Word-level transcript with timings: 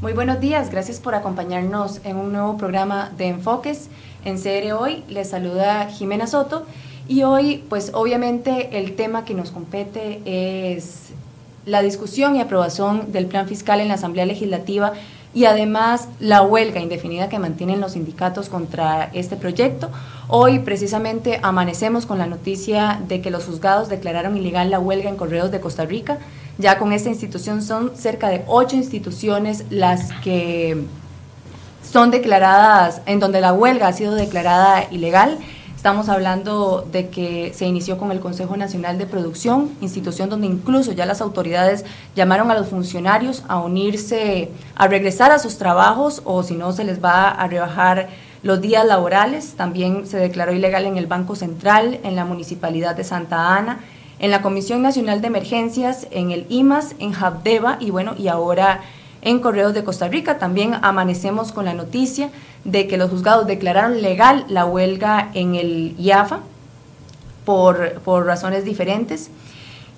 Muy 0.00 0.14
buenos 0.14 0.40
días, 0.40 0.70
gracias 0.70 0.98
por 0.98 1.14
acompañarnos 1.14 2.00
en 2.04 2.16
un 2.16 2.32
nuevo 2.32 2.56
programa 2.56 3.12
de 3.18 3.26
Enfoques 3.26 3.90
en 4.24 4.38
CR 4.40 4.72
Hoy. 4.72 5.04
Les 5.08 5.28
saluda 5.28 5.88
Jimena 5.90 6.26
Soto 6.26 6.64
y 7.06 7.22
hoy, 7.24 7.62
pues 7.68 7.90
obviamente 7.92 8.78
el 8.78 8.96
tema 8.96 9.26
que 9.26 9.34
nos 9.34 9.50
compete 9.50 10.22
es 10.24 11.10
la 11.66 11.82
discusión 11.82 12.34
y 12.34 12.40
aprobación 12.40 13.12
del 13.12 13.26
plan 13.26 13.46
fiscal 13.46 13.78
en 13.78 13.88
la 13.88 13.94
Asamblea 13.94 14.24
Legislativa 14.24 14.94
y 15.34 15.44
además 15.44 16.08
la 16.18 16.40
huelga 16.42 16.80
indefinida 16.80 17.28
que 17.28 17.38
mantienen 17.38 17.80
los 17.80 17.92
sindicatos 17.92 18.48
contra 18.48 19.10
este 19.12 19.36
proyecto. 19.36 19.90
Hoy 20.28 20.60
precisamente 20.60 21.40
amanecemos 21.42 22.06
con 22.06 22.18
la 22.18 22.26
noticia 22.26 23.00
de 23.06 23.20
que 23.20 23.30
los 23.30 23.44
juzgados 23.44 23.88
declararon 23.88 24.36
ilegal 24.36 24.70
la 24.70 24.80
huelga 24.80 25.10
en 25.10 25.16
Correos 25.16 25.50
de 25.50 25.60
Costa 25.60 25.84
Rica. 25.84 26.18
Ya 26.60 26.78
con 26.78 26.92
esta 26.92 27.08
institución 27.08 27.62
son 27.62 27.96
cerca 27.96 28.28
de 28.28 28.44
ocho 28.46 28.76
instituciones 28.76 29.64
las 29.70 30.12
que 30.22 30.84
son 31.82 32.10
declaradas, 32.10 33.00
en 33.06 33.18
donde 33.18 33.40
la 33.40 33.54
huelga 33.54 33.88
ha 33.88 33.92
sido 33.94 34.14
declarada 34.14 34.84
ilegal. 34.90 35.38
Estamos 35.74 36.10
hablando 36.10 36.86
de 36.92 37.08
que 37.08 37.54
se 37.54 37.64
inició 37.64 37.96
con 37.96 38.12
el 38.12 38.20
Consejo 38.20 38.58
Nacional 38.58 38.98
de 38.98 39.06
Producción, 39.06 39.70
institución 39.80 40.28
donde 40.28 40.48
incluso 40.48 40.92
ya 40.92 41.06
las 41.06 41.22
autoridades 41.22 41.86
llamaron 42.14 42.50
a 42.50 42.54
los 42.54 42.68
funcionarios 42.68 43.42
a 43.48 43.58
unirse, 43.58 44.50
a 44.74 44.86
regresar 44.86 45.32
a 45.32 45.38
sus 45.38 45.56
trabajos 45.56 46.20
o 46.26 46.42
si 46.42 46.56
no 46.56 46.72
se 46.72 46.84
les 46.84 47.02
va 47.02 47.30
a 47.30 47.46
rebajar 47.46 48.10
los 48.42 48.60
días 48.60 48.84
laborales. 48.84 49.54
También 49.54 50.06
se 50.06 50.18
declaró 50.18 50.52
ilegal 50.52 50.84
en 50.84 50.98
el 50.98 51.06
Banco 51.06 51.36
Central, 51.36 52.00
en 52.02 52.16
la 52.16 52.26
Municipalidad 52.26 52.94
de 52.94 53.04
Santa 53.04 53.56
Ana, 53.56 53.80
en 54.20 54.30
la 54.30 54.42
Comisión 54.42 54.82
Nacional 54.82 55.20
de 55.20 55.26
Emergencias, 55.26 56.06
en 56.10 56.30
el 56.30 56.46
IMAS, 56.50 56.94
en 56.98 57.14
Habdeba 57.14 57.78
y 57.80 57.90
bueno, 57.90 58.14
y 58.16 58.28
ahora 58.28 58.82
en 59.22 59.40
Correos 59.40 59.74
de 59.74 59.82
Costa 59.82 60.08
Rica. 60.08 60.38
También 60.38 60.76
amanecemos 60.82 61.52
con 61.52 61.64
la 61.64 61.74
noticia 61.74 62.30
de 62.64 62.86
que 62.86 62.98
los 62.98 63.10
juzgados 63.10 63.46
declararon 63.46 64.02
legal 64.02 64.44
la 64.48 64.66
huelga 64.66 65.30
en 65.34 65.54
el 65.54 65.94
IAFA 65.98 66.40
por, 67.44 68.00
por 68.02 68.26
razones 68.26 68.64
diferentes. 68.64 69.30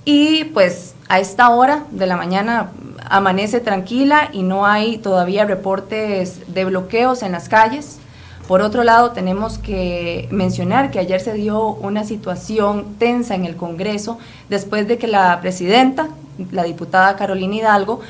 Y 0.05 0.45
pues 0.45 0.95
a 1.09 1.21
esta 1.21 1.51
hora 1.51 1.85
de 1.91 2.07
la 2.07 2.17
mañana 2.17 2.71
amanece 3.09 3.61
tranquila 3.61 4.31
y 4.33 4.43
no 4.43 4.67
hay 4.67 4.99
todavía 4.99 5.45
reportes 5.45 6.55
de 6.55 6.65
bloqueos 6.65 7.23
en 7.23 7.33
las 7.33 7.49
calles. 7.49 7.99
Por 8.49 8.61
otro 8.61 8.83
lado, 8.83 9.13
tenemos 9.13 9.59
que 9.59 10.29
mencionar 10.31 10.91
que 10.91 10.99
ayer 10.99 11.21
se 11.21 11.33
dio 11.33 11.69
una 11.69 12.05
situación 12.05 12.97
tensa 12.99 13.35
en 13.35 13.45
el 13.45 13.57
Congreso 13.57 14.19
después 14.49 14.89
de 14.89 14.99
que 14.99 15.07
la 15.07 15.41
presidenta, 15.41 16.09
la 16.51 16.65
diputada 16.65 17.17
Carolina 17.17 17.57
Hidalgo, 17.57 18.01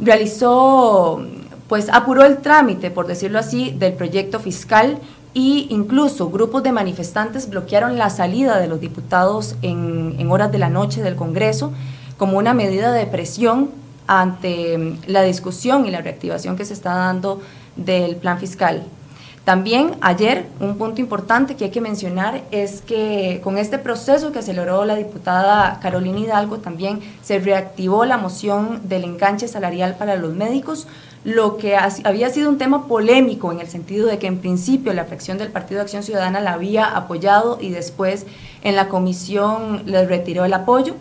realizó 0.00 1.24
pues 1.68 1.88
apuró 1.90 2.24
el 2.24 2.38
trámite, 2.38 2.90
por 2.90 3.06
decirlo 3.06 3.38
así, 3.38 3.70
del 3.70 3.94
proyecto 3.94 4.40
fiscal 4.40 4.98
e 5.34 5.66
incluso 5.70 6.28
grupos 6.28 6.62
de 6.62 6.70
manifestantes 6.70 7.48
bloquearon 7.48 7.96
la 7.96 8.10
salida 8.10 8.58
de 8.58 8.68
los 8.68 8.78
diputados 8.78 9.56
en, 9.62 10.16
en 10.18 10.30
horas 10.30 10.52
de 10.52 10.58
la 10.58 10.68
noche 10.68 11.02
del 11.02 11.16
Congreso 11.16 11.72
como 12.18 12.36
una 12.36 12.52
medida 12.52 12.92
de 12.92 13.06
presión 13.06 13.70
ante 14.06 14.98
la 15.06 15.22
discusión 15.22 15.86
y 15.86 15.90
la 15.90 16.02
reactivación 16.02 16.56
que 16.56 16.66
se 16.66 16.74
está 16.74 16.94
dando 16.94 17.40
del 17.76 18.16
plan 18.16 18.38
fiscal. 18.38 18.84
También 19.44 19.96
ayer 20.02 20.46
un 20.60 20.78
punto 20.78 21.00
importante 21.00 21.56
que 21.56 21.64
hay 21.64 21.70
que 21.70 21.80
mencionar 21.80 22.44
es 22.52 22.80
que 22.80 23.40
con 23.42 23.58
este 23.58 23.76
proceso 23.76 24.30
que 24.30 24.38
aceleró 24.38 24.84
la 24.84 24.94
diputada 24.94 25.80
Carolina 25.82 26.20
Hidalgo 26.20 26.58
también 26.58 27.00
se 27.24 27.40
reactivó 27.40 28.04
la 28.04 28.18
moción 28.18 28.88
del 28.88 29.02
enganche 29.02 29.48
salarial 29.48 29.96
para 29.96 30.14
los 30.14 30.32
médicos, 30.32 30.86
lo 31.24 31.56
que 31.56 31.76
había 31.76 32.30
sido 32.30 32.50
un 32.50 32.58
tema 32.58 32.86
polémico 32.86 33.50
en 33.50 33.58
el 33.58 33.66
sentido 33.66 34.06
de 34.06 34.18
que 34.18 34.28
en 34.28 34.38
principio 34.38 34.92
la 34.92 35.06
fracción 35.06 35.38
del 35.38 35.50
Partido 35.50 35.78
de 35.78 35.82
Acción 35.82 36.04
Ciudadana 36.04 36.38
la 36.40 36.52
había 36.52 36.84
apoyado 36.84 37.58
y 37.60 37.70
después 37.70 38.26
en 38.62 38.76
la 38.76 38.88
comisión 38.88 39.82
les 39.86 40.08
retiró 40.08 40.44
el 40.44 40.52
apoyo. 40.52 40.94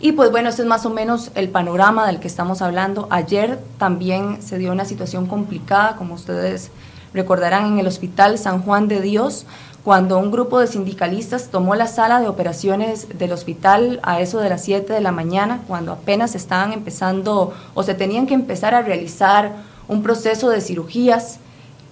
Y 0.00 0.12
pues 0.12 0.30
bueno, 0.30 0.48
este 0.48 0.62
es 0.62 0.68
más 0.68 0.86
o 0.86 0.90
menos 0.90 1.30
el 1.34 1.50
panorama 1.50 2.06
del 2.06 2.20
que 2.20 2.28
estamos 2.28 2.62
hablando. 2.62 3.06
Ayer 3.10 3.58
también 3.78 4.40
se 4.40 4.56
dio 4.56 4.72
una 4.72 4.84
situación 4.84 5.26
complicada, 5.26 5.96
como 5.96 6.14
ustedes 6.14 6.70
recordarán, 7.14 7.66
en 7.66 7.78
el 7.78 7.86
Hospital 7.86 8.38
San 8.38 8.62
Juan 8.62 8.88
de 8.88 9.00
Dios, 9.00 9.46
cuando 9.84 10.18
un 10.18 10.30
grupo 10.30 10.60
de 10.60 10.66
sindicalistas 10.66 11.48
tomó 11.48 11.74
la 11.74 11.86
sala 11.86 12.20
de 12.20 12.28
operaciones 12.28 13.06
del 13.18 13.32
hospital 13.32 14.00
a 14.02 14.20
eso 14.20 14.38
de 14.38 14.50
las 14.50 14.62
7 14.64 14.92
de 14.92 15.00
la 15.00 15.12
mañana, 15.12 15.62
cuando 15.66 15.92
apenas 15.92 16.34
estaban 16.34 16.72
empezando 16.72 17.54
o 17.74 17.82
se 17.82 17.94
tenían 17.94 18.26
que 18.26 18.34
empezar 18.34 18.74
a 18.74 18.82
realizar 18.82 19.52
un 19.88 20.02
proceso 20.02 20.50
de 20.50 20.60
cirugías 20.60 21.38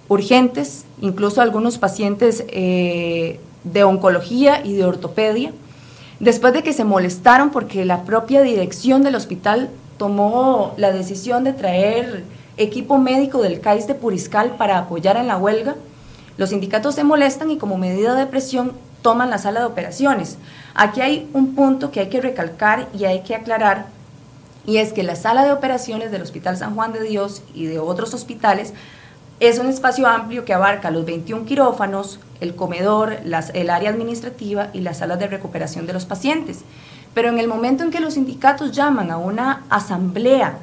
urgentes, 0.09 0.85
incluso 1.01 1.41
algunos 1.41 1.77
pacientes 1.77 2.45
eh, 2.49 3.39
de 3.63 3.83
oncología 3.83 4.63
y 4.63 4.73
de 4.73 4.85
ortopedia, 4.85 5.51
después 6.19 6.53
de 6.53 6.63
que 6.63 6.73
se 6.73 6.83
molestaron 6.83 7.49
porque 7.49 7.83
la 7.83 8.03
propia 8.03 8.41
dirección 8.41 9.01
del 9.01 9.15
hospital 9.15 9.69
tomó 9.97 10.73
la 10.77 10.91
decisión 10.91 11.43
de 11.43 11.53
traer 11.53 12.23
equipo 12.57 12.97
médico 12.97 13.41
del 13.41 13.61
CAIS 13.61 13.87
de 13.87 13.95
Puriscal 13.95 14.55
para 14.57 14.77
apoyar 14.77 15.17
en 15.17 15.27
la 15.27 15.37
huelga, 15.37 15.75
los 16.37 16.49
sindicatos 16.49 16.95
se 16.95 17.03
molestan 17.03 17.51
y 17.51 17.57
como 17.57 17.77
medida 17.77 18.15
de 18.15 18.25
presión 18.25 18.73
toman 19.01 19.29
la 19.29 19.37
sala 19.37 19.61
de 19.61 19.65
operaciones. 19.65 20.37
Aquí 20.75 21.01
hay 21.01 21.29
un 21.33 21.55
punto 21.55 21.91
que 21.91 22.01
hay 22.01 22.09
que 22.09 22.21
recalcar 22.21 22.87
y 22.97 23.05
hay 23.05 23.21
que 23.21 23.35
aclarar, 23.35 23.87
y 24.65 24.77
es 24.77 24.91
que 24.91 25.01
la 25.01 25.15
sala 25.15 25.45
de 25.45 25.53
operaciones 25.53 26.11
del 26.11 26.21
Hospital 26.21 26.57
San 26.57 26.75
Juan 26.75 26.91
de 26.91 27.01
Dios 27.01 27.41
y 27.55 27.67
de 27.67 27.79
otros 27.79 28.13
hospitales 28.13 28.73
es 29.39 29.59
un 29.59 29.67
espacio 29.67 30.07
amplio 30.07 30.43
que 30.43 30.53
abarca 30.53 30.91
los 30.91 31.05
21 31.05 31.45
quirófanos, 31.45 32.19
el 32.41 32.53
comedor, 32.53 33.17
las, 33.23 33.51
el 33.51 33.69
área 33.69 33.89
administrativa 33.89 34.69
y 34.73 34.81
las 34.81 34.97
salas 34.97 35.19
de 35.19 35.27
recuperación 35.27 35.87
de 35.87 35.93
los 35.93 36.05
pacientes. 36.05 36.61
Pero 37.13 37.29
en 37.29 37.39
el 37.39 37.47
momento 37.47 37.83
en 37.83 37.91
que 37.91 38.01
los 38.01 38.15
sindicatos 38.15 38.73
llaman 38.73 39.09
a 39.09 39.17
una 39.17 39.63
asamblea 39.69 40.57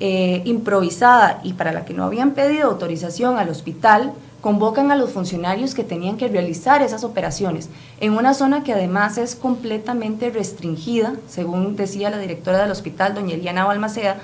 eh, 0.00 0.42
improvisada 0.44 1.40
y 1.42 1.52
para 1.52 1.72
la 1.72 1.84
que 1.84 1.94
no 1.94 2.04
habían 2.04 2.32
pedido 2.32 2.68
autorización 2.68 3.38
al 3.38 3.48
hospital, 3.48 4.12
convocan 4.40 4.90
a 4.90 4.96
los 4.96 5.10
funcionarios 5.10 5.74
que 5.74 5.84
tenían 5.84 6.18
que 6.18 6.28
realizar 6.28 6.82
esas 6.82 7.02
operaciones 7.02 7.70
en 8.00 8.12
una 8.12 8.34
zona 8.34 8.62
que 8.62 8.74
además 8.74 9.16
es 9.16 9.36
completamente 9.36 10.28
restringida, 10.30 11.14
según 11.28 11.76
decía 11.76 12.10
la 12.10 12.18
directora 12.18 12.58
del 12.58 12.70
hospital, 12.70 13.14
doña 13.14 13.36
Eliana 13.36 13.64
Balmaceda, 13.64 14.18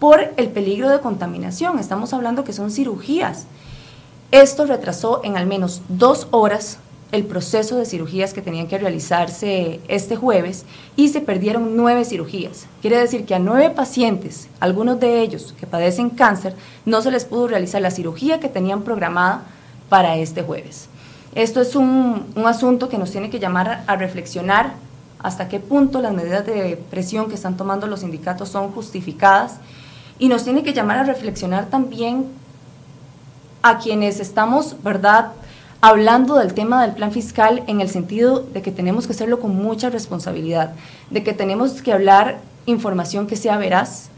por 0.00 0.32
el 0.36 0.48
peligro 0.48 0.88
de 0.88 0.98
contaminación. 1.00 1.78
Estamos 1.78 2.12
hablando 2.12 2.42
que 2.42 2.52
son 2.52 2.72
cirugías. 2.72 3.46
Esto 4.32 4.66
retrasó 4.66 5.20
en 5.22 5.36
al 5.36 5.46
menos 5.46 5.82
dos 5.88 6.26
horas 6.32 6.78
el 7.12 7.24
proceso 7.24 7.76
de 7.76 7.86
cirugías 7.86 8.32
que 8.32 8.42
tenían 8.42 8.68
que 8.68 8.78
realizarse 8.78 9.80
este 9.88 10.16
jueves 10.16 10.64
y 10.96 11.08
se 11.08 11.20
perdieron 11.20 11.76
nueve 11.76 12.04
cirugías. 12.04 12.66
Quiere 12.80 12.98
decir 12.98 13.24
que 13.24 13.34
a 13.34 13.38
nueve 13.38 13.70
pacientes, 13.70 14.48
algunos 14.60 15.00
de 15.00 15.20
ellos 15.20 15.54
que 15.58 15.66
padecen 15.66 16.10
cáncer, 16.10 16.54
no 16.84 17.02
se 17.02 17.10
les 17.10 17.24
pudo 17.24 17.48
realizar 17.48 17.82
la 17.82 17.90
cirugía 17.90 18.38
que 18.38 18.48
tenían 18.48 18.82
programada 18.82 19.42
para 19.88 20.16
este 20.16 20.42
jueves. 20.42 20.88
Esto 21.34 21.60
es 21.60 21.76
un, 21.76 22.26
asunto 22.44 22.88
que 22.88 22.98
nos 22.98 23.10
tiene 23.10 23.30
que 23.30 23.38
llamar 23.38 23.84
a 23.86 23.96
reflexionar 23.96 24.72
hasta 25.18 25.48
qué 25.48 25.60
punto 25.60 26.00
las 26.00 26.12
medidas 26.12 26.46
de 26.46 26.78
presión 26.90 27.28
que 27.28 27.34
están 27.34 27.56
tomando 27.56 27.86
los 27.86 28.00
sindicatos 28.00 28.48
son 28.48 28.72
justificadas 28.72 29.56
y 30.18 30.28
nos 30.28 30.44
tiene 30.44 30.62
que 30.62 30.72
llamar 30.72 30.98
a 30.98 31.04
reflexionar 31.04 31.66
también 31.66 32.26
a 33.62 33.78
quienes 33.78 34.20
estamos, 34.20 34.82
¿verdad?, 34.82 35.32
hablando 35.80 36.34
del 36.36 36.52
tema 36.52 36.82
del 36.82 36.94
plan 36.94 37.10
fiscal 37.10 37.62
en 37.66 37.80
el 37.80 37.88
sentido 37.88 38.40
de 38.40 38.60
que 38.62 38.70
tenemos 38.70 39.06
que 39.06 39.12
hacerlo 39.12 39.40
con 39.40 39.56
mucha 39.56 39.88
responsabilidad, 39.88 40.72
de 41.10 41.22
que 41.22 41.32
tenemos 41.32 41.80
que 41.82 41.92
hablar 41.92 42.40
información 42.66 43.26
que 43.26 43.36
sea 43.36 43.56
veraz, 43.56 44.10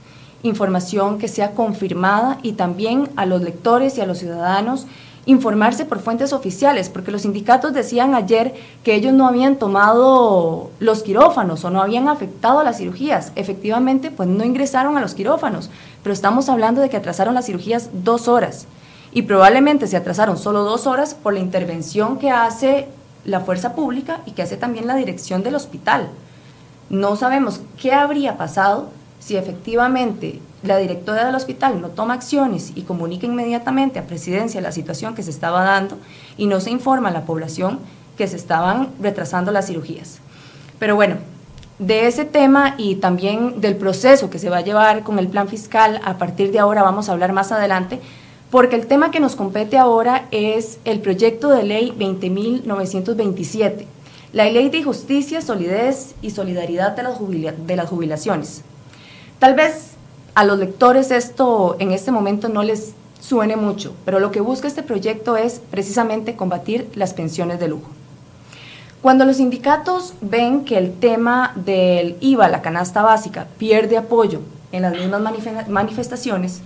información 0.42 1.18
que 1.18 1.28
sea 1.28 1.52
confirmada 1.52 2.38
y 2.42 2.52
también 2.52 3.08
a 3.14 3.26
los 3.26 3.42
lectores 3.42 3.96
y 3.96 4.00
a 4.00 4.06
los 4.06 4.18
ciudadanos 4.18 4.86
informarse 5.24 5.84
por 5.84 6.00
fuentes 6.00 6.32
oficiales, 6.32 6.88
porque 6.88 7.12
los 7.12 7.22
sindicatos 7.22 7.72
decían 7.72 8.16
ayer 8.16 8.54
que 8.82 8.96
ellos 8.96 9.12
no 9.12 9.28
habían 9.28 9.54
tomado 9.54 10.72
los 10.80 11.04
quirófanos 11.04 11.64
o 11.64 11.70
no 11.70 11.80
habían 11.80 12.08
afectado 12.08 12.58
a 12.58 12.64
las 12.64 12.78
cirugías. 12.78 13.30
Efectivamente, 13.36 14.10
pues 14.10 14.28
no 14.28 14.44
ingresaron 14.44 14.98
a 14.98 15.00
los 15.00 15.14
quirófanos, 15.14 15.70
pero 16.02 16.12
estamos 16.12 16.48
hablando 16.48 16.80
de 16.80 16.90
que 16.90 16.96
atrasaron 16.96 17.34
las 17.34 17.46
cirugías 17.46 17.90
dos 17.92 18.26
horas 18.26 18.66
y 19.12 19.22
probablemente 19.22 19.86
se 19.86 19.96
atrasaron 19.96 20.38
solo 20.38 20.64
dos 20.64 20.86
horas 20.86 21.14
por 21.14 21.34
la 21.34 21.40
intervención 21.40 22.18
que 22.18 22.30
hace 22.30 22.88
la 23.24 23.40
fuerza 23.40 23.74
pública 23.74 24.20
y 24.26 24.32
que 24.32 24.42
hace 24.42 24.56
también 24.56 24.86
la 24.86 24.96
dirección 24.96 25.42
del 25.42 25.54
hospital. 25.54 26.08
No 26.90 27.16
sabemos 27.16 27.60
qué 27.80 27.92
habría 27.92 28.36
pasado 28.36 28.90
si 29.20 29.36
efectivamente 29.36 30.40
la 30.62 30.78
directora 30.78 31.24
del 31.24 31.34
hospital 31.34 31.80
no 31.80 31.88
toma 31.88 32.14
acciones 32.14 32.72
y 32.74 32.82
comunica 32.82 33.26
inmediatamente 33.26 33.98
a 33.98 34.06
presidencia 34.06 34.60
la 34.60 34.72
situación 34.72 35.14
que 35.14 35.22
se 35.22 35.30
estaba 35.30 35.62
dando 35.62 35.98
y 36.36 36.46
no 36.46 36.60
se 36.60 36.70
informa 36.70 37.10
a 37.10 37.12
la 37.12 37.24
población 37.24 37.78
que 38.16 38.26
se 38.26 38.36
estaban 38.36 38.88
retrasando 39.00 39.52
las 39.52 39.66
cirugías. 39.66 40.18
Pero 40.78 40.96
bueno, 40.96 41.16
de 41.78 42.06
ese 42.06 42.24
tema 42.24 42.74
y 42.78 42.96
también 42.96 43.60
del 43.60 43.76
proceso 43.76 44.30
que 44.30 44.38
se 44.38 44.50
va 44.50 44.58
a 44.58 44.62
llevar 44.62 45.02
con 45.02 45.18
el 45.18 45.28
plan 45.28 45.48
fiscal, 45.48 46.00
a 46.04 46.18
partir 46.18 46.52
de 46.52 46.58
ahora 46.58 46.82
vamos 46.82 47.08
a 47.08 47.12
hablar 47.12 47.32
más 47.32 47.52
adelante, 47.52 48.00
porque 48.52 48.76
el 48.76 48.86
tema 48.86 49.10
que 49.10 49.18
nos 49.18 49.34
compete 49.34 49.78
ahora 49.78 50.28
es 50.30 50.78
el 50.84 51.00
proyecto 51.00 51.48
de 51.48 51.62
ley 51.62 51.90
20.927, 51.98 53.86
la 54.34 54.44
ley 54.44 54.68
de 54.68 54.82
justicia, 54.82 55.40
solidez 55.40 56.14
y 56.20 56.32
solidaridad 56.32 56.94
de 56.94 57.02
las, 57.76 57.88
jubilaciones. 57.88 58.60
Tal 59.38 59.54
vez 59.54 59.92
a 60.34 60.44
los 60.44 60.58
lectores 60.58 61.10
esto 61.10 61.76
en 61.78 61.92
este 61.92 62.10
momento 62.10 62.50
no 62.50 62.62
les 62.62 62.92
suene 63.22 63.56
mucho, 63.56 63.94
pero 64.04 64.20
lo 64.20 64.30
que 64.30 64.42
busca 64.42 64.68
este 64.68 64.82
proyecto 64.82 65.38
es 65.38 65.62
precisamente 65.70 66.36
combatir 66.36 66.90
las 66.94 67.14
pensiones 67.14 67.58
de 67.58 67.68
lujo. 67.68 67.88
Cuando 69.00 69.24
los 69.24 69.38
sindicatos 69.38 70.12
ven 70.20 70.66
que 70.66 70.76
el 70.76 70.92
tema 70.92 71.54
del 71.56 72.18
IVA, 72.20 72.48
la 72.48 72.60
canasta 72.60 73.00
básica, 73.00 73.46
pierde 73.56 73.96
apoyo 73.96 74.40
en 74.72 74.82
las 74.82 74.92
mismas 74.92 75.68
manifestaciones, 75.70 76.60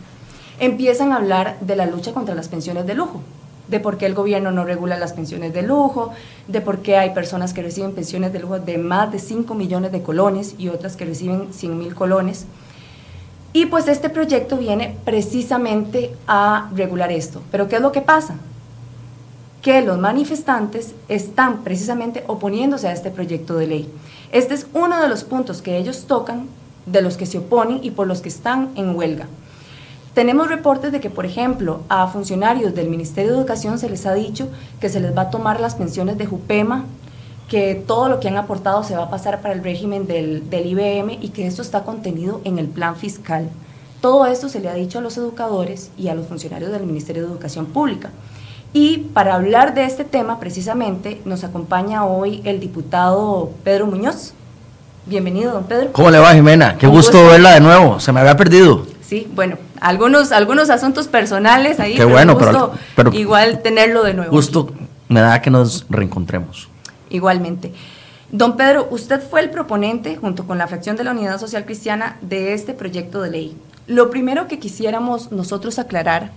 empiezan 0.59 1.13
a 1.13 1.17
hablar 1.17 1.59
de 1.61 1.77
la 1.77 1.87
lucha 1.87 2.13
contra 2.13 2.35
las 2.35 2.49
pensiones 2.49 2.87
de 2.87 2.95
lujo, 2.95 3.21
de 3.69 3.81
por 3.81 3.99
qué 3.99 4.07
el 4.07 4.15
gobierno 4.15 4.53
no 4.53 4.65
regula 4.65 4.99
las 4.99 5.13
pensiones 5.13 5.53
de 5.53 5.63
lujo, 5.63 6.13
de 6.49 6.61
por 6.61 6.79
qué 6.81 6.97
hay 6.97 7.11
personas 7.11 7.53
que 7.53 7.63
reciben 7.63 7.93
pensiones 7.93 8.33
de 8.33 8.39
lujo 8.39 8.59
de 8.59 8.79
más 8.79 9.11
de 9.13 9.19
5 9.19 9.55
millones 9.55 9.93
de 9.93 10.03
colones 10.03 10.55
y 10.59 10.69
otras 10.69 10.97
que 10.97 11.05
reciben 11.05 11.53
100 11.53 11.79
mil 11.79 11.95
colones. 11.95 12.47
Y 13.53 13.67
pues 13.67 13.89
este 13.89 14.11
proyecto 14.11 14.59
viene 14.59 14.97
precisamente 15.05 16.15
a 16.27 16.71
regular 16.75 17.11
esto. 17.11 17.41
Pero 17.51 17.69
¿qué 17.69 17.77
es 17.77 17.83
lo 17.83 17.93
que 17.93 18.03
pasa? 18.03 18.37
Que 19.63 19.81
los 19.81 19.99
manifestantes 19.99 20.95
están 21.09 21.65
precisamente 21.65 22.23
oponiéndose 22.27 22.89
a 22.89 22.93
este 22.93 23.11
proyecto 23.11 23.57
de 23.57 23.67
ley. 23.67 23.93
Este 24.31 24.55
es 24.55 24.67
uno 24.75 25.01
de 25.01 25.09
los 25.09 25.25
puntos 25.25 25.63
que 25.63 25.79
ellos 25.79 26.05
tocan, 26.07 26.49
de 26.85 27.01
los 27.01 27.17
que 27.17 27.27
se 27.27 27.39
oponen 27.39 27.81
y 27.83 27.93
por 27.93 28.07
los 28.07 28.21
que 28.21 28.29
están 28.29 28.71
en 28.77 28.95
huelga. 28.95 29.27
Tenemos 30.17 30.49
reportes 30.49 30.93
de 30.93 31.01
que, 31.01 31.11
por 31.11 31.27
ejemplo, 31.27 31.83
a 31.91 32.07
funcionarios 32.07 32.75
del 32.75 32.89
Ministerio 32.89 33.33
de 33.33 33.39
Educación 33.39 33.79
se 33.79 33.91
les 33.91 34.07
ha 34.07 34.15
dicho 34.15 34.49
que 34.81 34.89
se 34.89 34.99
les 34.99 35.15
va 35.15 35.23
a 35.23 35.31
tomar 35.31 35.61
las 35.61 35.75
pensiones 35.75 36.17
de 36.17 36.25
Jupema, 36.25 36.87
que 37.51 37.75
todo 37.75 38.09
lo 38.09 38.19
que 38.19 38.29
han 38.29 38.39
aportado 38.39 38.83
se 38.83 38.97
va 38.97 39.03
a 39.03 39.11
pasar 39.11 39.43
para 39.43 39.53
el 39.53 39.63
régimen 39.63 40.07
del, 40.07 40.49
del 40.49 40.65
IBM 40.69 41.19
y 41.21 41.29
que 41.35 41.47
esto 41.47 41.61
está 41.61 41.83
contenido 41.83 42.41
en 42.45 42.59
el 42.59 42.67
plan 42.67 42.97
fiscal. 42.97 43.51
Todo 44.01 44.25
esto 44.25 44.49
se 44.49 44.61
le 44.61 44.71
ha 44.71 44.75
dicho 44.75 45.01
a 45.01 45.03
los 45.03 45.19
educadores 45.19 45.91
y 45.99 46.09
a 46.09 46.15
los 46.15 46.29
funcionarios 46.29 46.73
del 46.73 46.87
Ministerio 46.87 47.25
de 47.25 47.29
Educación 47.29 47.67
Pública. 47.67 48.09
Y 48.73 49.09
para 49.13 49.35
hablar 49.35 49.75
de 49.75 49.85
este 49.85 50.05
tema, 50.05 50.41
precisamente, 50.41 51.21
nos 51.27 51.45
acompaña 51.45 52.07
hoy 52.07 52.41
el 52.47 52.59
diputado 52.59 53.51
Pedro 53.65 53.87
Muñoz. 53.87 54.33
Bienvenido, 55.05 55.53
don 55.53 55.65
Pedro. 55.65 55.93
¿Cómo 55.93 56.11
le 56.11 56.19
va, 56.19 56.33
Jimena? 56.33 56.79
Qué 56.79 56.87
gusto, 56.87 57.23
verla 57.27 57.53
de 57.53 57.61
nuevo. 57.61 58.01
Se 58.01 58.13
me 58.13 58.21
había 58.21 58.35
perdido. 58.35 58.87
Sí, 59.03 59.31
bueno, 59.35 59.57
algunos, 59.81 60.33
algunos 60.33 60.71
asuntos 60.71 61.09
personales 61.09 61.81
ahí. 61.81 61.95
Qué 61.95 62.05
bueno, 62.05 62.37
pero, 62.95 63.13
igual 63.13 63.63
tenerlo 63.63 64.03
de 64.03 64.15
nuevo. 64.15 64.31
Justo 64.31 64.73
me 65.09 65.21
da 65.21 65.41
que 65.41 65.51
nos 65.51 65.87
reencontremos 65.89 66.69
igualmente. 67.11 67.73
Don 68.31 68.57
Pedro, 68.57 68.89
usted 68.91 69.21
fue 69.21 69.41
el 69.41 69.51
proponente, 69.51 70.17
junto 70.17 70.47
con 70.47 70.59
la 70.59 70.67
fracción 70.67 70.97
de 70.97 71.05
la 71.05 71.13
Unidad 71.13 71.39
Social 71.39 71.65
Cristiana, 71.65 72.17
de 72.23 72.55
este 72.55 72.75
proyecto 72.75 73.23
de 73.23 73.31
ley. 73.31 73.57
Lo 73.87 74.11
primero 74.11 74.49
que 74.49 74.59
quisiéramos 74.59 75.31
nosotros 75.31 75.79
aclarar, 75.79 76.33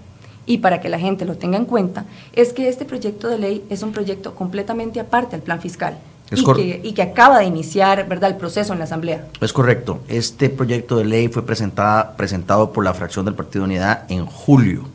y 0.45 0.59
para 0.59 0.81
que 0.81 0.89
la 0.89 0.99
gente 0.99 1.25
lo 1.25 1.35
tenga 1.35 1.57
en 1.57 1.65
cuenta, 1.65 2.05
es 2.33 2.53
que 2.53 2.69
este 2.69 2.85
proyecto 2.85 3.27
de 3.27 3.39
ley 3.39 3.65
es 3.69 3.81
un 3.81 3.91
proyecto 3.91 4.35
completamente 4.35 4.99
aparte 4.99 5.35
del 5.35 5.41
plan 5.41 5.61
fiscal. 5.61 5.97
Y, 6.31 6.43
que, 6.43 6.81
y, 6.83 6.93
que, 6.93 7.01
acaba 7.01 7.39
de 7.39 7.45
iniciar 7.45 8.07
¿verdad? 8.07 8.29
el 8.29 8.37
proceso 8.37 8.73
en 8.73 8.79
la 8.79 8.85
Asamblea. 8.85 9.27
Es 9.41 9.51
correcto. 9.51 10.01
Este 10.07 10.49
proyecto 10.49 10.97
de 10.97 11.05
ley 11.05 11.27
fue 11.27 11.45
presentada, 11.45 12.15
presentado 12.15 12.71
por 12.71 12.83
la 12.83 12.93
fracción 12.93 13.25
del 13.25 13.33
Partido 13.33 13.63
de 13.63 13.71
Unidad 13.71 14.03
en 14.09 14.25
julio, 14.25 14.87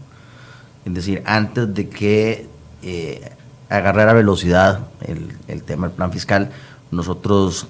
es 0.85 0.95
decir, 0.95 1.23
antes 1.25 1.75
de 1.75 1.89
que 1.89 2.47
eh, 2.83 3.31
agarrar 3.69 4.09
a 4.09 4.13
velocidad 4.13 4.81
el, 5.01 5.63
tema 5.63 5.89
del 5.89 5.97
plan 5.97 6.13
fiscal, 6.13 6.51
nosotros 6.91 7.67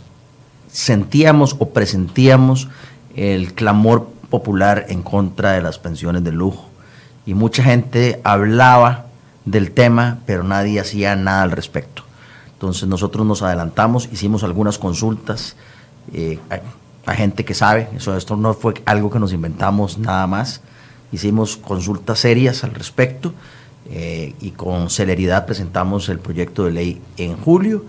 sentíamos 0.71 1.57
o 1.59 1.71
presentíamos 1.71 2.69
el 3.15 3.55
clamor 3.55 4.09
popular 4.29 4.87
en 4.89 5.03
contra 5.03 5.53
de 5.53 5.63
las 5.63 5.79
pensiones 5.79 6.25
de 6.25 6.33
lujo. 6.33 6.69
Y 7.27 7.35
mucha 7.35 7.63
gente 7.63 8.21
hablaba 8.25 9.07
del 9.45 9.71
tema, 9.71 10.19
pero 10.27 10.43
nadie 10.43 10.81
hacía 10.81 11.15
nada 11.17 11.43
al 11.43 11.53
respecto. 11.53 12.04
Entonces 12.65 12.89
nosotros 12.89 13.27
nos 13.27 13.43
adelantamos, 13.43 14.09
hicimos 14.11 14.43
algunas 14.43 14.79
consultas 14.79 15.55
eh, 16.15 16.39
a, 17.05 17.15
gente 17.15 17.45
que 17.45 17.53
sabe, 17.53 17.89
eso, 17.95 18.17
esto 18.17 18.37
no 18.37 18.55
fue 18.55 18.73
algo 18.87 19.11
que 19.11 19.19
nos 19.19 19.35
inventamos 19.35 19.99
nada 19.99 20.27
más, 20.27 20.63
hicimos 21.13 21.59
consultas 21.59 22.21
serias 22.21 22.65
al 22.65 22.73
respecto 22.73 23.35
eh, 23.91 24.35
y 24.41 24.53
con 24.53 24.89
celeridad 24.89 25.45
presentamos 25.45 26.09
el 26.09 26.21
proyecto 26.21 26.65
de 26.65 26.71
ley 26.71 27.03
en 27.19 27.37
julio. 27.37 27.85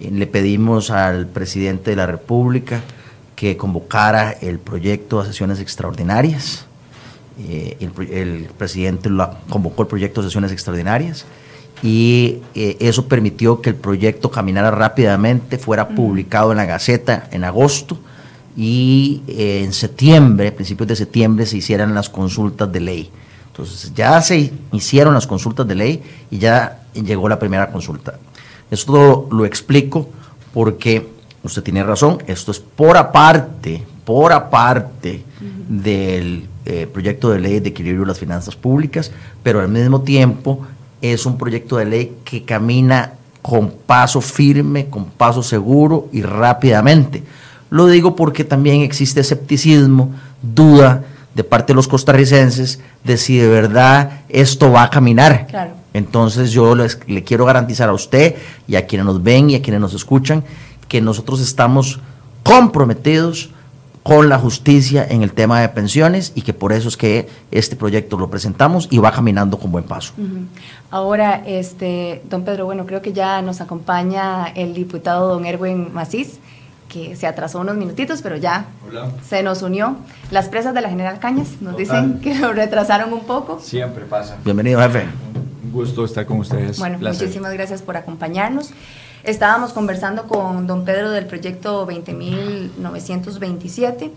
Eh, 0.00 0.10
le 0.10 0.26
pedimos 0.26 0.90
al 0.90 1.28
presidente 1.28 1.90
de 1.90 1.96
la 1.96 2.06
República 2.06 2.82
que 3.36 3.56
convocara 3.56 4.32
el 4.32 4.58
proyecto 4.58 5.20
a 5.20 5.24
sesiones 5.24 5.60
extraordinarias. 5.60 6.66
Eh, 7.38 7.76
el, 8.10 8.48
presidente 8.58 9.08
lo 9.08 9.30
convocó 9.48 9.82
el 9.82 9.88
proyecto 9.88 10.20
a 10.20 10.24
sesiones 10.24 10.50
extraordinarias 10.50 11.26
y 11.82 12.38
eso 12.54 13.06
permitió 13.06 13.60
que 13.60 13.70
el 13.70 13.76
proyecto 13.76 14.30
caminara 14.30 14.70
rápidamente, 14.70 15.58
fuera 15.58 15.88
publicado 15.88 16.50
en 16.50 16.56
la 16.56 16.64
Gaceta 16.64 17.28
en 17.30 17.44
agosto 17.44 17.98
y 18.56 19.22
en 19.28 19.72
septiembre, 19.72 20.52
principios 20.52 20.88
de 20.88 20.96
septiembre, 20.96 21.44
se 21.44 21.58
hicieran 21.58 21.94
las 21.94 22.08
consultas 22.08 22.72
de 22.72 22.80
ley. 22.80 23.10
Entonces 23.48 23.92
ya 23.94 24.20
se 24.20 24.52
hicieron 24.72 25.14
las 25.14 25.26
consultas 25.26 25.66
de 25.66 25.74
ley 25.74 26.02
y 26.30 26.38
ya 26.38 26.82
llegó 26.94 27.28
la 27.28 27.38
primera 27.38 27.70
consulta. 27.70 28.18
Esto 28.70 29.28
lo, 29.30 29.46
explico 29.46 30.08
porque 30.52 31.08
usted 31.42 31.62
tiene 31.62 31.82
razón, 31.82 32.18
esto 32.26 32.50
es 32.50 32.60
por 32.60 32.96
aparte, 32.96 33.82
por 34.04 34.32
aparte 34.32 35.24
del 35.68 36.48
eh, 36.64 36.86
proyecto 36.92 37.30
de 37.30 37.38
ley 37.38 37.60
de 37.60 37.68
equilibrio 37.70 38.02
de 38.02 38.08
las 38.08 38.18
finanzas 38.18 38.56
públicas, 38.56 39.10
pero 39.42 39.60
al 39.60 39.68
mismo 39.68 40.02
tiempo 40.02 40.66
es 41.00 41.26
un 41.26 41.38
proyecto 41.38 41.76
de 41.76 41.84
ley 41.84 42.16
que 42.24 42.44
camina 42.44 43.12
con 43.42 43.70
paso 43.70 44.20
firme, 44.20 44.86
con 44.86 45.04
paso 45.06 45.42
seguro 45.42 46.08
y 46.12 46.22
rápidamente. 46.22 47.22
Lo 47.70 47.86
digo 47.86 48.16
porque 48.16 48.44
también 48.44 48.82
existe 48.82 49.20
escepticismo, 49.20 50.12
duda, 50.42 51.04
de 51.34 51.44
parte 51.44 51.72
de 51.72 51.76
los 51.76 51.86
costarricenses 51.86 52.80
de 53.04 53.18
si 53.18 53.36
de 53.36 53.46
verdad 53.46 54.22
esto 54.30 54.72
va 54.72 54.84
a 54.84 54.90
caminar. 54.90 55.46
Entonces 55.92 56.50
yo 56.50 56.74
les, 56.74 56.98
le 57.06 57.24
quiero 57.24 57.44
garantizar 57.44 57.90
a 57.90 57.92
usted 57.92 58.36
y 58.66 58.76
a 58.76 58.86
quienes 58.86 59.04
nos 59.04 59.22
ven 59.22 59.50
y 59.50 59.54
a 59.54 59.62
quienes 59.62 59.80
nos 59.80 59.92
escuchan 59.92 60.42
que 60.88 61.00
nosotros 61.02 61.40
estamos 61.40 62.00
comprometidos 62.42 63.50
con 64.06 64.28
la 64.28 64.38
justicia 64.38 65.04
en 65.08 65.24
el 65.24 65.32
tema 65.32 65.60
de 65.60 65.68
pensiones 65.68 66.30
y 66.36 66.42
que 66.42 66.54
por 66.54 66.72
eso 66.72 66.88
es 66.88 66.96
que 66.96 67.28
este 67.50 67.74
proyecto 67.74 68.16
lo 68.16 68.30
presentamos 68.30 68.86
y 68.88 68.98
va 68.98 69.10
caminando 69.10 69.58
con 69.58 69.72
buen 69.72 69.82
paso. 69.82 70.12
Ahora, 70.92 71.42
este, 71.44 72.22
don 72.30 72.44
Pedro, 72.44 72.66
bueno, 72.66 72.86
creo 72.86 73.02
que 73.02 73.12
ya 73.12 73.42
nos 73.42 73.60
acompaña 73.60 74.46
el 74.54 74.74
diputado 74.74 75.26
don 75.26 75.44
Erwin 75.44 75.92
Macís 75.92 76.38
que 76.88 77.16
se 77.16 77.26
atrasó 77.26 77.58
unos 77.58 77.76
minutitos, 77.76 78.22
pero 78.22 78.36
ya 78.36 78.66
se 79.28 79.42
nos 79.42 79.62
unió. 79.62 79.96
Las 80.30 80.48
presas 80.48 80.72
de 80.72 80.82
la 80.82 80.88
General 80.88 81.18
Cañas 81.18 81.60
nos 81.60 81.76
dicen 81.76 82.20
que 82.20 82.36
lo 82.36 82.52
retrasaron 82.52 83.12
un 83.12 83.24
poco. 83.24 83.58
Siempre 83.58 84.04
pasa. 84.04 84.36
Bienvenido, 84.44 84.80
jefe. 84.82 85.08
Un 85.64 85.72
gusto 85.72 86.04
estar 86.04 86.24
con 86.26 86.38
ustedes. 86.38 86.78
Bueno, 86.78 86.98
muchísimas 87.00 87.52
gracias 87.54 87.82
por 87.82 87.96
acompañarnos. 87.96 88.70
Estábamos 89.26 89.72
conversando 89.72 90.28
con 90.28 90.68
don 90.68 90.84
Pedro 90.84 91.10
del 91.10 91.26
proyecto 91.26 91.84
20.927 91.84 94.12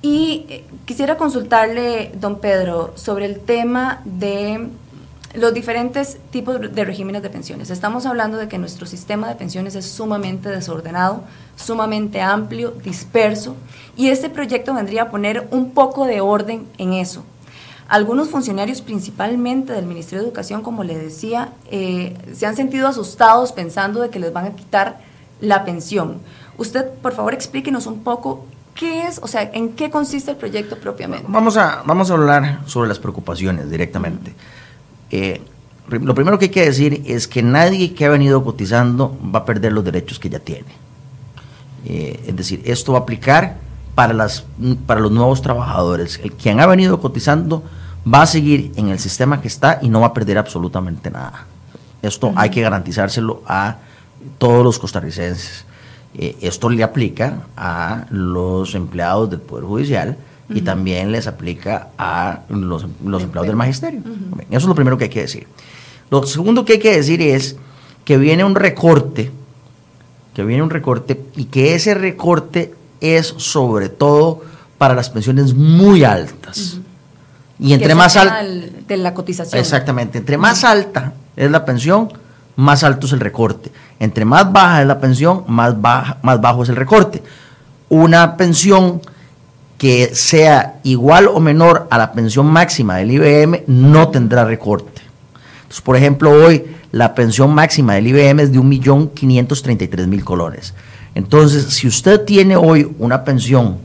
y 0.00 0.46
eh, 0.48 0.64
quisiera 0.86 1.18
consultarle, 1.18 2.12
don 2.18 2.40
Pedro, 2.40 2.94
sobre 2.96 3.26
el 3.26 3.40
tema 3.40 4.00
de 4.06 4.68
los 5.34 5.52
diferentes 5.52 6.16
tipos 6.30 6.74
de 6.74 6.84
regímenes 6.86 7.22
de 7.22 7.28
pensiones. 7.28 7.68
Estamos 7.68 8.06
hablando 8.06 8.38
de 8.38 8.48
que 8.48 8.56
nuestro 8.56 8.86
sistema 8.86 9.28
de 9.28 9.34
pensiones 9.34 9.74
es 9.74 9.84
sumamente 9.84 10.48
desordenado, 10.48 11.24
sumamente 11.54 12.22
amplio, 12.22 12.70
disperso, 12.70 13.54
y 13.98 14.08
este 14.08 14.30
proyecto 14.30 14.72
vendría 14.72 15.02
a 15.02 15.10
poner 15.10 15.46
un 15.50 15.72
poco 15.72 16.06
de 16.06 16.22
orden 16.22 16.66
en 16.78 16.94
eso. 16.94 17.22
Algunos 17.88 18.28
funcionarios, 18.28 18.82
principalmente 18.82 19.72
del 19.72 19.86
Ministerio 19.86 20.20
de 20.20 20.28
Educación, 20.28 20.62
como 20.62 20.84
le 20.84 20.98
decía, 20.98 21.54
eh, 21.70 22.16
se 22.34 22.44
han 22.44 22.54
sentido 22.54 22.86
asustados 22.86 23.52
pensando 23.52 24.02
de 24.02 24.10
que 24.10 24.18
les 24.18 24.30
van 24.30 24.44
a 24.44 24.50
quitar 24.50 25.00
la 25.40 25.64
pensión. 25.64 26.18
Usted, 26.58 26.86
por 27.00 27.14
favor, 27.14 27.32
explíquenos 27.32 27.86
un 27.86 28.02
poco 28.04 28.44
qué 28.74 29.06
es, 29.06 29.18
o 29.22 29.26
sea, 29.26 29.50
en 29.54 29.70
qué 29.70 29.90
consiste 29.90 30.30
el 30.30 30.36
proyecto 30.36 30.76
propiamente. 30.78 31.24
Vamos 31.28 31.56
a, 31.56 31.82
vamos 31.86 32.10
a 32.10 32.14
hablar 32.14 32.60
sobre 32.66 32.88
las 32.88 32.98
preocupaciones 32.98 33.70
directamente. 33.70 34.34
Eh, 35.10 35.40
lo 35.88 36.14
primero 36.14 36.38
que 36.38 36.46
hay 36.46 36.50
que 36.50 36.66
decir 36.66 37.02
es 37.06 37.26
que 37.26 37.42
nadie 37.42 37.94
que 37.94 38.04
ha 38.04 38.10
venido 38.10 38.44
cotizando 38.44 39.16
va 39.34 39.40
a 39.40 39.44
perder 39.46 39.72
los 39.72 39.82
derechos 39.82 40.18
que 40.18 40.28
ya 40.28 40.40
tiene. 40.40 40.68
Eh, 41.86 42.20
es 42.26 42.36
decir, 42.36 42.60
esto 42.66 42.92
va 42.92 42.98
a 42.98 43.02
aplicar 43.02 43.56
para, 43.98 44.14
las, 44.14 44.44
para 44.86 45.00
los 45.00 45.10
nuevos 45.10 45.42
trabajadores. 45.42 46.20
El 46.22 46.30
quien 46.30 46.60
ha 46.60 46.66
venido 46.66 47.00
cotizando 47.00 47.64
va 48.06 48.22
a 48.22 48.26
seguir 48.26 48.70
en 48.76 48.90
el 48.90 49.00
sistema 49.00 49.40
que 49.40 49.48
está 49.48 49.80
y 49.82 49.88
no 49.88 50.02
va 50.02 50.06
a 50.06 50.14
perder 50.14 50.38
absolutamente 50.38 51.10
nada. 51.10 51.46
Esto 52.00 52.32
hay 52.36 52.50
que 52.50 52.60
garantizárselo 52.60 53.42
a 53.44 53.78
todos 54.38 54.62
los 54.62 54.78
costarricenses. 54.78 55.64
Eh, 56.14 56.36
esto 56.42 56.70
le 56.70 56.84
aplica 56.84 57.40
a 57.56 58.06
los 58.10 58.76
empleados 58.76 59.30
del 59.30 59.40
Poder 59.40 59.64
Judicial 59.64 60.16
y 60.48 60.60
también 60.60 61.10
les 61.10 61.26
aplica 61.26 61.88
a 61.98 62.42
los, 62.50 62.84
empleados 62.84 63.48
del 63.48 63.56
Magisterio. 63.56 64.02
Eso 64.48 64.58
es 64.58 64.64
lo 64.66 64.76
primero 64.76 64.96
que 64.96 65.06
hay 65.06 65.10
que 65.10 65.22
decir. 65.22 65.48
Lo 66.08 66.24
segundo 66.24 66.64
que 66.64 66.74
hay 66.74 66.78
que 66.78 66.94
decir 66.94 67.20
es 67.20 67.56
que 68.04 68.16
viene 68.16 68.44
un 68.44 68.54
recorte, 68.54 69.32
que 70.34 70.44
viene 70.44 70.62
un 70.62 70.70
recorte 70.70 71.20
y 71.34 71.46
que 71.46 71.74
ese 71.74 71.94
recorte 71.94 72.77
es 73.00 73.34
sobre 73.36 73.88
todo 73.88 74.42
para 74.78 74.94
las 74.94 75.10
pensiones 75.10 75.54
muy 75.54 76.04
altas. 76.04 76.78
Y 77.58 77.72
entre 77.72 77.94
más 77.94 78.16
alta... 78.16 78.42
De 78.42 78.96
la 78.96 79.14
cotización. 79.14 79.60
Exactamente. 79.60 80.18
Entre 80.18 80.38
más 80.38 80.64
alta 80.64 81.12
es 81.36 81.50
la 81.50 81.64
pensión, 81.64 82.12
más 82.56 82.84
alto 82.84 83.06
es 83.06 83.12
el 83.12 83.20
recorte. 83.20 83.70
Entre 83.98 84.24
más 84.24 84.50
baja 84.52 84.80
es 84.80 84.86
la 84.86 85.00
pensión, 85.00 85.44
más, 85.48 85.80
baja, 85.80 86.18
más 86.22 86.40
bajo 86.40 86.62
es 86.62 86.68
el 86.68 86.76
recorte. 86.76 87.22
Una 87.88 88.36
pensión 88.36 89.00
que 89.76 90.14
sea 90.14 90.80
igual 90.82 91.28
o 91.28 91.40
menor 91.40 91.86
a 91.90 91.98
la 91.98 92.12
pensión 92.12 92.46
máxima 92.46 92.96
del 92.96 93.12
IBM 93.12 93.64
no 93.66 94.08
tendrá 94.08 94.44
recorte. 94.44 95.02
Entonces, 95.62 95.80
por 95.80 95.96
ejemplo, 95.96 96.30
hoy 96.30 96.64
la 96.90 97.14
pensión 97.14 97.54
máxima 97.54 97.94
del 97.94 98.08
IBM 98.08 98.40
es 98.40 98.52
de 98.52 98.58
1.533.000 98.58 100.24
colones. 100.24 100.74
Entonces, 101.18 101.64
si 101.74 101.88
usted 101.88 102.20
tiene 102.24 102.54
hoy 102.54 102.88
una 103.00 103.24
pensión 103.24 103.78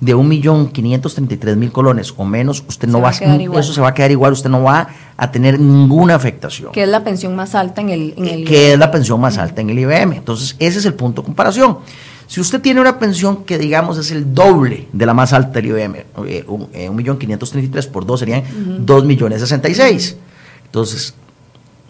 de 0.00 0.16
1.533.000 0.16 1.70
colones 1.70 2.12
o 2.16 2.24
menos, 2.24 2.64
usted 2.66 2.88
no 2.88 3.00
va 3.00 3.10
a, 3.10 3.12
eso 3.12 3.72
se 3.72 3.80
va 3.80 3.90
a 3.90 3.94
quedar 3.94 4.10
igual, 4.10 4.32
usted 4.32 4.50
no 4.50 4.64
va 4.64 4.88
a 5.16 5.30
tener 5.30 5.60
ninguna 5.60 6.16
afectación. 6.16 6.72
Que 6.72 6.82
es 6.82 6.88
la 6.88 7.04
pensión 7.04 7.36
más 7.36 7.54
alta 7.54 7.82
en 7.82 7.90
el, 7.90 8.14
en 8.16 8.26
el 8.26 8.44
Que 8.44 8.72
es 8.72 8.78
la 8.80 8.90
pensión 8.90 9.20
más 9.20 9.38
alta 9.38 9.60
en 9.60 9.70
el 9.70 9.78
IBM. 9.78 10.14
Entonces, 10.14 10.56
ese 10.58 10.80
es 10.80 10.84
el 10.84 10.94
punto 10.94 11.22
de 11.22 11.26
comparación. 11.26 11.78
Si 12.26 12.40
usted 12.40 12.60
tiene 12.60 12.80
una 12.80 12.98
pensión 12.98 13.44
que, 13.44 13.58
digamos, 13.58 13.96
es 13.96 14.10
el 14.10 14.34
doble 14.34 14.88
de 14.92 15.06
la 15.06 15.14
más 15.14 15.32
alta 15.32 15.60
del 15.60 15.66
IBM, 15.66 15.98
eh, 16.26 16.44
1.533.000 16.48 17.78
eh, 17.78 17.88
por 17.92 18.04
2 18.04 18.18
serían 18.18 18.40
uh 18.40 18.84
-huh. 18.84 18.84
2.066.000. 18.84 20.16
Entonces, 20.64 21.14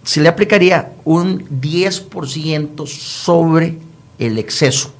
se 0.05 0.21
le 0.21 0.29
aplicaría 0.29 0.93
un 1.07 1.49
10% 1.49 2.87
sobre 2.87 3.79
el 4.27 4.39
exceso 4.39 4.93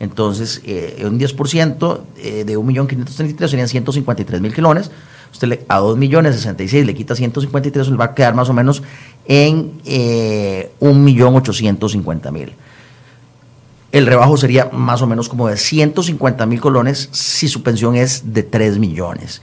entonces, 0.00 0.60
eh, 0.64 1.02
un 1.06 1.18
10% 1.18 2.00
eh, 2.16 2.44
de 2.44 2.58
1.533.000 2.58 3.48
serían 3.48 3.68
153.000 3.68 4.52
kilones. 4.54 4.90
Usted 5.32 5.48
le, 5.48 5.64
a 5.68 5.80
2.066 5.80 6.84
le 6.84 6.94
quita 6.94 7.14
153, 7.14 7.88
le 7.88 7.96
va 7.96 8.06
a 8.06 8.14
quedar 8.14 8.34
más 8.34 8.48
o 8.48 8.52
menos 8.52 8.82
en 9.26 9.72
eh, 9.84 10.70
1.850.000. 10.80 12.52
El 13.92 14.06
rebajo 14.06 14.36
sería 14.36 14.68
más 14.72 15.02
o 15.02 15.06
menos 15.06 15.28
como 15.28 15.48
de 15.48 15.54
150.000 15.54 16.60
colones 16.60 17.08
si 17.12 17.48
su 17.48 17.62
pensión 17.62 17.94
es 17.94 18.32
de 18.32 18.42
3 18.42 18.78
millones. 18.78 19.40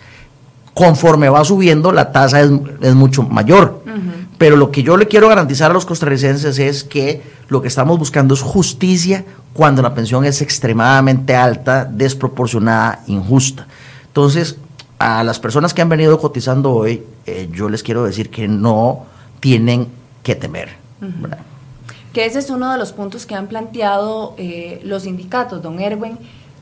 Conforme 0.73 1.29
va 1.29 1.43
subiendo, 1.43 1.91
la 1.91 2.11
tasa 2.11 2.41
es, 2.41 2.51
es 2.81 2.95
mucho 2.95 3.23
mayor. 3.23 3.83
Uh 3.85 3.89
-huh. 3.89 4.11
Pero 4.37 4.55
lo 4.55 4.71
que 4.71 4.83
yo 4.83 4.97
le 4.97 5.07
quiero 5.07 5.27
garantizar 5.27 5.69
a 5.69 5.73
los 5.73 5.85
costarricenses 5.85 6.57
es 6.57 6.83
que 6.83 7.21
lo 7.47 7.61
que 7.61 7.67
estamos 7.67 7.99
buscando 7.99 8.33
es 8.33 8.41
justicia 8.41 9.25
cuando 9.53 9.81
la 9.81 9.93
pensión 9.93 10.25
es 10.25 10.41
extremadamente 10.41 11.35
alta, 11.35 11.85
desproporcionada, 11.85 13.03
injusta. 13.07 13.67
Entonces, 14.07 14.57
a 14.97 15.23
las 15.23 15.39
personas 15.39 15.73
que 15.73 15.81
han 15.81 15.89
venido 15.89 16.19
cotizando 16.19 16.71
hoy, 16.71 17.03
eh, 17.25 17.49
yo 17.51 17.69
les 17.69 17.83
quiero 17.83 18.03
decir 18.03 18.29
que 18.29 18.47
no 18.47 19.05
tienen 19.39 19.87
que 20.23 20.35
temer. 20.35 20.69
Uh 21.01 21.05
-huh. 21.05 21.37
Que 22.13 22.25
ese 22.25 22.39
es 22.39 22.49
uno 22.49 22.71
de 22.71 22.77
los 22.77 22.91
puntos 22.91 23.25
que 23.25 23.35
han 23.35 23.47
planteado 23.47 24.35
eh, 24.37 24.81
los 24.83 25.03
sindicatos, 25.03 25.61
don 25.61 25.79
Erwin, 25.79 26.17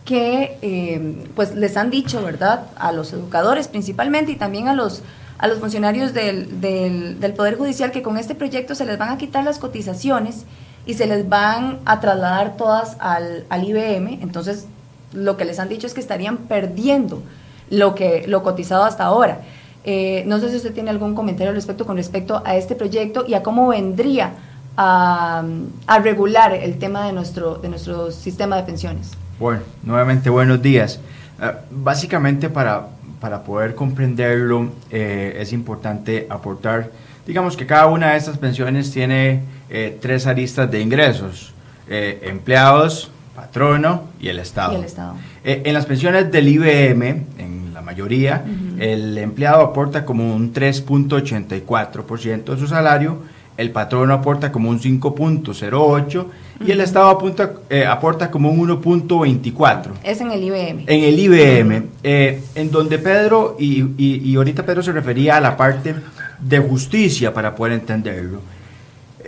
que 0.10 0.58
eh, 0.64 1.28
pues 1.36 1.54
les 1.54 1.78
han 1.78 1.92
dicho, 1.92 2.24
¿verdad?, 2.24 2.64
a 2.78 2.92
los 2.92 3.14
educadores 3.14 3.68
principalmente 3.68 4.32
y 4.32 4.38
también 4.38 4.68
a 4.68 4.74
los, 4.74 5.04
a 5.38 5.48
los 5.48 5.60
funcionarios 5.60 6.16
del, 6.16 6.60
del, 6.60 7.34
Poder 7.36 7.56
Judicial 7.60 7.92
que 7.92 8.02
con 8.02 8.18
este 8.18 8.34
proyecto 8.34 8.74
se 8.74 8.86
les 8.86 8.98
van 8.98 9.10
a 9.10 9.20
quitar 9.20 9.44
las 9.44 9.60
cotizaciones 9.60 10.46
y 10.88 10.96
se 10.96 11.06
les 11.06 11.30
van 11.30 11.78
a 11.86 12.00
trasladar 12.00 12.58
todas 12.58 12.98
al, 13.00 13.46
al, 13.50 13.64
IBM. 13.64 14.18
Entonces, 14.24 14.66
lo 15.14 15.38
que 15.38 15.46
les 15.46 15.60
han 15.60 15.70
dicho 15.70 15.86
es 15.86 15.94
que 15.94 16.00
estarían 16.00 16.38
perdiendo 16.38 17.22
lo, 17.70 17.94
que, 17.94 18.26
lo 18.28 18.42
cotizado 18.42 18.86
hasta 18.86 19.04
ahora. 19.04 19.42
Eh, 19.84 20.24
no 20.26 20.40
sé 20.40 20.50
si 20.50 20.56
usted 20.56 20.74
tiene 20.74 20.90
algún 20.90 21.14
comentario 21.14 21.50
al 21.50 21.56
respecto 21.56 21.86
con 21.86 21.98
respecto 21.98 22.42
a 22.44 22.56
este 22.56 22.74
proyecto 22.74 23.26
y 23.28 23.36
a 23.36 23.44
cómo 23.44 23.68
vendría 23.68 24.32
a, 24.76 25.44
a 25.86 26.00
regular 26.00 26.56
el 26.56 26.80
tema 26.80 27.06
de 27.06 27.14
nuestro, 27.14 27.58
de 27.58 27.70
nuestro 27.70 28.10
sistema 28.10 28.56
de 28.56 28.64
pensiones. 28.64 29.19
Bueno, 29.40 29.62
nuevamente 29.84 30.30
buenos 30.30 30.62
días. 30.62 31.00
Uh, 31.40 31.54
básicamente 31.72 32.50
para, 32.50 32.88
para 33.22 33.42
poder 33.42 33.74
comprenderlo 33.74 34.70
eh, 34.92 35.38
es 35.40 35.54
importante 35.54 36.28
aportar, 36.30 36.92
digamos 37.26 37.56
que 37.56 37.66
cada 37.66 37.86
una 37.86 38.12
de 38.12 38.18
estas 38.18 38.38
pensiones 38.38 38.92
tiene 38.92 39.44
eh, 39.70 39.98
tres 40.02 40.28
aristas 40.28 40.70
de 40.70 40.82
ingresos, 40.82 41.54
eh, 41.88 42.20
empleados, 42.24 43.12
patrono 43.34 44.10
y 44.20 44.28
el 44.28 44.40
Estado. 44.40 44.74
Y 44.74 44.76
el 44.76 44.84
Estado. 44.84 45.14
Eh, 45.46 45.62
en 45.64 45.74
las 45.74 45.86
pensiones 45.86 46.30
del 46.30 46.50
IBM, 46.50 47.24
en 47.38 47.74
la 47.74 47.82
mayoría, 47.82 48.44
uh 48.46 48.50
-huh. 48.50 48.82
el 48.82 49.18
empleado 49.18 49.62
aporta 49.62 50.04
como 50.04 50.36
un 50.36 50.54
3.84% 50.54 52.44
de 52.44 52.60
su 52.60 52.68
salario, 52.68 53.20
el 53.60 53.72
patrono 53.72 54.14
aporta 54.14 54.54
como 54.54 54.70
un 54.70 54.80
5.08% 54.80 56.16
uh 56.16 56.24
-huh. 56.24 56.26
y 56.66 56.72
el 56.72 56.80
Estado 56.80 57.10
apunta, 57.10 57.52
eh, 57.70 57.86
aporta 57.86 58.32
como 58.32 58.50
un 58.50 58.70
1.24%. 58.70 59.92
Es 60.02 60.22
en 60.22 60.32
el 60.32 60.42
IBM. 60.42 60.86
En 60.88 61.04
el 61.04 61.20
IBM, 61.20 61.84
eh, 62.02 62.42
en 62.56 62.72
donde 62.72 62.98
Pedro, 63.00 63.58
y, 63.60 63.82
y, 63.98 64.22
y 64.24 64.36
ahorita 64.38 64.66
Pedro 64.66 64.82
se 64.82 64.94
refería 64.94 65.36
a 65.36 65.42
la 65.42 65.58
parte 65.58 65.94
de 66.40 66.60
justicia 66.60 67.34
para 67.34 67.54
poder 67.54 67.74
entenderlo. 67.74 68.40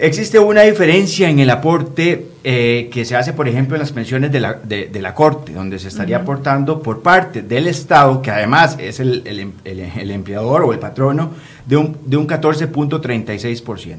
Existe 0.03 0.39
una 0.39 0.63
diferencia 0.63 1.29
en 1.29 1.37
el 1.37 1.51
aporte 1.51 2.25
eh, 2.43 2.89
que 2.91 3.05
se 3.05 3.15
hace, 3.15 3.33
por 3.33 3.47
ejemplo, 3.47 3.75
en 3.75 3.81
las 3.81 3.91
pensiones 3.91 4.31
de 4.31 4.39
la, 4.39 4.53
de, 4.55 4.87
de 4.87 4.99
la 4.99 5.13
Corte, 5.13 5.53
donde 5.53 5.77
se 5.77 5.89
estaría 5.89 6.17
uh 6.17 6.19
-huh. 6.21 6.23
aportando 6.23 6.81
por 6.81 7.03
parte 7.03 7.43
del 7.43 7.67
Estado, 7.67 8.19
que 8.19 8.31
además 8.31 8.77
es 8.79 8.99
el, 8.99 9.21
el, 9.25 9.51
el, 9.63 9.79
el 9.79 10.09
empleador 10.09 10.63
o 10.63 10.73
el 10.73 10.79
patrono, 10.79 11.29
de 11.67 11.77
un, 11.77 11.97
de 12.03 12.17
un 12.17 12.27
14.36%. 12.27 13.95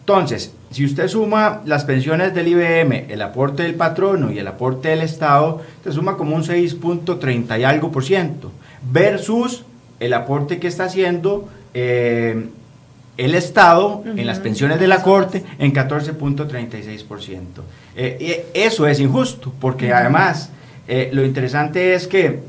Entonces, 0.00 0.52
si 0.70 0.84
usted 0.84 1.08
suma 1.08 1.62
las 1.64 1.86
pensiones 1.86 2.34
del 2.34 2.48
IBM, 2.48 3.06
el 3.08 3.22
aporte 3.22 3.62
del 3.62 3.74
patrono 3.74 4.30
y 4.30 4.38
el 4.38 4.48
aporte 4.48 4.90
del 4.90 5.00
Estado, 5.00 5.62
se 5.82 5.92
suma 5.92 6.18
como 6.18 6.36
un 6.36 6.44
6.30 6.44 7.58
y 7.58 7.64
algo 7.64 7.90
por 7.90 8.04
ciento, 8.04 8.52
versus 8.92 9.64
el 9.98 10.12
aporte 10.12 10.58
que 10.58 10.68
está 10.68 10.84
haciendo 10.84 11.48
eh, 11.72 12.48
el 13.18 13.34
Estado 13.34 13.98
uh 13.98 14.04
-huh. 14.04 14.18
en 14.20 14.26
las 14.26 14.38
pensiones 14.38 14.80
de 14.80 14.86
la 14.86 15.02
Corte 15.02 15.44
en 15.58 15.72
14.36%. 15.74 17.62
Eh, 17.96 18.46
eso 18.54 18.86
es 18.86 19.00
injusto, 19.00 19.52
porque 19.60 19.86
uh 19.86 19.90
-huh. 19.90 20.00
además 20.00 20.50
eh, 20.86 21.10
lo 21.12 21.24
interesante 21.24 21.94
es 21.94 22.06
que 22.06 22.40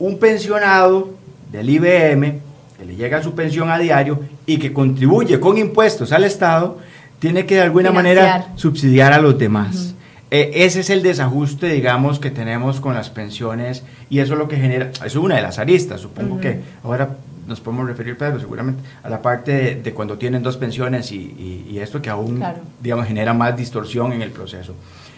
un 0.00 0.18
pensionado 0.18 1.10
del 1.52 1.70
IBM, 1.70 2.40
que 2.76 2.84
le 2.84 2.96
llega 2.96 3.22
su 3.22 3.34
pensión 3.34 3.70
a 3.70 3.78
diario 3.78 4.20
y 4.46 4.58
que 4.58 4.72
contribuye 4.72 5.38
con 5.38 5.56
impuestos 5.56 6.10
al 6.12 6.24
Estado, 6.24 6.78
tiene 7.20 7.46
que 7.46 7.56
de 7.56 7.62
alguna 7.62 7.90
Financiar. 7.90 8.16
manera 8.16 8.52
subsidiar 8.56 9.12
a 9.12 9.20
los 9.20 9.38
demás. 9.38 9.76
Uh 9.76 9.78
-huh. 9.80 9.94
Eh, 10.30 10.50
ese 10.66 10.80
es 10.80 10.90
el 10.90 11.02
desajuste, 11.02 11.68
digamos, 11.68 12.18
que 12.18 12.30
tenemos 12.30 12.80
con 12.80 12.94
las 12.94 13.08
pensiones 13.08 13.82
y 14.10 14.18
eso 14.18 14.34
es 14.34 14.38
lo 14.38 14.46
que 14.46 14.56
genera, 14.56 14.90
eso 14.90 15.06
es 15.06 15.16
una 15.16 15.36
de 15.36 15.42
las 15.42 15.58
aristas, 15.58 16.02
supongo 16.02 16.38
que 16.38 16.60
ahora 16.84 17.16
nos 17.48 17.60
podemos 17.60 17.88
referir, 17.88 18.16
Pedro, 18.16 18.38
seguramente 18.38 18.82
a 19.02 19.08
la 19.08 19.20
parte 19.20 19.52
de, 19.52 19.74
de 19.76 19.94
cuando 19.94 20.18
tienen 20.18 20.42
dos 20.42 20.56
pensiones 20.56 21.10
y, 21.10 21.16
y, 21.16 21.66
y 21.70 21.78
esto 21.80 22.00
que 22.00 22.10
aún, 22.10 22.36
claro. 22.36 22.60
digamos, 22.80 23.06
genera 23.06 23.32
más 23.34 23.56
distorsión 23.56 24.12
en 24.12 24.22
el 24.22 24.30
proceso. 24.30 24.74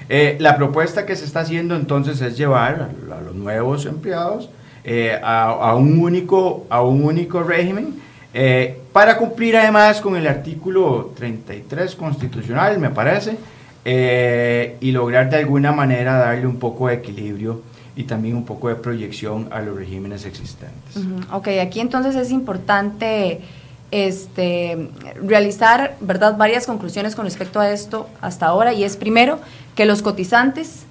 Eh, 0.08 0.36
la 0.40 0.56
propuesta 0.56 1.06
que 1.06 1.14
se 1.14 1.24
está 1.24 1.40
haciendo 1.40 1.76
entonces 1.76 2.20
es 2.20 2.36
llevar 2.36 2.90
a, 3.10 3.18
a 3.18 3.20
los 3.20 3.34
nuevos 3.34 3.86
empleados 3.86 4.48
eh, 4.82 5.18
a, 5.22 5.50
a, 5.50 5.74
un 5.74 6.00
único, 6.00 6.66
a 6.70 6.82
un 6.82 7.04
único 7.04 7.42
régimen 7.42 7.94
eh, 8.32 8.78
para 8.92 9.16
cumplir 9.16 9.56
además 9.56 10.00
con 10.00 10.16
el 10.16 10.26
artículo 10.26 11.12
33 11.16 11.94
constitucional, 11.94 12.78
me 12.78 12.90
parece, 12.90 13.36
y 13.84 14.90
lograr 14.92 15.30
de 15.30 15.38
alguna 15.38 15.72
manera 15.72 16.16
darle 16.16 16.46
un 16.46 16.58
poco 16.58 16.88
de 16.88 16.94
equilibrio 16.94 17.62
y 18.00 18.04
también 18.04 18.34
un 18.34 18.44
poco 18.44 18.68
de 18.68 18.76
proyección 18.76 19.48
a 19.50 19.60
los 19.60 19.76
regímenes 19.76 20.24
existentes. 20.24 20.96
Uh. 20.96 21.36
Ok, 21.36 21.48
aquí 21.60 21.80
entonces 21.80 22.16
es 22.16 22.30
importante 22.30 23.42
este, 23.90 24.88
realizar 25.22 25.96
¿verdad? 26.00 26.38
varias 26.38 26.66
conclusiones 26.66 27.14
con 27.14 27.26
respecto 27.26 27.60
a 27.60 27.70
esto 27.70 28.08
hasta 28.22 28.46
ahora 28.46 28.72
y 28.72 28.84
es 28.84 28.96
primero 28.96 29.38
que 29.76 29.84
los 29.84 30.00
cotizantes 30.00 30.84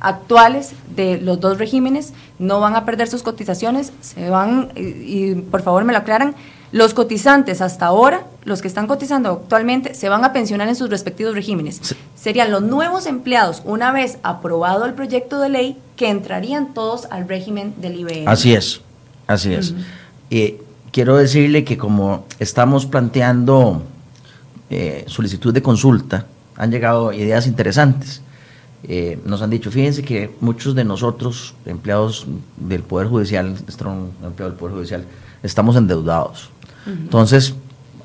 actuales 0.00 0.72
de 0.96 1.18
los 1.20 1.38
dos 1.40 1.58
regímenes, 1.58 2.14
no 2.38 2.60
van 2.60 2.76
a 2.76 2.84
perder 2.84 3.08
sus 3.08 3.22
cotizaciones, 3.22 3.92
se 4.00 4.28
van, 4.28 4.70
y, 4.74 5.34
por 5.34 5.62
favor 5.62 5.84
me 5.84 5.92
lo 5.92 5.98
aclaran, 5.98 6.34
los 6.74 6.92
cotizantes 6.92 7.60
hasta 7.60 7.86
ahora, 7.86 8.26
los 8.44 8.60
que 8.60 8.66
están 8.66 8.88
cotizando 8.88 9.30
actualmente, 9.30 9.94
se 9.94 10.08
van 10.08 10.24
a 10.24 10.32
pensionar 10.32 10.66
en 10.66 10.74
sus 10.74 10.90
respectivos 10.90 11.32
regímenes. 11.32 11.94
Serían 12.16 12.50
los 12.50 12.62
nuevos 12.62 13.06
empleados, 13.06 13.62
una 13.64 13.92
vez 13.92 14.18
aprobado 14.24 14.84
el 14.84 14.92
proyecto 14.92 15.38
de 15.38 15.50
ley, 15.50 15.78
que 15.94 16.10
entrarían 16.10 16.74
todos 16.74 17.06
al 17.12 17.28
régimen 17.28 17.74
del 17.76 18.00
IBM. 18.00 18.26
Así 18.26 18.54
es, 18.54 18.80
así 19.28 19.54
es. 19.54 19.72
y 20.30 20.56
quiero 20.90 21.16
decirle 21.16 21.62
que 21.62 21.78
como 21.78 22.26
estamos 22.40 22.86
planteando 22.86 23.80
eh, 24.68 25.04
solicitud 25.06 25.54
de 25.54 25.62
consulta, 25.62 26.26
han 26.56 26.72
llegado 26.72 27.12
ideas 27.12 27.46
interesantes. 27.46 28.20
Eh, 28.82 29.20
nos 29.24 29.42
han 29.42 29.50
dicho, 29.50 29.70
fíjense 29.70 30.02
que 30.02 30.34
muchos 30.40 30.74
de 30.74 30.82
nosotros, 30.82 31.54
empleados 31.66 32.26
del 32.56 32.82
Poder 32.82 33.06
Judicial, 33.06 33.46
empleado 33.46 34.50
del 34.50 34.58
Poder 34.58 34.74
Judicial, 34.74 35.04
estamos 35.44 35.76
endeudados. 35.76 36.50
Entonces, 36.86 37.54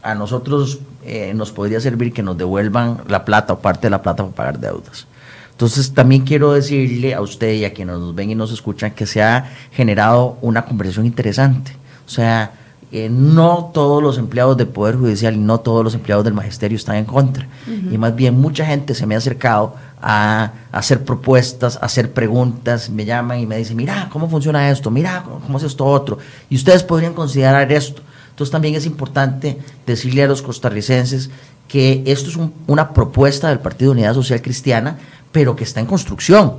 a 0.02 0.16
nosotros 0.16 0.80
eh, 1.04 1.34
nos 1.36 1.52
podría 1.52 1.80
servir 1.80 2.14
que 2.14 2.24
nos 2.24 2.38
devuelvan 2.38 3.02
la 3.08 3.26
plata 3.26 3.54
o 3.54 3.60
parte 3.60 3.88
de 3.88 3.92
la 3.92 4.02
plata 4.02 4.24
para 4.24 4.36
pagar 4.36 4.60
deudas. 4.60 5.08
Entonces, 5.52 5.94
también 5.94 6.24
quiero 6.24 6.54
decirle 6.54 7.14
a 7.14 7.22
usted 7.22 7.54
y 7.54 7.66
a 7.66 7.74
quienes 7.74 7.98
nos 7.98 8.16
ven 8.16 8.32
y 8.32 8.36
nos 8.36 8.52
escuchan 8.52 8.92
que 8.92 9.06
se 9.06 9.22
ha 9.22 9.52
generado 9.72 10.38
una 10.42 10.64
conversación 10.64 11.06
interesante. 11.06 11.76
O 12.06 12.10
sea, 12.10 12.54
eh, 12.92 13.08
no 13.08 13.70
todos 13.72 14.02
los 14.02 14.18
empleados 14.18 14.58
del 14.58 14.68
Poder 14.68 14.96
Judicial 14.96 15.36
y 15.36 15.38
no 15.38 15.60
todos 15.60 15.84
los 15.84 15.94
empleados 15.94 16.26
del 16.26 16.34
Magisterio 16.34 16.76
están 16.76 16.96
en 16.96 17.06
contra. 17.06 17.48
Y 17.92 17.98
más 18.00 18.16
bien 18.16 18.40
mucha 18.40 18.66
gente 18.66 18.96
se 18.96 19.06
me 19.06 19.14
ha 19.14 19.20
acercado 19.20 19.76
a, 20.02 20.54
hacer 20.72 21.04
propuestas, 21.04 21.78
a 21.78 21.86
hacer 21.86 22.14
preguntas, 22.14 22.90
me 22.90 23.06
llaman 23.06 23.40
y 23.40 23.46
me 23.46 23.58
dicen, 23.58 23.78
mira, 23.78 24.08
¿cómo 24.12 24.28
funciona 24.28 24.72
esto? 24.72 24.90
Mira, 24.90 25.24
¿cómo, 25.24 25.58
es 25.60 25.64
esto 25.66 25.86
otro? 25.86 26.18
Y 26.50 26.56
ustedes 26.56 26.84
podrían 26.84 27.14
considerar 27.14 27.72
esto. 27.72 28.02
Entonces 28.40 28.54
también 28.54 28.76
es 28.76 28.86
importante 28.86 29.58
decirle 29.86 30.24
a 30.24 30.28
los 30.30 30.42
costarricenses 30.42 31.30
que 31.68 32.04
esto 32.06 32.30
es 32.30 32.38
una 32.68 32.94
propuesta 32.94 33.50
del 33.50 33.60
Partido 33.60 33.92
Unidad 33.92 34.14
Social 34.14 34.42
Cristiana, 34.42 34.98
pero 35.34 35.58
que 35.58 35.66
está 35.66 35.82
en 35.82 35.86
construcción 35.86 36.54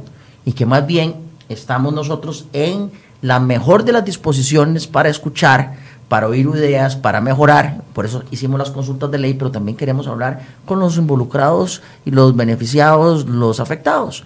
y 0.45 0.53
que 0.53 0.67
más 0.67 0.87
bien 0.87 1.15
estamos 1.49 1.95
nosotros 1.95 2.45
en 2.53 2.91
la 3.23 3.41
mejor 3.41 3.85
de 3.85 3.93
las 3.93 4.05
disposiciones 4.05 4.87
para 4.87 5.09
escuchar, 5.09 5.77
para 6.11 6.29
oír 6.29 6.47
ideas, 6.55 6.97
para 6.97 7.23
mejorar. 7.23 7.81
Por 7.95 8.05
eso 8.05 8.25
hicimos 8.31 8.59
las 8.59 8.71
consultas 8.71 9.11
de 9.11 9.17
ley, 9.17 9.33
pero 9.33 9.51
también 9.51 9.79
queremos 9.79 10.07
hablar 10.07 10.43
con 10.67 10.81
los 10.81 10.99
involucrados 10.99 11.81
y 12.05 12.11
los 12.11 12.37
beneficiados, 12.37 13.25
los 13.25 13.59
afectados. 13.59 14.25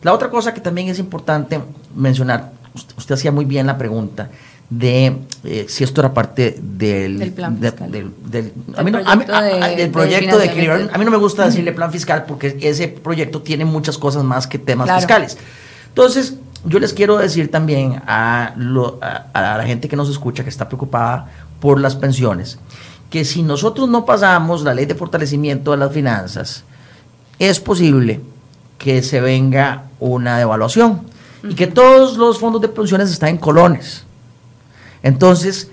La 0.00 0.14
otra 0.14 0.30
cosa 0.30 0.54
que 0.54 0.62
también 0.62 0.88
es 0.88 0.98
importante 0.98 1.60
mencionar, 1.94 2.52
usted, 2.96 3.14
hacía 3.14 3.30
muy 3.30 3.44
bien 3.44 3.66
la 3.66 3.76
pregunta 3.76 4.30
de 4.78 5.16
eh, 5.44 5.66
si 5.68 5.84
esto 5.84 6.00
era 6.00 6.12
parte 6.12 6.58
del, 6.60 7.18
del 7.18 7.32
plan 7.32 7.58
fiscal. 7.58 7.90
del, 7.90 8.10
proyecto 9.90 10.38
de, 10.38 10.44
equilibrio. 10.46 10.88
A 10.92 10.98
mí 10.98 11.04
no 11.04 11.10
me 11.10 11.16
gusta 11.16 11.44
decirle 11.46 11.72
plan 11.72 11.92
fiscal 11.92 12.24
porque 12.26 12.56
ese 12.60 12.88
proyecto 12.88 13.42
tiene 13.42 13.64
muchas 13.64 13.98
cosas 13.98 14.24
más 14.24 14.46
que 14.46 14.58
temas 14.58 14.90
fiscales. 14.96 15.38
Entonces, 15.88 16.34
yo 16.64 16.80
les 16.80 16.92
quiero 16.92 17.18
decir 17.18 17.50
también 17.50 18.02
a, 18.06 18.54
la 18.56 19.64
gente 19.64 19.88
que 19.88 19.96
nos 19.96 20.08
escucha, 20.08 20.42
que 20.42 20.50
está 20.50 20.66
preocupada 20.66 21.28
por 21.60 21.78
las 21.80 21.94
pensiones, 21.94 22.58
que 23.10 23.24
si 23.24 23.42
nosotros 23.42 23.88
no 23.88 24.04
pasamos 24.04 24.62
la 24.62 24.74
ley 24.74 24.86
de 24.86 24.94
fortalecimiento 24.94 25.70
de 25.70 25.76
las 25.76 25.92
finanzas, 25.92 26.64
es 27.38 27.60
posible 27.60 28.20
que 28.78 29.02
se 29.02 29.20
venga 29.20 29.84
una 30.00 30.38
devaluación 30.38 31.02
y 31.48 31.54
que 31.54 31.66
todos 31.66 32.16
los 32.16 32.38
fondos 32.38 32.60
de 32.60 32.68
pensiones 32.68 33.10
están 33.10 33.28
en 33.28 33.38
colones. 33.38 34.04
Entonces, 35.04 35.70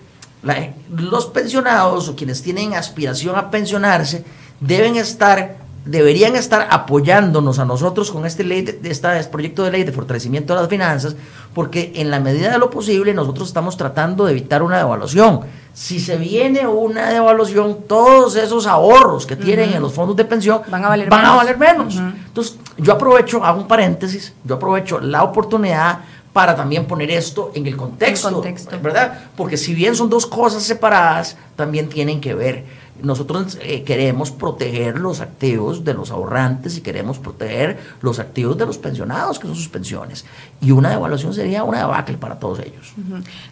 los 0.93 1.25
pensionados 1.27 2.09
o 2.09 2.15
quienes 2.15 2.43
tienen 2.43 2.73
aspiración 2.73 3.35
a 3.37 3.49
pensionarse 3.49 4.23
deben 4.59 4.97
estar 4.97 5.61
deberían 5.85 6.35
estar 6.35 6.67
apoyándonos 6.69 7.57
a 7.57 7.65
nosotros 7.65 8.11
con 8.11 8.27
este, 8.27 8.43
ley 8.43 8.61
de, 8.61 8.79
este 8.83 9.07
proyecto 9.31 9.63
de 9.63 9.71
ley 9.71 9.83
de 9.83 9.91
fortalecimiento 9.91 10.53
de 10.53 10.61
las 10.61 10.69
finanzas, 10.69 11.15
porque 11.55 11.91
en 11.95 12.11
la 12.11 12.19
medida 12.19 12.51
de 12.51 12.59
lo 12.59 12.69
posible 12.69 13.15
nosotros 13.15 13.47
estamos 13.47 13.77
tratando 13.77 14.25
de 14.25 14.31
evitar 14.31 14.61
una 14.61 14.77
devaluación. 14.77 15.41
Si 15.73 15.99
se 15.99 16.17
viene 16.17 16.67
una 16.67 17.09
devaluación, 17.09 17.79
todos 17.87 18.35
esos 18.35 18.67
ahorros 18.67 19.25
que 19.25 19.35
tienen 19.35 19.73
en 19.73 19.81
los 19.81 19.91
fondos 19.91 20.15
de 20.15 20.25
pensión 20.25 20.61
van 20.69 20.85
a 20.85 20.89
valer 20.89 21.09
menos. 21.09 21.25
A 21.25 21.35
valer 21.35 21.57
menos. 21.57 21.95
Entonces, 21.97 22.57
yo 22.77 22.93
aprovecho, 22.93 23.43
hago 23.43 23.61
un 23.61 23.67
paréntesis, 23.67 24.33
yo 24.43 24.55
aprovecho 24.55 24.99
la 24.99 25.23
oportunidad 25.23 26.01
para 26.33 26.55
también 26.55 26.85
poner 26.85 27.11
esto 27.11 27.51
en 27.53 27.67
el 27.67 27.75
contexto, 27.75 28.29
el 28.29 28.35
contexto, 28.35 28.79
¿verdad? 28.81 29.31
Porque 29.35 29.57
si 29.57 29.73
bien 29.73 29.95
son 29.95 30.09
dos 30.09 30.25
cosas 30.25 30.63
separadas, 30.63 31.35
también 31.55 31.89
tienen 31.89 32.21
que 32.21 32.33
ver 32.33 32.65
nosotros 33.03 33.57
eh, 33.61 33.83
queremos 33.83 34.31
proteger 34.31 34.99
los 34.99 35.21
activos 35.21 35.83
de 35.83 35.93
los 35.93 36.11
ahorrantes 36.11 36.77
y 36.77 36.81
queremos 36.81 37.19
proteger 37.19 37.79
los 38.01 38.19
activos 38.19 38.57
de 38.57 38.65
los 38.65 38.77
pensionados, 38.77 39.39
que 39.39 39.47
son 39.47 39.55
sus 39.55 39.69
pensiones. 39.69 40.25
Y 40.61 40.71
una 40.71 40.89
devaluación 40.89 41.33
sería 41.33 41.63
una 41.63 41.79
debacle 41.79 42.17
para 42.17 42.39
todos 42.39 42.59
ellos. 42.59 42.93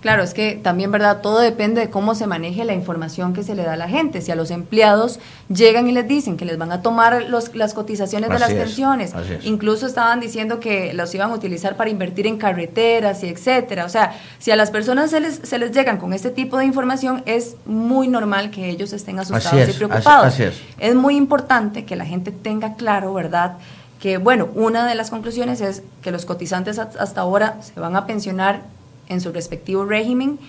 Claro, 0.02 0.24
es 0.24 0.34
que 0.34 0.60
también, 0.62 0.92
¿verdad? 0.92 1.22
Todo 1.22 1.40
depende 1.40 1.82
de 1.82 1.90
cómo 1.90 2.16
se 2.16 2.28
maneje 2.28 2.64
la 2.66 2.74
información 2.74 3.34
que 3.34 3.44
se 3.44 3.56
le 3.56 3.64
da 3.64 3.74
a 3.74 3.78
la 3.78 3.90
gente. 3.90 4.22
Si 4.22 4.32
a 4.32 4.36
los 4.36 4.52
empleados 4.52 5.20
llegan 5.48 5.88
y 5.88 5.92
les 5.92 6.08
dicen 6.08 6.38
que 6.38 6.46
les 6.46 6.58
van 6.58 6.72
a 6.72 6.82
tomar 6.82 7.24
los, 7.30 7.56
las 7.56 7.74
cotizaciones 7.74 8.30
de 8.30 8.40
las 8.40 8.54
pensiones, 8.54 9.14
incluso 9.44 9.88
estaban 9.88 10.20
diciendo 10.20 10.60
que 10.60 10.94
los 10.94 11.14
iban 11.16 11.32
a 11.32 11.34
utilizar 11.34 11.76
para 11.76 11.90
invertir 11.90 12.28
en 12.28 12.38
carreteras 12.38 13.24
y 13.24 13.28
etcétera. 13.28 13.86
O 13.86 13.90
sea, 13.90 14.14
si 14.40 14.52
a 14.52 14.56
las 14.56 14.72
personas 14.72 15.10
se 15.12 15.20
les, 15.20 15.36
se 15.44 15.58
les 15.58 15.72
llegan 15.72 15.98
con 15.98 16.14
este 16.14 16.30
tipo 16.30 16.58
de 16.58 16.66
información, 16.66 17.24
es 17.26 17.56
muy 17.66 18.08
normal 18.08 18.52
que 18.52 18.70
ellos 18.70 18.94
estén 18.94 19.20
asustados 19.20 19.39
es, 19.46 19.76
preocupados. 19.76 20.40
es. 20.40 20.96
muy 20.96 21.16
importante 21.16 21.86
que 21.86 21.96
la 21.96 22.06
gente 22.06 22.32
tenga 22.32 22.76
claro, 22.76 23.14
¿verdad? 23.14 23.58
Que, 24.00 24.18
bueno, 24.18 24.50
una 24.56 24.88
de 24.88 24.96
las 24.96 25.10
conclusiones 25.10 25.62
es 25.62 25.84
que 26.02 26.12
los 26.12 26.26
cotizantes 26.26 26.80
hasta 26.80 27.22
ahora 27.22 27.58
se 27.62 27.80
van 27.80 27.96
a 27.96 28.06
pensionar 28.06 28.62
en 29.10 29.22
su 29.22 29.32
respectivo 29.32 29.86
régimen. 29.86 30.40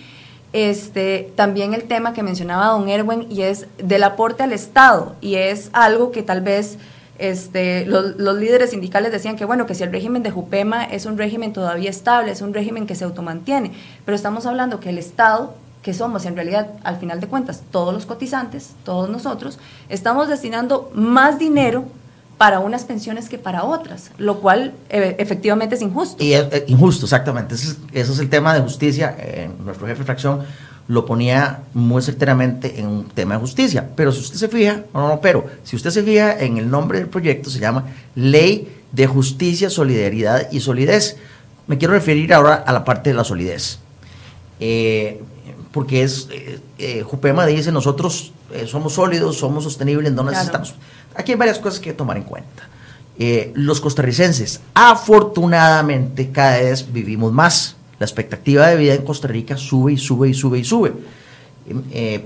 Este, 0.53 1.33
también 1.37 1.75
el 1.75 1.85
tema 1.85 2.13
que 2.13 2.23
mencionaba 2.23 2.67
don 2.67 2.89
Erwin 2.89 3.27
y 3.31 3.43
es 3.43 3.67
del 3.79 4.03
aporte 4.03 4.43
al 4.43 4.53
Estado 4.53 5.15
y 5.21 5.37
es 5.37 5.71
algo 5.73 6.11
que 6.11 6.25
tal 6.25 6.41
vez 6.41 6.77
este, 7.19 7.87
los, 7.87 8.17
los, 8.17 8.37
líderes 8.37 8.71
sindicales 8.71 9.13
decían 9.13 9.37
que 9.37 9.45
bueno, 9.45 9.67
que 9.67 9.77
si 9.77 9.85
el 9.85 9.93
régimen 9.93 10.25
de 10.25 10.31
Jupema 10.31 10.85
es 10.85 11.07
un 11.07 11.19
régimen 11.19 11.53
todavía 11.53 11.91
estable, 11.91 12.33
es 12.33 12.41
un 12.41 12.53
régimen 12.53 12.87
que 12.87 12.97
se 12.97 13.05
automantiene, 13.05 13.73
pero 14.05 14.17
estamos 14.17 14.45
hablando 14.47 14.81
que 14.81 14.89
el 14.89 14.99
Estado 14.99 15.55
que 15.83 15.95
somos 15.95 16.27
en 16.27 16.35
realidad, 16.35 16.69
al 16.85 16.99
final 16.99 17.21
de 17.21 17.27
cuentas, 17.27 17.63
todos 17.71 17.95
los 17.95 18.07
cotizantes, 18.07 18.71
todos 18.85 19.09
nosotros, 19.09 19.59
estamos 19.89 20.29
destinando 20.29 20.91
más 20.95 21.39
dinero 21.39 21.87
para 22.37 22.61
unas 22.61 22.85
pensiones 22.85 23.29
que 23.29 23.39
para 23.39 23.65
otras, 23.65 24.11
lo 24.17 24.41
cual 24.41 24.73
eh, 24.89 25.17
efectivamente 25.19 25.75
es 25.75 25.83
injusto. 25.83 26.25
Y 26.25 26.33
es, 26.33 26.47
injusto, 26.69 27.05
exactamente. 27.05 27.55
Ese 27.55 27.77
es, 27.93 28.19
el 28.19 28.31
tema 28.31 28.55
de 28.55 28.61
justicia. 28.61 29.15
Eh, 29.19 29.51
nuestro 29.63 29.87
jefe 29.87 29.99
de 29.99 30.05
fracción 30.07 30.41
lo 30.89 31.05
ponía 31.05 31.61
muy 31.75 32.01
certeramente 32.03 32.81
en 32.81 32.87
un 32.87 33.05
tema 33.11 33.35
de 33.35 33.41
justicia. 33.41 33.87
Pero 33.95 34.11
si 34.11 34.21
usted 34.21 34.39
se 34.39 34.49
fija, 34.49 34.85
no, 34.95 35.07
no, 35.09 35.21
pero 35.21 35.45
si 35.65 35.77
usted 35.77 35.91
se 35.91 36.03
fija 36.03 36.39
en 36.41 36.57
el 36.57 36.71
nombre 36.71 36.99
del 36.99 37.09
proyecto, 37.09 37.51
se 37.51 37.59
llama 37.59 37.85
Ley 38.15 38.85
de 38.91 39.07
Justicia, 39.07 39.69
Solidaridad 39.69 40.51
y 40.51 40.61
Solidez. 40.61 41.19
Me 41.67 41.79
quiero 41.79 41.93
referir 41.93 42.33
ahora 42.33 42.55
a 42.55 42.73
la 42.73 42.85
parte 42.85 43.11
de 43.11 43.17
la 43.17 43.25
solidez. 43.25 43.81
Eh, 44.59 45.23
porque 45.73 46.03
es, 46.03 46.29
eh, 46.31 46.59
eh, 46.79 47.03
Jupema 47.03 47.47
dice, 47.47 47.71
nosotros 47.71 48.33
eh, 48.53 48.67
somos 48.67 48.95
sólidos, 48.95 49.39
somos 49.39 49.65
sostenibles, 49.65 50.13
no 50.13 50.25
necesitamos. 50.25 50.75
Aquí 51.15 51.33
hay 51.33 51.39
varias 51.39 51.59
cosas 51.59 51.81
que 51.81 51.93
tomar 51.93 52.17
en 52.17 52.25
cuenta. 52.25 52.69
los 53.55 53.81
costarricenses, 53.81 54.61
afortunadamente, 54.75 56.31
cada 56.31 56.59
vez 56.59 56.91
vivimos 56.91 57.33
más. 57.33 57.77
La 57.99 58.07
expectativa 58.07 58.67
de 58.67 58.77
vida 58.77 58.95
en 58.95 59.05
Costa 59.05 59.29
Rica 59.29 59.59
sube 59.59 59.93
y 59.93 59.99
sube 59.99 60.31
y 60.31 60.35
sube 60.35 60.59
y 60.59 60.65
sube. 60.65 60.93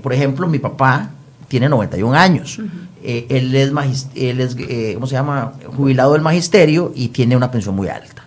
por 0.01 0.13
ejemplo, 0.13 0.47
mi 0.47 0.59
papá 0.59 1.09
tiene 1.49 1.67
91 1.67 2.15
años. 2.15 2.59
él 3.03 3.55
es, 3.55 4.07
él 4.15 4.39
es 4.39 4.55
¿cómo 4.95 5.05
se 5.05 5.15
llama? 5.15 5.53
Jubilado 5.75 6.13
del 6.13 6.21
magisterio 6.21 6.93
y 6.95 7.09
tiene 7.09 7.35
una 7.35 7.51
pensión 7.51 7.75
muy 7.75 7.89
alta. 7.89 8.25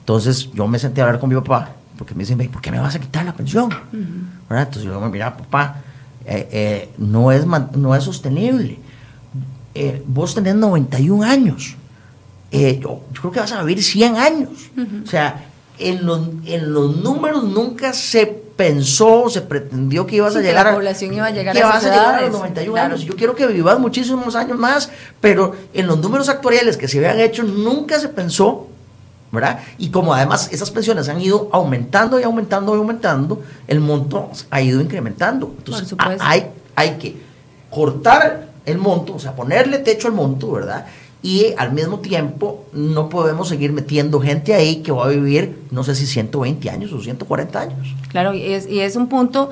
Entonces, 0.00 0.50
yo 0.52 0.68
me 0.68 0.78
senté 0.78 1.00
a 1.00 1.04
hablar 1.04 1.20
con 1.20 1.30
mi 1.30 1.36
papá 1.36 1.76
porque 2.00 2.14
me 2.14 2.20
dicen, 2.20 2.38
¿por 2.48 2.62
qué 2.62 2.70
me 2.70 2.80
vas 2.80 2.94
a 2.94 2.98
quitar 2.98 3.26
la 3.26 3.34
pensión? 3.34 3.68
Entonces 4.48 4.84
yo 4.84 4.98
me 5.02 5.10
mira, 5.10 5.36
papá, 5.36 5.82
eh, 6.24 6.48
eh, 6.50 6.88
no, 6.96 7.30
es, 7.30 7.44
no 7.46 7.94
es 7.94 8.04
sostenible. 8.04 8.78
Eh, 9.74 10.02
vos 10.06 10.34
tenés 10.34 10.54
91 10.54 11.22
años. 11.22 11.76
Yo, 12.50 13.02
creo 13.12 13.30
que 13.30 13.40
vas 13.40 13.52
a 13.52 13.62
vivir 13.62 13.84
100 13.84 14.16
años. 14.16 14.70
O 15.04 15.06
sea, 15.06 15.44
en 15.78 16.06
los, 16.06 16.22
en 16.46 16.72
los 16.72 16.96
números 16.96 17.44
nunca 17.44 17.92
se 17.92 18.24
pensó, 18.24 19.28
se 19.28 19.42
pretendió 19.42 20.06
que 20.06 20.16
ibas 20.16 20.34
a 20.34 20.40
llegar 20.40 20.64
la 20.64 20.72
población 20.72 21.12
iba 21.12 21.26
a 21.26 21.30
llegar 21.30 21.54
a, 21.54 21.66
vas 21.66 21.84
a, 21.84 21.90
llegar 21.90 22.14
a 22.14 22.20
los 22.22 22.32
91 22.32 22.80
años. 22.80 23.02
Yo 23.02 23.14
quiero 23.14 23.34
que 23.34 23.46
vivas 23.46 23.78
muchísimos 23.78 24.34
años 24.36 24.58
más, 24.58 24.90
pero 25.20 25.54
en 25.74 25.86
los 25.86 25.98
números 25.98 26.30
actuales 26.30 26.78
que 26.78 26.88
se 26.88 26.96
habían 26.96 27.20
hecho 27.20 27.42
nunca 27.42 28.00
se 28.00 28.08
pensó 28.08 28.70
¿verdad? 29.32 29.60
Y 29.78 29.90
como 29.90 30.14
además 30.14 30.48
esas 30.52 30.70
pensiones 30.70 31.08
han 31.08 31.20
ido 31.20 31.48
aumentando 31.52 32.18
y 32.18 32.24
aumentando 32.24 32.74
y 32.74 32.78
aumentando, 32.78 33.42
el 33.68 33.80
monto 33.80 34.30
ha 34.50 34.60
ido 34.60 34.80
incrementando. 34.80 35.54
Entonces, 35.58 35.94
hay, 36.18 36.46
hay 36.74 36.90
que 36.98 37.16
cortar 37.70 38.48
el 38.66 38.78
monto, 38.78 39.14
o 39.14 39.18
sea, 39.18 39.34
ponerle 39.34 39.78
techo 39.78 40.08
al 40.08 40.14
monto, 40.14 40.50
¿verdad? 40.50 40.86
Y 41.22 41.54
al 41.58 41.72
mismo 41.72 42.00
tiempo 42.00 42.64
no 42.72 43.08
podemos 43.08 43.48
seguir 43.48 43.72
metiendo 43.72 44.20
gente 44.20 44.54
ahí 44.54 44.76
que 44.76 44.90
va 44.90 45.04
a 45.04 45.08
vivir, 45.08 45.64
no 45.70 45.84
sé 45.84 45.94
si 45.94 46.06
120 46.06 46.70
años 46.70 46.92
o 46.92 47.00
140 47.00 47.60
años. 47.60 47.94
Claro, 48.08 48.32
y 48.34 48.42
es, 48.42 48.66
y 48.66 48.80
es 48.80 48.96
un 48.96 49.08
punto 49.08 49.50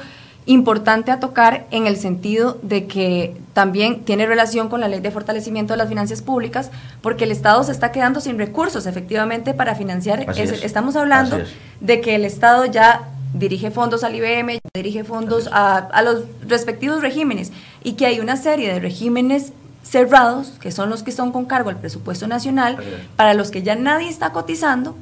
importante 0.48 1.10
a 1.10 1.20
tocar 1.20 1.66
en 1.70 1.86
el 1.86 1.98
sentido 1.98 2.58
de 2.62 2.86
que 2.86 3.36
también 3.52 4.04
tiene 4.04 4.24
relación 4.24 4.70
con 4.70 4.80
la 4.80 4.88
ley 4.88 5.00
de 5.00 5.10
fortalecimiento 5.10 5.74
de 5.74 5.76
las 5.76 5.90
finanzas 5.90 6.22
públicas, 6.22 6.70
porque 7.02 7.24
el 7.24 7.32
Estado 7.32 7.62
se 7.64 7.72
está 7.72 7.92
quedando 7.92 8.20
sin 8.22 8.38
recursos 8.38 8.86
efectivamente 8.86 9.52
para 9.52 9.74
financiar. 9.74 10.26
Estamos 10.38 10.96
hablando 10.96 11.38
de 11.80 12.00
que 12.00 12.14
el 12.14 12.24
Estado 12.24 12.64
ya 12.64 13.10
dirige 13.34 13.70
fondos 13.70 14.04
al 14.04 14.14
IBM, 14.14 14.58
dirige 14.74 15.04
fondos 15.04 15.50
a, 15.52 15.76
a, 15.76 16.00
los 16.02 16.24
respectivos 16.46 17.02
regímenes 17.02 17.52
y 17.84 17.92
que 17.92 18.06
hay 18.06 18.18
una 18.20 18.36
serie 18.36 18.72
de 18.72 18.80
regímenes 18.80 19.52
cerrados, 19.82 20.54
que 20.62 20.72
son 20.72 20.88
los 20.88 21.02
que 21.02 21.12
son 21.12 21.30
con 21.30 21.44
cargo 21.44 21.68
al 21.68 21.76
presupuesto 21.76 22.26
nacional, 22.26 22.78
para 23.16 23.34
los 23.34 23.50
que 23.50 23.62
ya 23.62 23.74
nadie 23.74 24.08
está 24.08 24.32
cotizando 24.32 24.96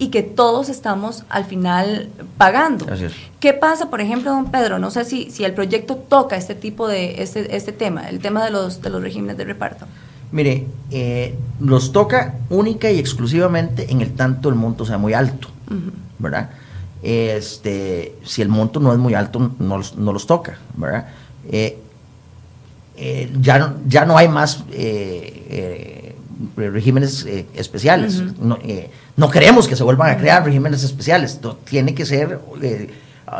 y 0.00 0.08
que 0.08 0.22
todos 0.22 0.70
estamos 0.70 1.24
al 1.28 1.44
final 1.44 2.08
pagando. 2.38 2.86
¿Qué 3.38 3.52
pasa, 3.52 3.90
por 3.90 4.00
ejemplo, 4.00 4.30
don 4.30 4.50
Pedro? 4.50 4.78
No 4.78 4.90
sé 4.90 5.04
si, 5.04 5.30
si 5.30 5.44
el 5.44 5.52
proyecto 5.52 5.96
toca 5.96 6.36
este 6.36 6.54
tipo 6.54 6.88
de, 6.88 7.22
este, 7.22 7.54
este 7.54 7.72
tema, 7.72 8.08
el 8.08 8.18
tema 8.18 8.42
de 8.42 8.50
los, 8.50 8.80
de 8.80 8.88
los 8.88 9.02
regímenes 9.02 9.36
de 9.36 9.44
reparto. 9.44 9.84
Mire, 10.32 10.66
eh, 10.90 11.34
los 11.60 11.92
toca 11.92 12.36
única 12.48 12.90
y 12.90 12.98
exclusivamente 12.98 13.92
en 13.92 14.00
el 14.00 14.14
tanto 14.14 14.48
el 14.48 14.54
monto 14.54 14.86
sea 14.86 14.96
muy 14.96 15.12
alto, 15.12 15.48
¿verdad? 16.18 16.48
Este, 17.02 18.14
si 18.24 18.40
el 18.40 18.48
monto 18.48 18.80
no 18.80 18.94
es 18.94 18.98
muy 18.98 19.12
alto, 19.12 19.52
no 19.58 19.76
los, 19.76 19.96
no 19.96 20.14
los 20.14 20.26
toca, 20.26 20.56
¿verdad? 20.76 21.08
Eh, 21.52 21.78
eh, 22.96 23.30
ya, 23.38 23.58
no, 23.58 23.74
ya 23.86 24.06
no 24.06 24.16
hay 24.16 24.28
más 24.28 24.64
regímenes 26.56 27.26
especiales. 27.54 28.22
No 29.20 29.28
queremos 29.28 29.68
que 29.68 29.76
se 29.76 29.84
vuelvan 29.84 30.10
a 30.10 30.16
crear 30.16 30.42
regímenes 30.42 30.82
especiales. 30.82 31.38
Tiene 31.64 31.94
que 31.94 32.06
ser 32.06 32.40
eh, 32.62 32.90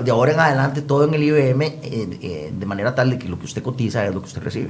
de 0.05 0.11
ahora 0.11 0.33
en 0.33 0.41
adelante 0.41 0.83
todo 0.83 1.05
en 1.05 1.15
el 1.15 1.23
IBM 1.23 1.63
eh, 1.63 1.79
eh, 1.83 2.53
de 2.53 2.67
manera 2.67 2.95
tal 2.95 3.09
de 3.09 3.19
que 3.19 3.29
lo 3.29 3.39
que 3.39 3.47
usted 3.47 3.63
cotiza 3.63 4.07
es 4.07 4.15
lo 4.15 4.21
que 4.21 4.27
usted 4.27 4.43
recibe. 4.43 4.69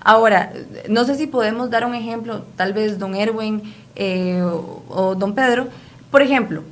Ahora, 0.00 0.52
no 0.88 1.04
sé 1.04 1.16
si 1.16 1.26
podemos 1.28 1.68
dar 1.68 1.84
un 1.84 1.96
ejemplo, 1.96 2.44
tal 2.56 2.72
vez 2.72 2.98
don 2.98 3.14
Erwin 3.14 3.62
o, 4.88 5.16
don 5.16 5.34
Pedro. 5.34 5.66
Por 6.12 6.22
ejemplo, 6.22 6.62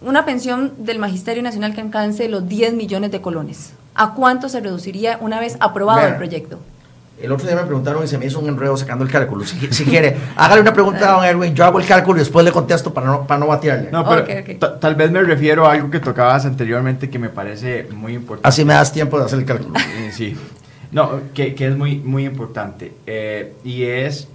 una 0.00 0.24
pensión 0.24 0.72
del 0.78 0.98
Magisterio 0.98 1.42
Nacional 1.42 1.74
que 1.74 1.82
alcance 1.82 2.28
los 2.28 2.48
10 2.48 2.72
millones 2.74 3.12
de 3.12 3.20
colones. 3.20 3.72
¿A 3.94 4.14
cuánto 4.14 4.48
se 4.48 4.60
reduciría 4.60 5.18
una 5.20 5.40
vez 5.40 5.56
aprobado 5.60 6.06
el 6.06 6.16
proyecto? 6.16 6.58
El 7.22 7.30
otro 7.30 7.46
día 7.46 7.56
me 7.56 7.62
preguntaron 7.62 8.02
y 8.02 8.08
se 8.08 8.18
me 8.18 8.26
hizo 8.26 8.40
un 8.40 8.48
enredo 8.48 8.76
sacando 8.76 9.04
el 9.04 9.10
cálculo. 9.10 9.44
Si, 9.44 9.84
quiere, 9.84 10.16
hágale 10.36 10.60
una 10.60 10.72
pregunta 10.72 11.08
a 11.08 11.12
don 11.16 11.24
Erwin, 11.24 11.54
yo 11.54 11.64
hago 11.64 11.78
el 11.78 11.86
cálculo 11.86 12.18
y 12.18 12.20
después 12.20 12.44
le 12.44 12.50
contesto 12.50 12.92
para 12.92 13.06
no, 13.06 13.26
para 13.26 13.38
no 13.38 13.46
batearle. 13.46 13.90
No, 13.92 14.04
pero 14.08 14.78
tal 14.78 14.94
vez 14.96 15.10
me 15.10 15.22
refiero 15.22 15.66
a 15.66 15.72
algo 15.72 15.90
que 15.90 16.00
tocabas 16.00 16.44
anteriormente 16.46 17.08
que 17.08 17.18
me 17.18 17.28
parece 17.28 17.88
muy 17.94 18.14
importante. 18.14 18.48
Así 18.48 18.64
me 18.64 18.74
das 18.74 18.92
tiempo 18.92 19.18
de 19.18 19.26
hacer 19.26 19.38
el 19.38 19.44
cálculo. 19.44 19.78
Sí. 20.10 20.36
No, 20.90 21.20
que, 21.32 21.54
que, 21.54 21.68
es 21.68 21.76
muy, 21.76 21.96
muy 21.96 22.26
importante. 22.26 22.92
Eh, 23.06 23.54
y 23.64 23.84
es 23.84 24.28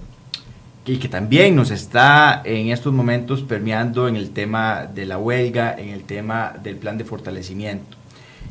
y 0.88 0.98
que 0.98 1.10
también 1.10 1.56
nos 1.56 1.70
está 1.70 2.42
en 2.46 2.70
estos 2.70 2.94
momentos 2.94 3.42
permeando 3.42 4.08
en 4.08 4.16
el 4.16 4.32
tema 4.32 4.88
de 4.88 5.06
la 5.06 5.18
huelga, 5.18 5.76
en 5.78 5.90
el 5.90 6.04
tema 6.04 6.54
del 6.64 6.78
plan 6.78 6.98
de 6.98 7.04
fortalecimiento. 7.04 7.98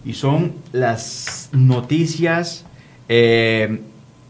Y 0.04 0.12
son 0.12 0.52
las 0.72 1.48
noticias 1.52 2.66
eh, 3.08 3.80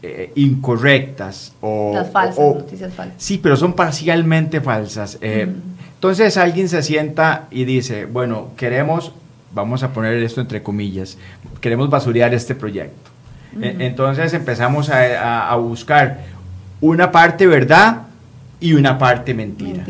eh, 0.06 0.32
incorrectas 0.36 1.52
o... 1.60 1.92
Las 1.94 2.10
falsas, 2.10 2.38
noticias 2.38 2.94
falsas. 2.94 3.22
Sí, 3.22 3.38
pero 3.38 3.56
son 3.56 3.72
parcialmente 3.72 4.60
falsas. 4.60 5.18
Eh, 5.20 5.48
entonces 5.94 6.36
alguien 6.36 6.68
se 6.68 6.82
sienta 6.82 7.48
y 7.50 7.64
dice, 7.64 8.04
bueno, 8.04 8.50
queremos, 8.56 9.12
vamos 9.52 9.82
a 9.82 9.92
poner 9.92 10.14
esto 10.22 10.40
entre 10.40 10.62
comillas, 10.62 11.18
queremos 11.60 11.90
basurear 11.90 12.32
este 12.34 12.54
proyecto. 12.54 13.10
E, 13.60 13.76
entonces 13.80 14.32
empezamos 14.34 14.90
a, 14.90 15.56
buscar 15.56 16.20
una 16.80 17.10
parte 17.10 17.46
verdad 17.46 18.02
y 18.60 18.74
una 18.74 18.98
parte 18.98 19.34
mentira. 19.34 19.84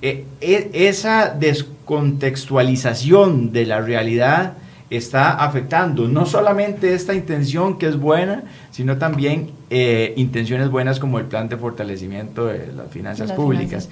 E, 0.00 0.24
e, 0.40 0.70
esa 0.72 1.28
descontextualización 1.28 3.52
de 3.52 3.66
la 3.66 3.80
realidad 3.80 4.54
está 4.90 5.32
afectando 5.44 6.08
no 6.08 6.26
solamente 6.26 6.94
esta 6.94 7.14
intención 7.14 7.78
que 7.78 7.86
es 7.86 7.98
buena, 7.98 8.42
sino 8.70 8.98
también 8.98 9.50
eh, 9.70 10.12
intenciones 10.16 10.70
buenas 10.70 11.00
como 11.00 11.18
el 11.18 11.26
plan 11.26 11.48
de 11.48 11.56
fortalecimiento 11.56 12.46
de 12.46 12.72
las 12.72 12.90
finanzas, 12.90 13.32
públicas. 13.32 13.88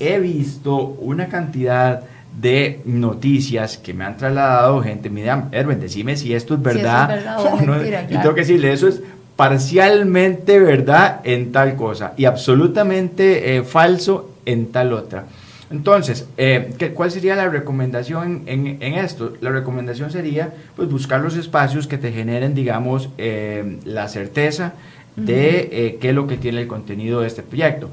He 0.00 0.18
visto 0.18 0.76
una 0.76 1.28
cantidad 1.28 2.02
de 2.40 2.80
noticias 2.86 3.76
que 3.76 3.92
me 3.92 4.04
han 4.04 4.16
trasladado 4.16 4.82
gente, 4.82 5.10
mira, 5.10 5.48
Erwin, 5.52 5.80
decime 5.80 6.16
si 6.16 6.34
esto 6.34 6.54
es 6.54 6.62
verdad, 6.62 7.38
o 7.38 7.60
no. 7.66 7.76
Y 7.84 7.90
tengo 8.08 8.34
que 8.34 8.40
decirle, 8.40 8.72
eso 8.72 8.88
es 8.88 9.02
parcialmente 9.36 10.58
verdad 10.58 11.20
en 11.24 11.52
tal 11.52 11.76
cosa 11.76 12.12
y 12.16 12.26
absolutamente 12.26 13.56
eh, 13.56 13.62
falso 13.62 14.34
en 14.44 14.66
tal 14.72 14.92
otra. 14.92 15.24
Entonces, 15.72 16.26
eh, 16.36 16.92
¿cuál 16.94 17.10
sería 17.10 17.34
la 17.34 17.48
recomendación 17.48 18.42
en, 18.46 18.82
esto? 18.82 19.32
La 19.40 19.50
recomendación 19.50 20.10
sería 20.10 20.52
pues, 20.76 20.88
buscar 20.90 21.20
los 21.20 21.34
espacios 21.34 21.86
que 21.86 21.96
te 21.96 22.12
generen, 22.12 22.54
digamos, 22.54 23.08
eh, 23.16 23.78
la 23.84 24.08
certeza 24.08 24.74
de 25.16 25.68
eh, 25.72 25.98
qué 26.00 26.10
es 26.10 26.14
lo 26.14 26.26
que 26.26 26.36
tiene 26.36 26.60
el 26.60 26.68
contenido 26.68 27.22
de 27.22 27.26
este 27.26 27.42
proyecto. 27.42 27.88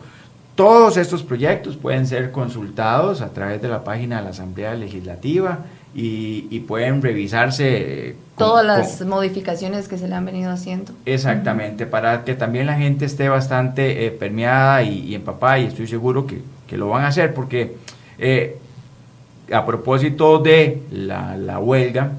Todos 0.55 0.97
estos 0.97 1.23
proyectos 1.23 1.77
pueden 1.77 2.05
ser 2.05 2.31
consultados 2.31 3.21
a 3.21 3.29
través 3.29 3.61
de 3.61 3.69
la 3.69 3.85
página 3.85 4.17
de 4.17 4.23
la 4.23 4.29
Asamblea 4.31 4.73
Legislativa 4.75 5.59
y, 5.95 6.59
pueden 6.67 7.01
revisarse. 7.01 8.17
Todas 8.37 8.65
las 8.65 9.01
modificaciones 9.05 9.87
que 9.87 9.97
se 9.97 10.09
le 10.09 10.15
han 10.15 10.25
venido 10.25 10.51
haciendo. 10.51 10.91
Exactamente, 11.05 11.85
para 11.85 12.25
que 12.25 12.35
también 12.35 12.67
la 12.67 12.75
gente 12.75 13.05
esté 13.05 13.29
bastante 13.29 14.11
permeada 14.11 14.83
y, 14.83 14.99
y 14.99 15.15
empapada 15.15 15.59
y 15.59 15.65
estoy 15.67 15.87
seguro 15.87 16.27
que 16.27 16.41
que 16.69 16.77
lo 16.77 16.89
van 16.89 17.03
a 17.03 17.07
hacer, 17.07 17.33
porque 17.33 17.75
eh, 18.19 18.57
a 19.51 19.65
propósito 19.65 20.37
de 20.37 20.83
la, 20.91 21.57
huelga, 21.59 22.11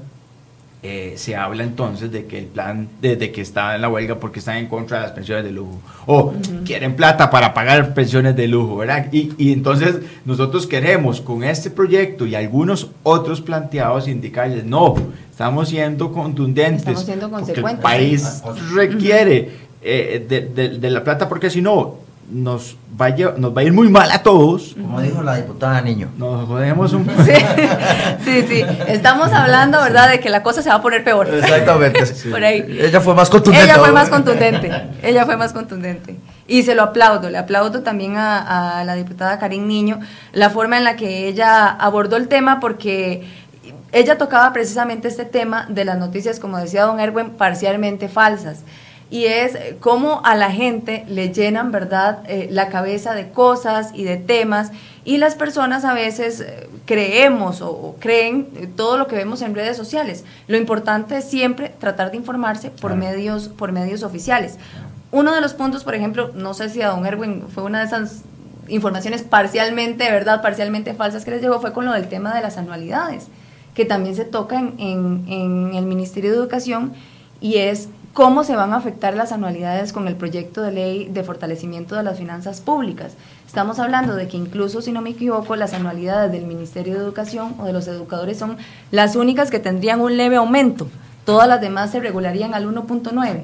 eh, 0.83 1.13
se 1.15 1.35
habla 1.35 1.63
entonces 1.63 2.11
de 2.11 2.25
que 2.25 2.39
el 2.39 2.45
plan, 2.45 2.89
desde 2.99 3.31
que 3.31 3.41
está 3.41 3.75
en 3.75 3.81
la 3.81 3.89
huelga 3.89 4.15
porque 4.15 4.39
están 4.39 4.57
en 4.57 4.67
contra 4.67 4.97
de 4.97 5.03
las 5.03 5.11
pensiones 5.13 5.45
de 5.45 5.51
lujo, 5.51 5.79
o 6.07 6.33
quieren 6.65 6.95
plata 6.95 7.29
para 7.29 7.53
pagar 7.53 7.93
pensiones 7.93 8.35
de 8.35 8.47
lujo, 8.47 8.77
¿verdad? 8.77 9.07
Y, 9.13 9.31
y, 9.37 9.53
entonces 9.53 9.99
nosotros 10.25 10.67
queremos 10.67 11.21
con 11.21 11.43
este 11.43 11.69
proyecto 11.69 12.25
y 12.25 12.35
algunos 12.35 12.89
otros 13.03 13.39
planteados 13.39 14.07
indicarles, 14.07 14.65
no, 14.65 14.95
estamos 15.29 15.69
siendo 15.69 16.11
contundentes, 16.11 16.79
estamos 16.79 17.05
siendo 17.05 17.29
consecuentes. 17.29 17.75
el 17.75 17.81
país 17.81 18.43
requiere 18.73 19.49
eh, 19.81 20.25
de, 20.27 20.69
de 20.69 20.89
la 20.89 21.03
plata 21.03 21.29
porque 21.29 21.49
si 21.49 21.61
no, 21.61 22.00
nos 22.31 22.77
va, 22.99 23.07
a, 23.07 23.37
nos 23.37 23.55
va 23.55 23.61
a 23.61 23.63
ir 23.63 23.73
muy 23.73 23.89
mal 23.89 24.09
a 24.09 24.23
todos. 24.23 24.75
Como 24.79 25.01
dijo 25.01 25.21
la 25.21 25.35
diputada 25.35 25.81
Niño. 25.81 26.09
Nos 26.17 26.47
jodemos 26.47 26.93
un 26.93 27.05
sí, 27.05 27.33
sí, 28.23 28.45
sí. 28.47 28.65
Estamos 28.87 29.31
hablando, 29.33 29.81
¿verdad?, 29.81 30.09
de 30.09 30.19
que 30.19 30.29
la 30.29 30.41
cosa 30.41 30.61
se 30.61 30.69
va 30.69 30.75
a 30.75 30.81
poner 30.81 31.03
peor. 31.03 31.27
Exactamente. 31.33 32.03
Por 32.31 32.43
ahí. 32.43 32.65
Ella 32.79 33.01
fue 33.01 33.13
más 33.13 33.29
contundente. 33.29 33.65
Ella 33.65 33.79
fue 33.79 33.91
más 33.91 34.09
contundente. 34.09 34.71
Ella 35.03 35.25
fue 35.25 35.37
más 35.37 35.53
contundente. 35.53 36.15
Y 36.47 36.63
se 36.63 36.73
lo 36.73 36.83
aplaudo. 36.83 37.29
Le 37.29 37.37
aplaudo 37.37 37.81
también 37.81 38.15
a, 38.17 38.79
a 38.79 38.83
la 38.85 38.95
diputada 38.95 39.37
Karin 39.37 39.67
Niño 39.67 39.99
la 40.33 40.49
forma 40.49 40.77
en 40.77 40.85
la 40.85 40.95
que 40.95 41.27
ella 41.27 41.67
abordó 41.67 42.15
el 42.15 42.27
tema 42.27 42.59
porque 42.59 43.27
ella 43.91 44.17
tocaba 44.17 44.53
precisamente 44.53 45.09
este 45.09 45.25
tema 45.25 45.65
de 45.69 45.83
las 45.85 45.97
noticias, 45.97 46.39
como 46.39 46.57
decía 46.57 46.83
don 46.83 46.99
Erwin, 46.99 47.31
parcialmente 47.31 48.07
falsas 48.07 48.63
y 49.11 49.25
es 49.25 49.57
cómo 49.81 50.21
a 50.23 50.35
la 50.35 50.51
gente 50.51 51.03
le 51.09 51.33
llenan, 51.33 51.71
¿verdad?, 51.73 52.19
eh, 52.27 52.47
la 52.49 52.69
cabeza 52.69 53.13
de 53.13 53.29
cosas 53.29 53.91
y 53.93 54.05
de 54.05 54.15
temas 54.15 54.71
y 55.03 55.17
las 55.17 55.35
personas 55.35 55.83
a 55.83 55.93
veces 55.93 56.39
eh, 56.39 56.69
creemos 56.85 57.61
o, 57.61 57.97
creen 57.99 58.47
eh, 58.55 58.69
todo 58.73 58.97
lo 58.97 59.07
que 59.07 59.17
vemos 59.17 59.41
en 59.41 59.53
redes 59.53 59.75
sociales. 59.75 60.23
Lo 60.47 60.55
importante 60.55 61.17
es 61.17 61.25
siempre 61.25 61.73
tratar 61.77 62.11
de 62.11 62.17
informarse 62.17 62.71
por, 62.71 62.95
medios, 62.95 63.49
por 63.49 63.73
medios 63.73 64.03
oficiales. 64.03 64.57
Uno 65.11 65.35
de 65.35 65.41
los 65.41 65.53
puntos, 65.53 65.83
por 65.83 65.93
ejemplo, 65.93 66.31
no 66.33 66.53
sé 66.53 66.69
si 66.69 66.81
a 66.81 66.87
don 66.87 67.05
Erwin 67.05 67.43
fue 67.53 67.63
una 67.63 67.79
de 67.79 67.87
esas 67.87 68.21
informaciones 68.69 69.23
parcialmente, 69.23 70.09
¿verdad?, 70.09 70.41
parcialmente 70.41 70.93
falsas 70.93 71.25
que 71.25 71.31
les 71.31 71.41
llegó, 71.41 71.59
fue 71.59 71.73
con 71.73 71.83
lo 71.83 71.91
del 71.91 72.07
tema 72.07 72.33
de 72.33 72.41
las 72.41 72.57
anualidades, 72.57 73.27
que 73.73 73.83
también 73.83 74.15
se 74.15 74.23
toca 74.23 74.57
en, 74.57 74.75
en, 74.79 75.25
en 75.27 75.73
el 75.73 75.85
Ministerio 75.85 76.31
de 76.31 76.37
Educación 76.37 76.93
y 77.41 77.57
es 77.57 77.89
cómo 78.13 78.43
se 78.43 78.55
van 78.55 78.73
a 78.73 78.77
afectar 78.77 79.15
las 79.15 79.31
anualidades 79.31 79.93
con 79.93 80.07
el 80.07 80.15
proyecto 80.15 80.61
de 80.61 80.71
ley 80.71 81.09
de 81.09 81.23
fortalecimiento 81.23 81.95
de 81.95 82.03
las 82.03 82.17
finanzas 82.17 82.61
públicas. 82.61 83.13
Estamos 83.47 83.79
hablando 83.79 84.15
de 84.15 84.27
que 84.27 84.37
incluso, 84.37 84.81
si 84.81 84.91
no 84.91 85.01
me 85.01 85.11
equivoco, 85.11 85.55
las 85.55 85.73
anualidades 85.73 86.31
del 86.31 86.45
Ministerio 86.45 86.93
de 86.93 86.99
Educación 86.99 87.55
o 87.59 87.65
de 87.65 87.73
los 87.73 87.87
educadores 87.87 88.37
son 88.37 88.57
las 88.91 89.15
únicas 89.15 89.49
que 89.49 89.59
tendrían 89.59 90.01
un 90.01 90.17
leve 90.17 90.35
aumento. 90.35 90.87
Todas 91.25 91.47
las 91.47 91.61
demás 91.61 91.91
se 91.91 91.99
regularían 91.99 92.53
al 92.53 92.67
1.9%. 92.67 93.43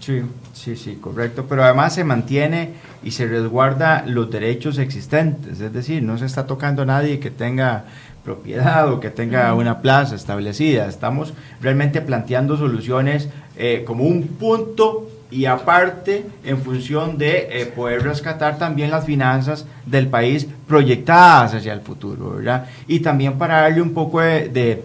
Sí, 0.00 0.22
sí, 0.52 0.76
sí, 0.76 0.96
correcto. 1.00 1.46
Pero 1.48 1.64
además 1.64 1.94
se 1.94 2.04
mantiene 2.04 2.74
y 3.02 3.10
se 3.12 3.26
resguarda 3.26 4.04
los 4.06 4.30
derechos 4.30 4.78
existentes. 4.78 5.60
Es 5.60 5.72
decir, 5.72 6.02
no 6.02 6.18
se 6.18 6.26
está 6.26 6.46
tocando 6.46 6.82
a 6.82 6.86
nadie 6.86 7.18
que 7.18 7.30
tenga 7.30 7.84
propiedad 8.24 8.90
o 8.90 9.00
que 9.00 9.10
tenga 9.10 9.52
una 9.54 9.80
plaza 9.80 10.14
establecida. 10.14 10.86
Estamos 10.86 11.34
realmente 11.60 12.00
planteando 12.00 12.56
soluciones 12.56 13.28
eh, 13.56 13.82
como 13.86 14.04
un 14.04 14.26
punto 14.26 15.08
y 15.30 15.46
aparte 15.46 16.24
en 16.44 16.58
función 16.58 17.18
de 17.18 17.48
eh, 17.50 17.66
poder 17.66 18.02
rescatar 18.02 18.56
también 18.56 18.90
las 18.90 19.04
finanzas 19.04 19.66
del 19.84 20.06
país 20.06 20.46
proyectadas 20.68 21.54
hacia 21.54 21.72
el 21.72 21.80
futuro, 21.80 22.36
¿verdad? 22.36 22.66
Y 22.86 23.00
también 23.00 23.36
para 23.36 23.62
darle 23.62 23.82
un 23.82 23.92
poco 23.92 24.20
de, 24.20 24.82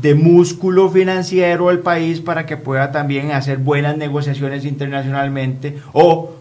de, 0.00 0.14
músculo 0.14 0.88
financiero 0.88 1.68
al 1.68 1.80
país 1.80 2.20
para 2.20 2.46
que 2.46 2.56
pueda 2.56 2.92
también 2.92 3.32
hacer 3.32 3.58
buenas 3.58 3.96
negociaciones 3.96 4.64
internacionalmente 4.64 5.78
o 5.92 6.34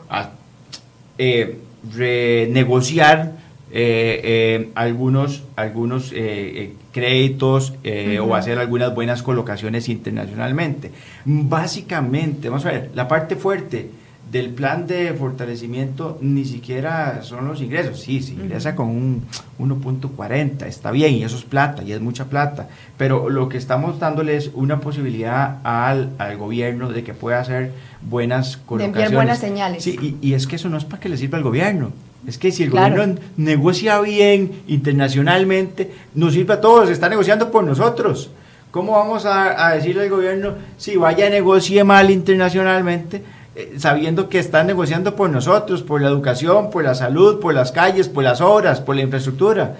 eh, 1.17 1.59
renegociar 1.93 3.33
eh, 3.71 4.21
eh, 4.23 4.69
algunos, 4.75 5.43
algunos 5.55 6.11
eh, 6.15 6.73
créditos 6.91 7.73
o 8.21 8.35
hacer 8.35 8.57
algunas 8.57 8.93
buenas 8.95 9.21
colocaciones 9.23 9.89
internacionalmente. 9.89 10.91
Básicamente, 11.25 12.49
vamos 12.49 12.65
a 12.65 12.71
ver, 12.71 12.91
la 12.95 13.07
parte 13.07 13.35
fuerte 13.35 13.89
del 14.31 14.49
plan 14.49 14.85
de 14.85 15.11
fortalecimiento 15.13 16.17
ni 16.21 16.45
siquiera 16.45 17.21
son 17.23 17.47
los 17.47 17.61
ingresos. 17.61 17.99
Sí, 17.99 18.21
se 18.21 18.33
ingresa 18.33 18.75
con 18.75 18.89
un 18.89 19.23
1.40, 19.59 20.65
está 20.67 20.91
bien, 20.91 21.15
y 21.15 21.23
eso 21.23 21.37
es 21.37 21.43
plata, 21.43 21.83
y 21.83 21.93
es 21.93 22.01
mucha 22.01 22.25
plata, 22.25 22.69
pero 22.97 23.29
lo 23.29 23.49
que 23.49 23.57
estamos 23.57 23.99
dándole 23.99 24.35
es 24.35 24.51
una 24.53 24.79
posibilidad 24.81 25.57
al, 25.63 26.11
al 26.19 26.37
gobierno 26.37 26.89
de 26.89 27.03
que 27.03 27.13
pueda 27.13 27.39
hacer 27.39 27.71
buenas 28.01 28.57
colocaciones. 28.57 29.09
De 29.09 29.15
buenas 29.15 29.39
señales. 29.39 29.83
Sí, 29.83 29.97
y, 30.21 30.27
y 30.27 30.33
es 30.33 30.45
que 30.45 30.57
eso 30.57 30.69
no 30.69 30.77
es 30.77 30.85
para 30.85 30.99
que 30.99 31.09
le 31.09 31.17
sirva 31.17 31.39
al 31.39 31.43
gobierno, 31.43 31.91
es 32.27 32.37
que 32.37 32.51
si 32.51 32.63
el 32.63 32.69
gobierno 32.69 33.15
negocia 33.37 33.99
bien 34.01 34.63
internacionalmente, 34.67 35.91
nos 36.13 36.33
sirve 36.33 36.53
a 36.53 36.61
todos, 36.61 36.89
está 36.89 37.09
negociando 37.09 37.49
por 37.49 37.63
nosotros. 37.63 38.29
¿Cómo 38.71 38.91
vamos 38.91 39.25
a, 39.25 39.73
decirle 39.73 40.03
al 40.03 40.09
gobierno 40.09 40.53
si 40.77 40.95
vaya 40.95 41.27
a 41.27 41.29
negocie 41.29 41.83
mal 41.83 42.11
internacionalmente, 42.11 43.23
eh, 43.55 43.73
sabiendo 43.77 44.29
que 44.29 44.37
está 44.37 44.63
negociando 44.63 45.15
por 45.15 45.29
nosotros, 45.29 45.81
por 45.81 46.01
la 46.01 46.09
educación, 46.09 46.69
por 46.69 46.83
la 46.83 46.93
salud, 46.93 47.39
por 47.39 47.53
las 47.53 47.71
calles, 47.71 48.09
por 48.09 48.23
las 48.23 48.41
obras, 48.41 48.79
por 48.79 48.95
la 48.95 49.01
infraestructura? 49.01 49.77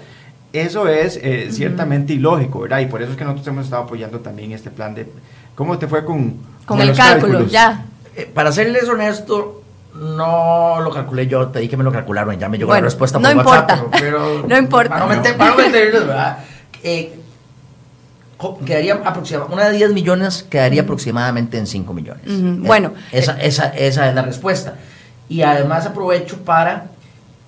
Eso 0.52 0.88
es 0.88 1.20
eh, 1.22 1.48
ciertamente 1.52 2.14
ilógico, 2.14 2.60
¿verdad? 2.60 2.80
Y 2.80 2.86
por 2.86 3.00
eso 3.00 3.12
es 3.12 3.16
que 3.16 3.22
nosotros 3.22 3.46
hemos 3.46 3.64
estado 3.66 3.84
apoyando 3.84 4.18
también 4.18 4.50
este 4.50 4.70
plan 4.70 4.94
de... 4.94 5.06
¿Cómo 5.54 5.78
te 5.78 5.86
fue 5.86 6.04
con, 6.04 6.34
con, 6.66 6.80
el 6.80 6.92
cálculo? 6.92 7.46
Ya. 7.46 7.84
Eh, 8.16 8.28
para 8.32 8.50
serles 8.50 8.88
honesto, 8.88 9.59
no 10.00 10.80
lo 10.80 10.90
calculé 10.90 11.26
yo, 11.26 11.52
pedí 11.52 11.68
que 11.68 11.76
me 11.76 11.84
lo 11.84 11.92
calcularon, 11.92 12.38
ya 12.38 12.48
me 12.48 12.56
llegó 12.56 12.72
la 12.72 12.80
respuesta 12.80 13.18
por 13.20 13.34
no 13.34 13.42
WhatsApp. 13.42 13.86
Pero, 13.92 14.44
no 14.48 14.58
importa. 14.58 14.98
Para 14.98 15.16
no, 15.16 15.36
para 15.36 15.54
¿verdad? 15.54 16.38
Eh, 16.82 17.20
quedaría 18.64 18.94
aproximadamente, 18.94 19.54
una 19.54 19.68
de 19.68 19.76
10 19.76 19.92
millones 19.92 20.46
quedaría 20.48 20.82
aproximadamente 20.82 21.58
en 21.58 21.66
5 21.66 21.92
millones. 21.92 22.22
bueno. 22.26 22.94
Esa, 23.12 23.40
esa, 23.40 23.68
esa, 23.68 24.08
es 24.08 24.14
la 24.14 24.22
respuesta. 24.22 24.76
Y 25.28 25.42
además 25.42 25.84
aprovecho 25.86 26.38
para 26.38 26.86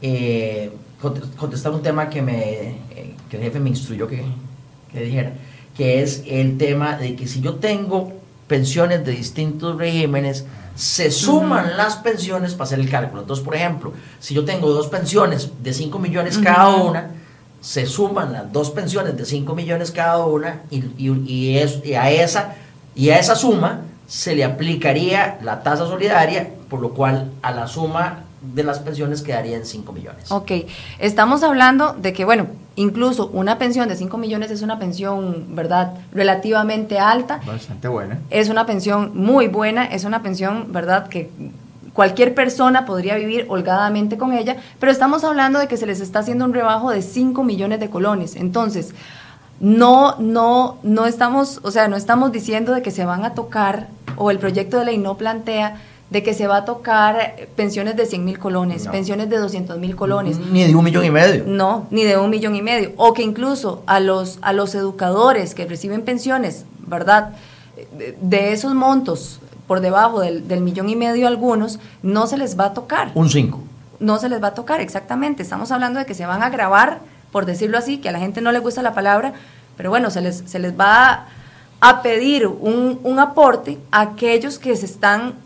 eh, 0.03 0.71
contestar 1.37 1.73
un 1.73 1.83
tema 1.83 2.11
que, 2.11 2.21
me, 2.21 2.77
que 3.31 3.39
el 3.39 3.43
jefe 3.43 3.61
me 3.61 3.71
instruyó 3.71 4.07
que, 4.07 4.23
que 4.93 5.01
dijera, 5.01 5.33
que 5.77 6.03
es 6.03 6.23
el 6.29 6.59
tema 6.59 6.97
de 6.97 7.17
que 7.17 7.27
si 7.27 7.41
yo 7.41 7.55
tengo 7.55 8.13
pensiones 8.47 9.05
de 9.07 9.13
distintos 9.13 9.79
regímenes, 9.79 10.45
se 10.75 11.11
suman 11.11 11.77
las 11.77 11.97
pensiones 11.97 12.53
para 12.55 12.65
hacer 12.65 12.81
el 12.81 12.89
cálculo. 12.89 13.23
Entonces, 13.23 13.45
por 13.45 13.55
ejemplo, 13.55 13.93
si 14.21 14.35
yo 14.35 14.45
tengo 14.45 14.71
dos 14.71 14.89
pensiones 14.89 15.51
de 15.63 15.73
5 15.73 15.99
millones 15.99 16.39
cada 16.39 16.69
una, 16.77 17.11
se 17.61 17.87
suman 17.87 18.33
las 18.33 18.53
dos 18.53 18.71
pensiones 18.71 19.17
de 19.17 19.25
5 19.25 19.55
millones 19.55 19.91
cada 19.91 20.25
una 20.25 20.63
y, 20.71 20.79
y, 20.99 21.11
y, 21.27 21.95
a 21.97 22.11
esa, 22.11 22.57
y 22.95 23.11
a 23.11 23.19
esa 23.19 23.37
suma 23.37 23.83
se 24.09 24.35
le 24.35 24.45
aplicaría 24.45 25.39
la 25.43 25.63
tasa 25.63 25.87
solidaria, 25.87 26.51
por 26.69 26.81
lo 26.81 26.91
cual 26.91 27.31
a 27.43 27.53
la 27.53 27.69
suma 27.69 28.22
de 28.43 28.65
las 28.65 28.81
pensiones 28.81 29.23
quedaría 29.23 29.57
en 29.57 29.65
5 29.65 29.93
millones. 29.93 30.31
Ok, 30.31 30.53
estamos 30.99 31.43
hablando 31.43 31.95
de 31.95 32.13
que, 32.13 32.25
bueno, 32.25 32.49
incluso 32.75 33.29
una 33.33 33.59
pensión 33.59 33.89
de 33.89 33.97
5 33.97 34.19
millones 34.19 34.51
es 34.51 34.63
una 34.63 34.79
pensión, 34.79 35.55
¿verdad?, 35.55 35.95
relativamente 36.13 36.99
alta. 36.99 37.41
Bastante 37.47 37.89
buena. 37.89 38.19
Es 38.31 38.49
una 38.49 38.67
pensión 38.67 39.13
muy 39.15 39.49
buena, 39.49 39.85
es 39.85 40.05
una 40.05 40.23
pensión, 40.23 40.73
¿verdad?, 40.73 41.09
que 41.09 41.31
cualquier 41.93 42.35
persona 42.35 42.87
podría 42.87 43.17
vivir 43.17 43.47
holgadamente 43.49 44.17
con 44.17 44.33
ella, 44.33 44.57
pero 44.81 44.91
estamos 44.91 45.25
hablando 45.25 45.59
de 45.59 45.69
que 45.69 45.77
se 45.77 45.87
les 45.87 46.01
está 46.01 46.21
haciendo 46.21 46.45
un 46.45 46.55
rebajo 46.55 46.91
de 46.91 47.03
5 47.03 47.45
millones 47.45 47.81
de 47.81 47.91
colones. 47.91 48.37
Entonces, 48.37 48.95
no, 49.61 50.17
no, 50.19 50.79
no 50.83 51.07
estamos, 51.07 51.61
o 51.63 51.71
sea, 51.71 51.87
no 51.89 51.97
estamos 51.97 52.33
diciendo 52.33 52.75
de 52.75 52.83
que 52.83 52.91
se 52.91 53.05
van 53.05 53.25
a 53.25 53.35
tocar, 53.35 53.89
o 54.17 54.31
el 54.31 54.39
proyecto 54.39 54.79
de 54.79 54.87
ley 54.87 54.99
no 54.99 55.17
plantea 55.17 55.77
de 56.13 56.23
que 56.23 56.35
se 56.35 56.47
va 56.47 56.59
a 56.59 56.65
tocar 56.67 57.37
pensiones 57.57 57.97
de 57.97 58.05
100 58.05 58.23
mil 58.23 58.39
colones, 58.39 58.87
pensiones 58.89 59.31
de 59.31 59.39
200 59.39 59.79
mil 59.79 59.97
colones. 59.97 60.39
Ni 60.39 60.63
de 60.63 60.75
un 60.75 60.85
millón 60.85 61.07
y 61.07 61.11
medio. 61.11 61.45
No, 61.47 61.87
ni 61.91 62.05
de 62.05 62.19
un 62.19 62.29
millón 62.29 62.55
y 62.55 62.61
medio. 62.61 62.93
O 62.99 63.15
que 63.15 63.23
incluso 63.23 63.83
a 63.87 63.99
los, 63.99 64.39
a 64.43 64.53
los 64.53 64.75
educadores 64.75 65.55
que 65.55 65.65
reciben 65.65 66.03
pensiones, 66.03 66.67
¿verdad? 66.87 67.31
De, 68.21 68.53
esos 68.53 68.75
montos, 68.75 69.41
por 69.67 69.81
debajo 69.81 70.21
del, 70.21 70.47
del, 70.47 70.61
millón 70.61 70.91
y 70.91 70.97
medio 70.97 71.27
algunos, 71.27 71.79
no 72.03 72.27
se 72.27 72.37
les 72.37 72.61
va 72.61 72.67
a 72.67 72.75
tocar. 72.75 73.11
Un 73.15 73.31
5. 73.31 73.59
No 73.99 74.19
se 74.19 74.29
les 74.29 74.43
va 74.43 74.49
a 74.49 74.55
tocar, 74.55 74.83
exactamente. 74.83 75.43
Estamos 75.43 75.73
hablando 75.73 75.99
de 75.99 76.05
que 76.05 76.13
se 76.13 76.27
van 76.27 76.43
a 76.43 76.51
grabar, 76.51 77.01
por 77.31 77.47
decirlo 77.47 77.79
así, 77.79 77.97
que 77.97 78.11
a 78.11 78.13
la 78.13 78.19
gente 78.19 78.43
no 78.43 78.53
le 78.53 78.59
gusta 78.59 78.83
la 78.83 78.93
palabra, 78.93 79.33
pero 79.79 79.89
bueno, 79.89 80.11
se 80.11 80.21
les, 80.21 80.43
se 80.45 80.59
les 80.59 80.79
va 80.79 81.29
a, 81.81 82.03
pedir 82.03 82.47
un, 82.47 83.01
un 83.03 83.19
aporte 83.19 83.79
a 83.91 84.03
aquellos 84.03 84.59
que 84.59 84.77
se 84.77 84.85
están 84.85 85.37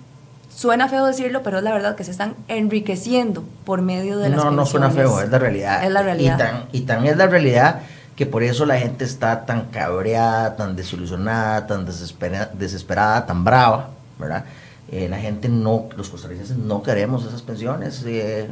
Suena 0.57 0.89
feo 0.89 1.05
decirlo, 1.05 1.43
pero 1.43 1.59
es 1.59 1.65
la 1.65 1.71
verdad 1.71 1.97
que 1.97 2.03
se 2.03 2.11
están 2.11 2.35
enriqueciendo 2.49 3.45
por 3.67 3.83
medio 3.83 4.17
de 4.17 4.31
las 4.31 4.43
No, 4.43 4.51
no 4.51 4.65
suena 4.65 4.91
feo, 4.91 5.21
es 5.21 5.29
la 5.29 5.39
realidad. 5.39 5.85
Es 5.85 5.93
la 5.93 6.03
realidad. 6.03 6.35
Y 6.35 6.39
tan, 6.39 6.65
y 6.73 6.81
tan 6.81 7.07
es 7.07 7.19
la 7.19 7.27
realidad 7.27 7.81
que 8.17 8.25
por 8.25 8.43
eso 8.43 8.65
la 8.65 8.79
gente 8.79 9.05
está 9.05 9.45
tan 9.45 9.67
cabreada, 9.67 10.57
tan 10.57 10.75
desilusionada, 10.75 11.67
tan 11.67 11.85
desesperada, 11.85 12.51
desesperada 12.55 13.27
tan 13.27 13.45
brava, 13.45 13.91
¿verdad? 14.19 14.47
Eh, 14.91 15.11
la 15.11 15.19
gente 15.19 15.51
no, 15.51 15.91
los 15.95 16.09
costarricenses 16.09 16.57
no 16.57 16.83
queremos 16.83 17.27
esas 17.27 17.43
pensiones 17.43 18.03
eh, 18.07 18.49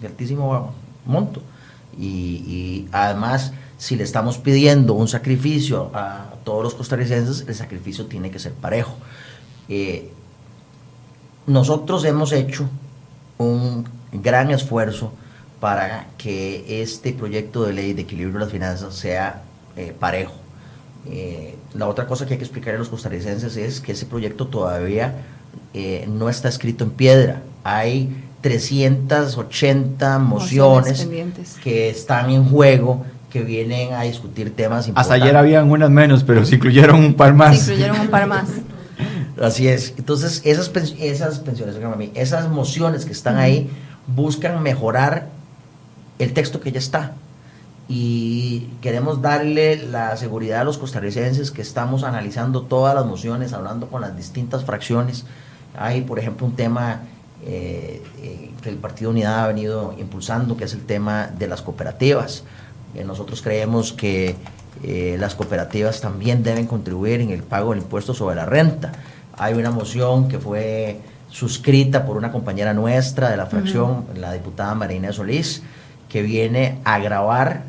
de 0.00 0.06
altísimo 0.06 0.72
monto. 1.04 1.42
Y, 1.98 2.06
y, 2.06 2.88
además, 2.90 3.52
si 3.76 3.96
le 3.96 4.04
estamos 4.04 4.38
pidiendo 4.38 4.94
un 4.94 5.08
sacrificio 5.08 5.90
a 5.92 6.24
todos 6.42 6.64
los 6.64 6.74
costarricenses, 6.74 7.46
el 7.46 7.54
sacrificio 7.54 8.06
tiene 8.06 8.30
que 8.30 8.38
ser 8.38 8.52
parejo. 8.52 8.96
Eh, 9.68 10.10
nosotros 11.46 12.04
hemos 12.04 12.32
hecho 12.32 12.68
un 13.38 13.84
gran 14.12 14.50
esfuerzo 14.50 15.12
para 15.60 16.06
que 16.18 16.82
este 16.82 17.12
proyecto 17.12 17.64
de 17.64 17.72
ley 17.72 17.92
de 17.92 18.02
equilibrio 18.02 18.34
de 18.34 18.44
las 18.44 18.52
finanzas 18.52 18.94
sea 18.94 19.42
eh, 19.76 19.94
parejo. 19.98 20.34
Eh, 21.10 21.56
la 21.74 21.88
otra 21.88 22.06
cosa 22.06 22.26
que 22.26 22.34
hay 22.34 22.38
que 22.38 22.44
explicar 22.44 22.74
a 22.74 22.78
los 22.78 22.88
costarricenses 22.88 23.56
es 23.56 23.80
que 23.80 23.92
ese 23.92 24.06
proyecto 24.06 24.46
todavía 24.46 25.14
eh, 25.72 26.06
no 26.08 26.28
está 26.28 26.48
escrito 26.48 26.84
en 26.84 26.90
piedra. 26.90 27.42
Hay 27.62 28.14
380 28.40 30.18
mociones, 30.18 31.08
que 31.62 31.88
están 31.88 32.30
en 32.30 32.44
juego 32.44 33.04
que 33.30 33.42
vienen 33.42 33.94
a 33.94 34.02
discutir 34.02 34.54
temas 34.54 34.86
importantes. 34.86 35.12
Hasta 35.12 35.24
ayer 35.24 35.36
habían 35.36 35.70
unas 35.70 35.90
menos, 35.90 36.22
pero 36.22 36.44
se 36.44 36.56
incluyeron 36.56 37.02
un 37.02 37.14
par 37.14 37.34
más. 37.34 37.58
Se 37.58 37.72
incluyeron 37.72 38.00
un 38.00 38.08
par 38.08 38.26
más. 38.26 38.48
Así 39.40 39.68
es. 39.68 39.94
Entonces, 39.98 40.42
esas, 40.44 40.70
esas 40.98 41.38
pensiones, 41.40 41.76
esas 42.14 42.48
mociones 42.48 43.04
que 43.04 43.12
están 43.12 43.36
ahí 43.36 43.68
buscan 44.06 44.62
mejorar 44.62 45.28
el 46.18 46.32
texto 46.32 46.60
que 46.60 46.72
ya 46.72 46.78
está. 46.78 47.14
Y 47.88 48.68
queremos 48.80 49.20
darle 49.20 49.76
la 49.76 50.16
seguridad 50.16 50.60
a 50.60 50.64
los 50.64 50.78
costarricenses 50.78 51.50
que 51.50 51.62
estamos 51.62 52.02
analizando 52.02 52.62
todas 52.62 52.94
las 52.94 53.04
mociones, 53.04 53.52
hablando 53.52 53.88
con 53.88 54.00
las 54.00 54.16
distintas 54.16 54.64
fracciones. 54.64 55.26
Hay, 55.76 56.02
por 56.02 56.18
ejemplo, 56.18 56.46
un 56.46 56.56
tema 56.56 57.02
eh, 57.44 58.02
eh, 58.22 58.50
que 58.62 58.70
el 58.70 58.76
Partido 58.76 59.10
Unidad 59.10 59.44
ha 59.44 59.48
venido 59.48 59.94
impulsando, 59.98 60.56
que 60.56 60.64
es 60.64 60.72
el 60.72 60.86
tema 60.86 61.26
de 61.26 61.46
las 61.46 61.60
cooperativas. 61.60 62.44
Eh, 62.94 63.04
nosotros 63.04 63.42
creemos 63.42 63.92
que 63.92 64.36
las 64.82 65.36
cooperativas 65.36 66.00
también 66.00 66.42
deben 66.42 66.66
contribuir 66.66 67.20
en 67.20 67.30
el 67.30 67.44
pago 67.44 67.70
del 67.70 67.78
impuesto 67.78 68.12
sobre 68.12 68.34
la 68.34 68.44
renta 68.44 68.92
hay 69.36 69.54
una 69.54 69.70
moción 69.70 70.28
que 70.28 70.38
fue 70.38 71.00
suscrita 71.30 72.06
por 72.06 72.16
una 72.16 72.30
compañera 72.30 72.74
nuestra 72.74 73.30
de 73.30 73.36
la 73.36 73.46
fracción, 73.46 74.04
la 74.16 74.32
diputada 74.32 74.74
Marina 74.74 75.12
Solís, 75.12 75.62
que 76.08 76.22
viene 76.22 76.78
a 76.84 76.94
agravar 76.94 77.64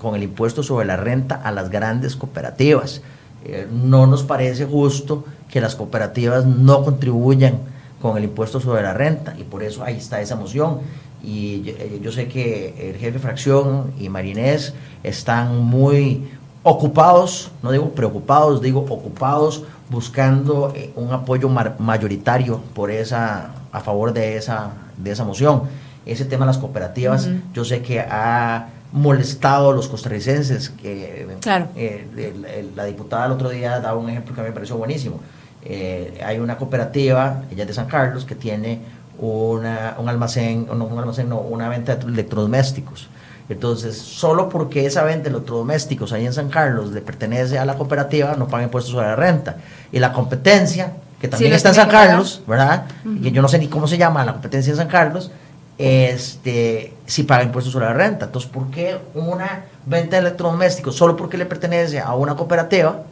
con 0.00 0.14
el 0.14 0.22
impuesto 0.22 0.62
sobre 0.62 0.86
la 0.86 0.96
renta 0.96 1.34
a 1.34 1.50
las 1.50 1.70
grandes 1.70 2.16
cooperativas. 2.16 3.02
Eh, 3.44 3.66
no 3.72 4.06
nos 4.06 4.22
parece 4.22 4.66
justo 4.66 5.24
que 5.50 5.60
las 5.60 5.74
cooperativas 5.74 6.46
no 6.46 6.84
contribuyan 6.84 7.58
con 8.00 8.16
el 8.16 8.24
impuesto 8.24 8.60
sobre 8.60 8.82
la 8.82 8.94
renta 8.94 9.34
y 9.38 9.44
por 9.44 9.62
eso 9.62 9.82
ahí 9.84 9.96
está 9.96 10.20
esa 10.20 10.36
moción. 10.36 10.78
Y 11.24 11.62
yo, 12.02 12.10
eh, 12.10 12.12
sé 12.12 12.28
que 12.28 12.90
el 12.90 12.96
jefe 12.96 13.12
de 13.12 13.18
fracción 13.20 13.92
y 13.98 14.08
Marinés 14.08 14.74
están 15.04 15.58
muy 15.58 16.28
ocupados, 16.62 17.50
no 17.62 17.70
digo 17.72 17.90
preocupados, 17.90 18.60
digo 18.60 18.80
ocupados 18.80 19.64
buscando 19.90 20.72
eh, 20.74 20.92
un 20.96 21.12
apoyo 21.12 21.48
mayoritario 21.48 22.60
por 22.74 22.90
esa, 22.90 23.50
a 23.72 23.80
favor 23.80 24.12
de 24.12 24.36
esa, 24.36 24.70
de 24.96 25.10
esa 25.10 25.24
moción. 25.24 25.62
Ese 26.06 26.24
tema 26.24 26.44
de 26.44 26.48
las 26.48 26.58
cooperativas, 26.58 27.28
yo 27.52 27.64
sé 27.64 27.80
que 27.82 28.00
ha 28.00 28.68
molestado 28.92 29.70
a 29.70 29.74
los 29.74 29.88
costarricenses. 29.88 30.70
Que, 30.70 31.28
claro. 31.40 31.68
Eh, 31.76 32.70
la 32.74 32.84
diputada 32.84 33.26
el 33.26 33.32
otro 33.32 33.50
día 33.50 33.80
daba 33.80 33.98
un 33.98 34.10
ejemplo 34.10 34.34
que 34.34 34.40
a 34.40 34.44
mí 34.44 34.50
me 34.50 34.54
pareció 34.54 34.76
buenísimo. 34.76 35.20
Eh, 35.64 36.20
hay 36.24 36.38
una 36.38 36.56
cooperativa, 36.56 37.42
ella 37.50 37.62
es 37.62 37.68
de 37.68 37.74
San 37.74 37.86
Carlos, 37.86 38.24
que 38.24 38.34
tiene 38.34 38.80
una, 39.18 39.94
un 39.98 40.08
almacén, 40.08 40.66
no, 40.66 40.84
un 40.84 40.98
almacén, 40.98 41.28
no, 41.28 41.38
una 41.38 41.68
venta 41.68 41.96
de 41.96 42.04
electrodomésticos. 42.04 43.08
Entonces, 43.52 43.96
solo 43.98 44.48
porque 44.48 44.86
esa 44.86 45.04
venta 45.04 45.24
de 45.24 45.36
electrodomésticos 45.36 46.12
ahí 46.12 46.26
en 46.26 46.32
San 46.32 46.48
Carlos 46.48 46.90
le 46.92 47.00
pertenece 47.00 47.58
a 47.58 47.64
la 47.64 47.74
cooperativa, 47.74 48.34
no 48.36 48.48
paga 48.48 48.64
impuestos 48.64 48.92
sobre 48.92 49.06
la 49.06 49.16
renta. 49.16 49.56
Y 49.92 49.98
la 49.98 50.12
competencia, 50.12 50.94
que 51.20 51.28
también 51.28 51.52
está 51.52 51.68
en 51.68 51.74
San 51.74 51.88
Carlos, 51.88 52.42
¿verdad? 52.46 52.86
Que 53.22 53.30
yo 53.30 53.42
no 53.42 53.48
sé 53.48 53.58
ni 53.58 53.68
cómo 53.68 53.86
se 53.86 53.98
llama 53.98 54.24
la 54.24 54.32
competencia 54.32 54.70
en 54.70 54.76
San 54.76 54.88
Carlos, 54.88 55.30
este, 55.78 56.94
si 57.06 57.24
paga 57.24 57.42
impuestos 57.42 57.72
sobre 57.72 57.86
la 57.86 57.92
renta. 57.92 58.26
Entonces, 58.26 58.50
¿por 58.50 58.70
qué 58.70 58.98
una 59.14 59.64
venta 59.84 60.16
de 60.16 60.22
electrodomésticos, 60.22 60.96
solo 60.96 61.16
porque 61.16 61.36
le 61.36 61.46
pertenece 61.46 62.00
a 62.00 62.14
una 62.14 62.34
cooperativa, 62.34 63.02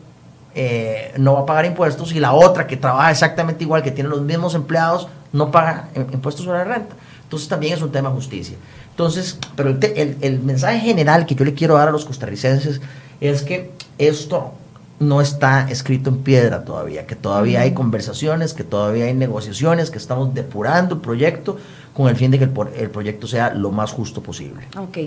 eh, 0.55 1.13
no 1.19 1.35
va 1.35 1.41
a 1.41 1.47
pagar 1.47 1.67
impuestos 1.67 2.13
y 2.13 2.19
la 2.19 2.33
otra 2.33 2.67
que 2.67 2.77
trabaja 2.77 3.11
exactamente 3.11 3.63
igual, 3.63 3.83
que 3.83 3.91
tiene 3.91 4.09
los 4.09 4.23
mismos 4.23 4.55
empleados, 4.55 5.09
no 5.33 5.51
paga 5.51 5.89
impuestos 5.95 6.45
sobre 6.45 6.59
la 6.59 6.65
renta? 6.65 6.95
Entonces, 7.25 7.49
también 7.49 7.75
es 7.75 7.83
un 7.83 7.93
tema 7.93 8.09
de 8.09 8.15
justicia. 8.17 8.57
Entonces, 9.01 9.39
pero 9.57 9.71
el, 9.71 10.17
el 10.21 10.41
mensaje 10.41 10.79
general 10.81 11.25
que 11.25 11.35
yo 11.35 11.47
le 11.47 11.55
quiero 11.55 11.77
dar 11.77 11.89
a 11.89 11.91
los 11.91 12.05
costarricenses 12.05 12.83
es 13.23 13.43
que 13.43 13.71
esto 13.97 14.53
no 14.99 15.23
está 15.23 15.71
escrito 15.71 16.11
en 16.11 16.19
piedra 16.19 16.67
todavía, 16.67 17.07
que 17.07 17.17
todavía 17.17 17.63
hay 17.63 17.73
conversaciones, 17.73 18.53
que 18.53 18.63
todavía 18.63 19.07
hay 19.07 19.15
negociaciones, 19.15 19.91
que 19.91 19.97
estamos 19.97 20.35
depurando 20.35 20.97
el 20.97 21.01
proyecto 21.01 21.57
con 21.95 22.09
el 22.09 22.17
fin 22.17 22.31
de 22.31 22.39
que 22.39 22.45
el, 22.45 22.91
proyecto 22.91 23.27
sea 23.27 23.55
lo 23.55 23.71
más 23.71 23.91
justo 23.91 24.23
posible. 24.23 24.69
Ok. 24.77 24.99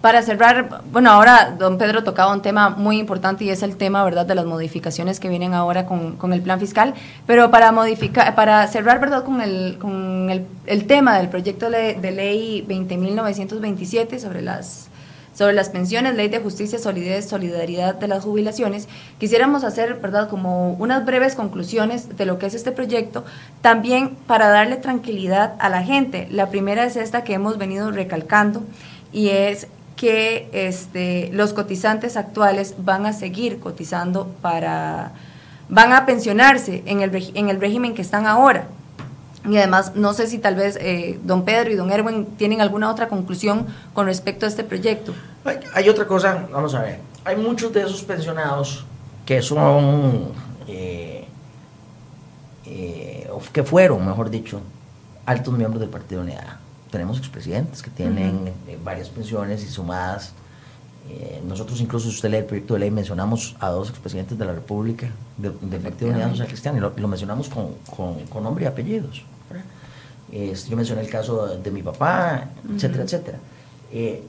Para 0.00 0.22
cerrar, 0.22 0.82
bueno, 0.92 1.10
ahora 1.10 1.56
don 1.58 1.76
Pedro 1.76 2.04
tocaba 2.04 2.32
un 2.32 2.40
tema 2.40 2.70
muy 2.70 2.98
importante 2.98 3.44
y 3.44 3.50
es 3.50 3.64
el 3.64 3.76
tema, 3.76 4.04
¿verdad?, 4.04 4.26
de 4.26 4.36
las 4.36 4.46
modificaciones 4.46 5.18
que 5.18 5.28
vienen 5.28 5.54
ahora 5.54 5.86
con, 5.86 6.32
el 6.32 6.40
plan 6.40 6.60
fiscal, 6.60 6.94
pero 7.26 7.50
para 7.50 7.72
modificar, 7.72 8.36
para 8.36 8.64
cerrar, 8.68 9.00
¿verdad?, 9.00 9.24
con 9.24 9.40
el, 9.40 9.76
con 9.80 10.30
el, 10.30 10.86
tema 10.86 11.18
del 11.18 11.28
proyecto 11.28 11.68
de, 11.68 11.94
de 11.94 12.10
ley 12.12 12.64
20.927 12.68 14.20
sobre 14.20 14.42
las 14.42 14.88
sobre 15.34 15.52
las 15.52 15.68
pensiones, 15.68 16.16
ley 16.16 16.28
de 16.28 16.40
justicia, 16.40 16.80
solidez, 16.80 17.28
solidaridad 17.28 17.94
de 17.94 18.08
las 18.08 18.24
jubilaciones, 18.24 18.88
quisiéramos 19.20 19.62
hacer, 19.62 19.94
¿verdad?, 19.94 20.28
como 20.28 20.72
unas 20.72 21.04
breves 21.06 21.36
conclusiones 21.36 22.16
de 22.16 22.26
lo 22.26 22.40
que 22.40 22.46
es 22.46 22.54
este 22.54 22.72
proyecto, 22.72 23.24
también 23.62 24.16
para 24.26 24.48
darle 24.48 24.76
tranquilidad 24.76 25.54
a 25.60 25.68
la 25.68 25.84
gente. 25.84 26.26
La 26.32 26.50
primera 26.50 26.84
es 26.84 26.96
esta 26.96 27.22
que 27.22 27.34
hemos 27.34 27.56
venido 27.56 27.92
recalcando 27.92 28.64
y 29.12 29.28
es 29.28 29.68
que 29.98 30.48
este, 30.52 31.28
los 31.32 31.52
cotizantes 31.52 32.16
actuales 32.16 32.76
van 32.78 33.04
a 33.04 33.12
seguir 33.12 33.58
cotizando 33.58 34.28
para, 34.40 35.10
van 35.68 35.92
a 35.92 36.06
pensionarse 36.06 36.84
en 36.86 37.00
el, 37.00 37.32
en 37.34 37.48
el 37.48 37.60
régimen 37.60 37.94
que 37.94 38.02
están 38.02 38.26
ahora. 38.26 38.68
Y 39.44 39.56
además, 39.56 39.96
no 39.96 40.14
sé 40.14 40.28
si 40.28 40.38
tal 40.38 40.54
vez 40.54 40.78
eh, 40.80 41.18
don 41.24 41.44
Pedro 41.44 41.72
y 41.72 41.74
don 41.74 41.90
Erwin 41.90 42.26
tienen 42.36 42.60
alguna 42.60 42.90
otra 42.90 43.08
conclusión 43.08 43.66
con 43.92 44.06
respecto 44.06 44.46
a 44.46 44.48
este 44.48 44.62
proyecto. 44.62 45.14
Hay, 45.74 45.88
otra 45.88 46.06
cosa, 46.06 46.46
vamos 46.52 46.74
a 46.74 46.82
ver. 46.82 47.00
Hay 47.24 47.36
muchos 47.36 47.72
de 47.72 47.82
esos 47.82 48.02
pensionados 48.02 48.84
que 49.26 49.42
son, 49.42 50.32
eh, 50.68 51.26
eh, 52.66 53.28
que 53.52 53.64
fueron, 53.64 54.06
mejor 54.06 54.30
dicho, 54.30 54.60
altos 55.26 55.54
miembros 55.54 55.80
del 55.80 55.90
Partido 55.90 56.20
Unidad. 56.20 56.67
Tenemos 56.90 57.18
expresidentes 57.18 57.82
que 57.82 57.90
tienen 57.90 58.52
varias 58.84 59.08
pensiones 59.08 59.62
y 59.64 59.68
sumadas. 59.68 60.32
nosotros 61.46 61.80
incluso, 61.80 62.08
si 62.08 62.16
usted 62.16 62.30
lee 62.30 62.38
el 62.38 62.44
proyecto 62.44 62.74
de 62.74 62.80
ley, 62.80 62.90
mencionamos 62.90 63.56
a 63.60 63.68
dos 63.68 63.90
expresidentes 63.90 64.38
de 64.38 64.44
la 64.44 64.52
República 64.52 65.10
de, 65.36 65.50
del 65.50 65.80
Partido 65.80 66.10
Unidad 66.10 66.30
Social 66.30 66.48
Cristiana 66.48 66.78
y 66.78 66.80
lo, 66.80 67.08
mencionamos 67.08 67.48
con, 67.48 67.74
con, 67.94 68.26
con 68.26 68.42
nombre 68.42 68.64
y 68.64 68.66
apellidos 68.66 69.24
yo 70.30 70.76
mencioné 70.76 71.02
el 71.02 71.10
caso 71.10 71.46
de, 71.46 71.70
mi 71.70 71.82
papá, 71.82 72.48
etcétera, 72.74 73.04
etcétera. 73.04 73.38
Eh, 73.92 74.22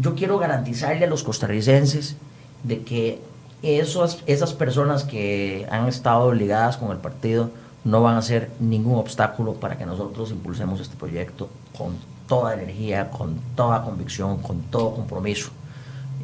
yo 0.00 0.14
quiero 0.14 0.38
garantizarle 0.38 1.04
a 1.04 1.08
los 1.08 1.22
costarricenses 1.22 2.16
de 2.62 2.82
que 2.82 3.20
esos, 3.62 4.22
esas 4.26 4.54
personas 4.54 5.04
que 5.04 5.66
han 5.70 5.88
estado 5.88 6.32
ligadas 6.32 6.76
con 6.76 6.90
el 6.90 6.98
partido 6.98 7.50
no 7.84 8.02
van 8.02 8.16
a 8.16 8.22
ser 8.22 8.50
ningún 8.60 8.98
obstáculo 8.98 9.54
para 9.54 9.76
que 9.76 9.86
nosotros 9.86 10.30
impulsemos 10.30 10.80
este 10.80 10.96
proyecto 10.96 11.48
con 11.76 11.96
toda 12.28 12.54
energía, 12.54 13.10
con 13.10 13.38
toda 13.56 13.82
convicción, 13.82 14.38
con 14.38 14.62
todo 14.62 14.94
compromiso. 14.94 15.50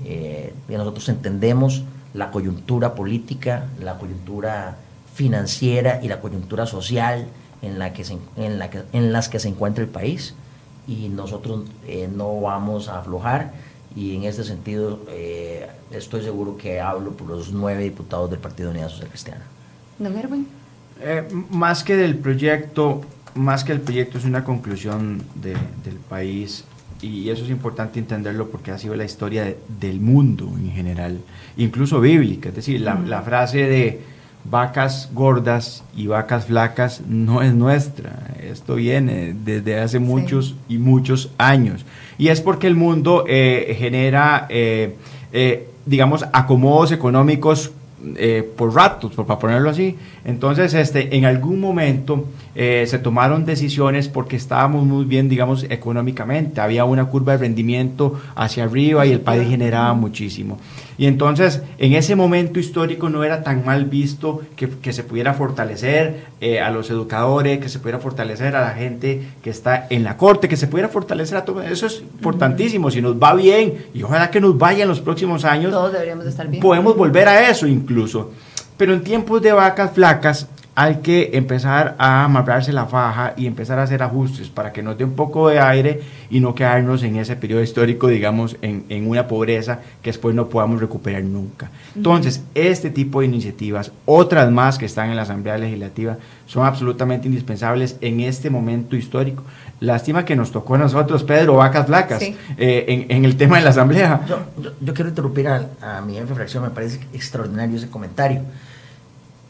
Eh, 0.04 0.54
nosotros 0.68 1.08
entendemos 1.08 1.82
la 2.14 2.30
coyuntura 2.30 2.94
política, 2.94 3.66
la 3.80 3.98
coyuntura 3.98 4.76
financiera 5.14 6.00
y 6.02 6.08
la 6.08 6.20
coyuntura 6.20 6.66
social 6.66 7.26
en, 7.62 7.78
la 7.78 7.92
que 7.92 8.04
en 8.36 9.12
las 9.12 9.28
que 9.28 9.40
se 9.40 9.48
encuentra 9.48 9.82
el 9.82 9.90
país 9.90 10.34
y 10.86 11.08
nosotros 11.08 11.64
eh, 11.86 12.08
no 12.12 12.40
vamos 12.40 12.88
a 12.88 13.00
aflojar 13.00 13.52
y 13.96 14.14
en 14.14 14.24
este 14.24 14.44
sentido 14.44 15.00
eh, 15.08 15.68
estoy 15.90 16.22
seguro 16.22 16.56
que 16.56 16.80
hablo 16.80 17.12
por 17.12 17.28
los 17.28 17.52
nueve 17.52 17.82
diputados 17.82 18.30
del 18.30 18.38
Partido 18.38 18.70
Unidad 18.70 18.88
Social 18.88 19.08
Cristiana. 19.08 19.44
Don. 19.98 20.57
Eh, 21.00 21.28
más 21.50 21.84
que 21.84 21.96
del 21.96 22.16
proyecto, 22.16 23.02
más 23.34 23.64
que 23.64 23.72
el 23.72 23.80
proyecto 23.80 24.18
es 24.18 24.24
una 24.24 24.44
conclusión 24.44 25.22
del 25.34 25.96
país 26.08 26.64
y 27.00 27.28
eso 27.30 27.44
es 27.44 27.50
importante 27.50 27.98
entenderlo 27.98 28.48
porque 28.48 28.72
ha 28.72 28.78
sido 28.78 28.96
la 28.96 29.04
historia 29.04 29.54
del 29.80 30.00
mundo 30.00 30.52
en 30.56 30.72
general, 30.72 31.20
incluso 31.56 32.00
bíblica, 32.00 32.48
es 32.48 32.56
decir, 32.56 32.80
la, 32.80 32.94
la 32.94 33.22
frase 33.22 33.58
de 33.58 34.00
vacas 34.50 35.10
gordas 35.12 35.84
y 35.96 36.06
vacas 36.06 36.46
flacas 36.46 37.02
no 37.06 37.42
es 37.42 37.54
nuestra. 37.54 38.34
Esto 38.42 38.76
viene 38.76 39.34
desde 39.44 39.78
hace 39.78 39.98
muchos 39.98 40.56
y 40.68 40.78
muchos 40.78 41.30
años. 41.38 41.84
Y 42.16 42.28
es 42.28 42.40
porque 42.40 42.66
el 42.66 42.74
mundo 42.74 43.24
eh, 43.28 43.76
genera, 43.78 44.46
eh, 44.48 44.96
eh, 45.32 45.68
digamos, 45.86 46.24
acomodos 46.32 46.92
económicos 46.92 47.72
por 48.56 48.74
ratos, 48.74 49.12
por, 49.12 49.26
para 49.26 49.38
ponerlo 49.38 49.70
así. 49.70 49.96
Entonces, 50.24 50.74
este, 50.74 51.16
en 51.16 51.24
algún 51.24 51.60
momento 51.60 52.26
se 52.54 52.98
tomaron 52.98 53.44
decisiones 53.44 54.08
porque 54.08 54.36
estábamos 54.36 54.84
muy 54.84 55.04
bien, 55.04 55.28
digamos, 55.28 55.64
económicamente. 55.68 56.60
Había 56.60 56.84
una 56.84 57.06
curva 57.06 57.32
de 57.32 57.38
rendimiento 57.38 58.20
hacia 58.34 58.64
arriba 58.64 59.06
y 59.06 59.12
el 59.12 59.20
país 59.20 59.48
generaba 59.48 59.94
muchísimo. 59.94 60.58
Y 60.98 61.06
entonces, 61.06 61.62
en 61.78 61.94
ese 61.94 62.16
momento 62.16 62.58
histórico 62.58 63.08
no 63.08 63.22
era 63.22 63.44
tan 63.44 63.64
mal 63.64 63.84
visto 63.84 64.42
que, 64.56 64.92
se 64.92 65.04
pudiera 65.04 65.32
fortalecer 65.32 66.24
eh, 66.40 66.60
a 66.60 66.70
los 66.70 66.90
educadores, 66.90 67.60
que 67.60 67.68
se 67.68 67.78
pudiera 67.78 68.00
fortalecer 68.00 68.56
a 68.56 68.60
la 68.60 68.70
gente 68.70 69.22
que 69.40 69.50
está 69.50 69.86
en 69.90 70.02
la 70.02 70.16
corte, 70.16 70.48
que 70.48 70.56
se 70.56 70.66
pudiera 70.66 70.88
fortalecer 70.88 71.38
a 71.38 71.44
todo. 71.44 71.62
Eso 71.62 71.86
es 71.86 72.00
importantísimo. 72.00 72.90
Si 72.90 73.00
nos 73.00 73.14
va 73.14 73.32
bien, 73.34 73.86
y 73.94 74.02
ojalá 74.02 74.28
que 74.32 74.40
nos 74.40 74.58
vaya 74.58 74.82
en 74.82 74.88
los 74.88 75.00
próximos 75.00 75.44
años, 75.44 75.70
todos 75.70 75.92
deberíamos 75.92 76.26
estar 76.26 76.48
bien. 76.48 76.60
Podemos 76.60 76.96
volver 76.96 77.28
a 77.28 77.48
eso 77.48 77.68
incluso. 77.68 78.32
Pero 78.76 78.92
en 78.92 79.04
tiempos 79.04 79.40
de 79.40 79.52
vacas 79.52 79.92
flacas, 79.92 80.48
hay 80.80 80.98
que 80.98 81.30
empezar 81.32 81.96
a 81.98 82.22
amarrarse 82.22 82.72
la 82.72 82.86
faja 82.86 83.34
y 83.36 83.48
empezar 83.48 83.80
a 83.80 83.82
hacer 83.82 84.00
ajustes 84.00 84.48
para 84.48 84.72
que 84.72 84.80
nos 84.80 84.96
dé 84.96 85.02
un 85.02 85.14
poco 85.14 85.48
de 85.48 85.58
aire 85.58 86.02
y 86.30 86.38
no 86.38 86.54
quedarnos 86.54 87.02
en 87.02 87.16
ese 87.16 87.34
periodo 87.34 87.64
histórico, 87.64 88.06
digamos, 88.06 88.56
en, 88.62 88.84
en 88.88 89.10
una 89.10 89.26
pobreza 89.26 89.80
que 90.00 90.10
después 90.10 90.36
no 90.36 90.48
podamos 90.48 90.80
recuperar 90.80 91.24
nunca. 91.24 91.68
Entonces, 91.96 92.44
este 92.54 92.90
tipo 92.90 93.18
de 93.18 93.26
iniciativas, 93.26 93.90
otras 94.06 94.52
más 94.52 94.78
que 94.78 94.86
están 94.86 95.10
en 95.10 95.16
la 95.16 95.22
Asamblea 95.22 95.58
Legislativa, 95.58 96.16
son 96.46 96.64
absolutamente 96.64 97.26
indispensables 97.26 97.96
en 98.00 98.20
este 98.20 98.48
momento 98.48 98.94
histórico. 98.94 99.42
Lástima 99.80 100.24
que 100.24 100.36
nos 100.36 100.52
tocó 100.52 100.76
a 100.76 100.78
nosotros, 100.78 101.24
Pedro, 101.24 101.56
vacas 101.56 101.86
flacas, 101.86 102.22
eh, 102.22 102.36
en, 102.56 103.06
en, 103.08 103.24
el 103.24 103.36
tema 103.36 103.56
de 103.56 103.64
la 103.64 103.70
Asamblea. 103.70 104.20
Yo, 104.28 104.38
yo, 104.80 104.94
quiero 104.94 105.08
interrumpir 105.08 105.48
a, 105.48 105.70
a 105.82 106.00
mi 106.02 106.14
jefe 106.14 106.28
de 106.28 106.34
fracción, 106.36 106.62
me 106.62 106.70
parece 106.70 107.00
extraordinario 107.12 107.76
ese 107.76 107.88
comentario 107.88 108.42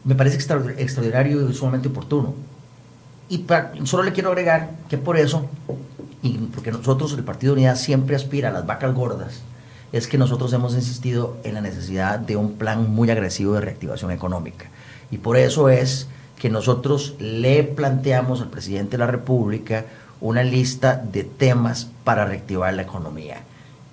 me 0.03 0.15
parece 0.15 0.37
extraordinario 0.37 1.49
y 1.49 1.53
sumamente 1.53 1.89
oportuno. 1.89 2.33
Y 3.29 3.45
solo 3.83 4.03
le 4.03 4.11
quiero 4.11 4.29
agregar 4.29 4.71
que 4.89 4.97
por 4.97 5.17
eso, 5.17 5.45
y 6.21 6.37
porque 6.37 6.71
nosotros, 6.71 7.13
el 7.13 7.23
Partido 7.23 7.53
Unidad, 7.53 7.75
siempre 7.75 8.15
aspira 8.15 8.49
a 8.49 8.51
las 8.51 8.65
vacas 8.65 8.93
gordas, 8.93 9.41
es 9.91 10.07
que 10.07 10.17
nosotros 10.17 10.53
hemos 10.53 10.73
insistido 10.73 11.37
en 11.43 11.55
la 11.55 11.61
necesidad 11.61 12.19
de 12.19 12.35
un 12.35 12.53
plan 12.53 12.89
muy 12.91 13.09
agresivo 13.09 13.53
de 13.53 13.61
reactivación 13.61 14.11
económica. 14.11 14.65
Y 15.11 15.17
por 15.17 15.37
eso 15.37 15.69
es 15.69 16.07
que 16.37 16.49
nosotros 16.49 17.15
le 17.19 17.63
planteamos 17.63 18.41
al 18.41 18.49
presidente 18.49 18.91
de 18.91 18.99
la 18.99 19.07
República 19.07 19.85
una 20.21 20.43
lista 20.43 20.95
de 20.95 21.23
temas 21.23 21.89
para 22.03 22.25
reactivar 22.25 22.73
la 22.73 22.81
economía. 22.83 23.41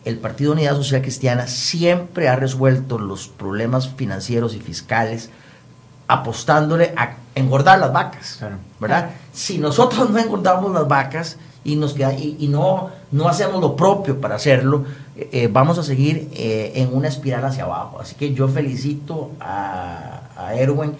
El 0.04 0.18
Partido 0.18 0.52
Unidad 0.52 0.76
Social 0.76 1.02
Cristiana 1.02 1.46
siempre 1.46 2.28
ha 2.28 2.36
resuelto 2.36 2.98
los 2.98 3.28
problemas 3.28 3.88
financieros 3.88 4.54
y 4.54 4.60
fiscales 4.60 5.30
apostándole 6.08 6.94
a 6.96 7.16
engordar 7.34 7.78
las 7.78 7.92
vacas, 7.92 8.40
¿verdad? 8.80 9.10
Si 9.32 9.58
nosotros 9.58 10.10
no 10.10 10.18
engordamos 10.18 10.72
las 10.72 10.86
vacas 10.86 11.36
y, 11.64 11.76
nos, 11.76 11.96
y, 11.98 12.48
no, 12.48 12.90
no 13.10 13.28
hacemos 13.28 13.60
lo 13.60 13.76
propio 13.76 14.20
para 14.20 14.36
hacerlo, 14.36 14.84
eh, 15.16 15.28
eh, 15.32 15.48
vamos 15.50 15.78
a 15.78 15.82
seguir 15.82 16.30
eh, 16.34 16.72
en 16.76 16.94
una 16.94 17.08
espiral 17.08 17.44
hacia 17.44 17.64
abajo. 17.64 17.98
Así 18.00 18.14
que 18.14 18.32
yo 18.32 18.48
felicito 18.48 19.32
a, 19.40 20.20
a 20.36 20.54
Erwin 20.54 20.94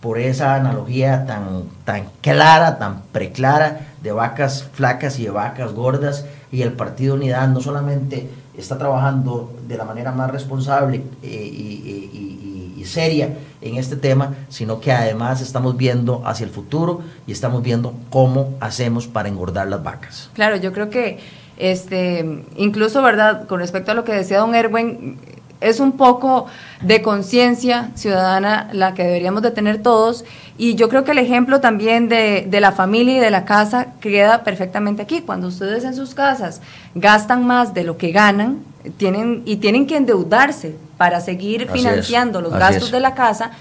por 0.00 0.18
esa 0.18 0.56
analogía 0.56 1.26
tan, 1.26 1.64
tan 1.84 2.06
clara, 2.20 2.78
tan 2.78 3.02
preclara 3.12 3.88
de 4.02 4.10
vacas 4.10 4.68
flacas 4.72 5.18
y 5.18 5.24
de 5.24 5.30
vacas 5.30 5.72
gordas. 5.72 6.26
Y 6.50 6.62
el 6.62 6.72
Partido 6.72 7.14
Unidad 7.14 7.48
no 7.48 7.60
solamente 7.60 8.28
está 8.56 8.76
trabajando 8.76 9.54
de 9.66 9.76
la 9.76 9.84
manera 9.84 10.12
más 10.12 10.30
responsable 10.30 11.02
eh, 11.22 11.28
y, 11.28 12.84
seria 12.84 13.38
en 13.62 13.76
este 13.76 13.96
tema, 13.96 14.34
sino 14.48 14.80
que 14.80 14.92
además 14.92 15.40
estamos 15.40 15.76
viendo 15.76 16.22
hacia 16.26 16.44
el 16.44 16.50
futuro 16.50 17.00
y 17.26 17.32
estamos 17.32 17.62
viendo 17.62 17.94
cómo 18.10 18.54
hacemos 18.60 19.06
para 19.06 19.28
engordar 19.28 19.68
las 19.68 19.82
vacas. 19.82 20.30
Claro, 20.34 20.56
yo 20.56 20.72
creo 20.72 20.90
que 20.90 21.20
este, 21.56 22.44
incluso, 22.56 23.02
¿verdad? 23.02 23.46
Con 23.46 23.60
respecto 23.60 23.92
a 23.92 23.94
lo 23.94 24.04
que 24.04 24.12
decía 24.12 24.38
don 24.38 24.54
Erwin, 24.54 25.18
es 25.62 25.80
un 25.80 25.92
poco 25.92 26.46
de 26.82 27.02
conciencia 27.02 27.90
ciudadana 27.94 28.68
la 28.72 28.94
que 28.94 29.04
deberíamos 29.04 29.42
de 29.42 29.50
tener 29.50 29.82
todos 29.82 30.24
y 30.58 30.74
yo 30.74 30.88
creo 30.88 31.04
que 31.04 31.12
el 31.12 31.18
ejemplo 31.18 31.60
también 31.60 32.08
de, 32.08 32.46
la 32.60 32.72
familia 32.72 33.16
y 33.16 33.20
de 33.20 33.30
la 33.30 33.44
casa 33.44 33.88
queda 34.00 34.44
perfectamente 34.44 35.02
aquí. 35.02 35.20
Cuando 35.20 35.48
ustedes 35.48 35.84
en 35.84 35.94
sus 35.94 36.14
casas 36.14 36.60
gastan 36.94 37.46
más 37.46 37.74
de 37.74 37.84
lo 37.84 37.96
que 37.96 38.12
ganan 38.12 38.60
tienen, 38.96 39.42
y 39.44 39.56
tienen 39.56 39.86
que 39.86 39.96
endeudarse 39.96 40.76
para 40.98 41.20
seguir 41.20 41.68
financiando 41.70 42.40
los 42.40 42.52
gastos 42.52 42.90
de 42.90 43.00
la 43.00 43.14
casa, 43.14 43.52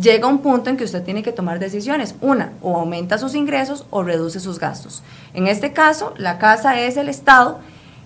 llega 0.00 0.26
un 0.26 0.38
punto 0.38 0.70
en 0.70 0.76
que 0.76 0.84
usted 0.84 1.02
tiene 1.02 1.22
que 1.22 1.32
tomar 1.32 1.58
decisiones. 1.58 2.14
Una, 2.20 2.52
o 2.62 2.76
aumenta 2.76 3.18
sus 3.18 3.34
ingresos 3.34 3.86
o 3.90 4.02
reduce 4.02 4.40
sus 4.40 4.58
gastos. 4.58 5.02
En 5.34 5.46
este 5.46 5.72
caso, 5.72 6.14
la 6.16 6.38
casa 6.38 6.80
es 6.80 6.96
el 6.96 7.08
Estado 7.08 7.60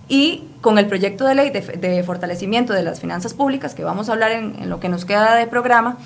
y 0.07 0.43
con 0.61 0.77
el 0.77 0.87
proyecto 0.87 1.25
de 1.25 1.35
ley 1.35 1.49
de, 1.49 2.03
fortalecimiento 2.03 2.73
de 2.73 2.83
las 2.83 2.99
finanzas 2.99 3.33
públicas, 3.33 3.73
que 3.73 3.83
vamos 3.83 4.09
a 4.09 4.13
hablar 4.13 4.31
en, 4.31 4.69
lo 4.69 4.79
que 4.79 4.89
nos 4.89 5.05
queda 5.05 5.35
de 5.35 5.47
programa, 5.47 5.97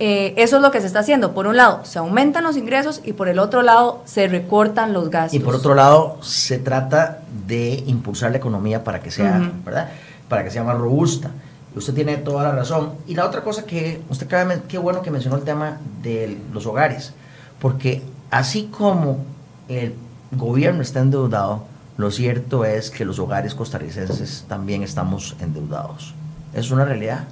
eh, 0.00 0.34
eso 0.36 0.56
es 0.56 0.62
lo 0.62 0.70
que 0.70 0.80
se 0.80 0.86
está 0.86 1.00
haciendo. 1.00 1.34
Por 1.34 1.46
un 1.46 1.56
lado, 1.56 1.84
se 1.84 1.98
aumentan 1.98 2.44
los 2.44 2.56
ingresos 2.56 3.00
y 3.04 3.12
por 3.12 3.28
el 3.28 3.38
otro 3.38 3.62
lado, 3.62 4.02
se 4.04 4.28
recortan 4.28 4.92
los 4.92 5.10
gastos. 5.10 5.34
Y 5.34 5.40
por 5.40 5.54
otro 5.54 5.74
lado, 5.74 6.18
se 6.22 6.58
trata 6.58 7.20
de 7.46 7.82
impulsar 7.86 8.30
la 8.30 8.36
economía 8.36 8.84
para 8.84 9.00
que 9.00 9.10
sea, 9.10 9.50
¿verdad? 9.64 9.90
Para 10.28 10.44
que 10.44 10.50
sea 10.50 10.62
más 10.62 10.78
robusta. 10.78 11.30
Usted 11.74 11.94
tiene 11.94 12.16
toda 12.16 12.44
la 12.44 12.52
razón. 12.52 12.92
Y 13.06 13.14
la 13.14 13.24
otra 13.24 13.42
cosa 13.42 13.64
que 13.64 14.00
usted 14.08 14.28
cabe, 14.28 14.62
qué 14.68 14.78
bueno 14.78 15.02
que 15.02 15.10
mencionó 15.10 15.36
el 15.36 15.44
tema 15.44 15.78
de 16.02 16.38
los 16.52 16.66
hogares, 16.66 17.12
porque 17.60 18.02
así 18.30 18.68
como 18.70 19.24
el 19.68 19.94
gobierno 20.32 20.82
está 20.82 21.00
endeudado, 21.00 21.64
lo 21.98 22.12
cierto 22.12 22.64
es 22.64 22.90
que 22.90 23.04
los 23.04 23.18
hogares 23.18 23.56
costarricenses 23.56 24.44
también 24.48 24.84
estamos 24.84 25.36
endeudados. 25.40 26.14
Es 26.54 26.70
una 26.70 26.84
realidad. 26.84 27.24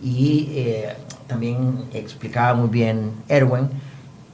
Y 0.00 0.48
eh, 0.52 0.96
también 1.26 1.86
explicaba 1.92 2.54
muy 2.54 2.68
bien 2.68 3.10
Erwin 3.28 3.68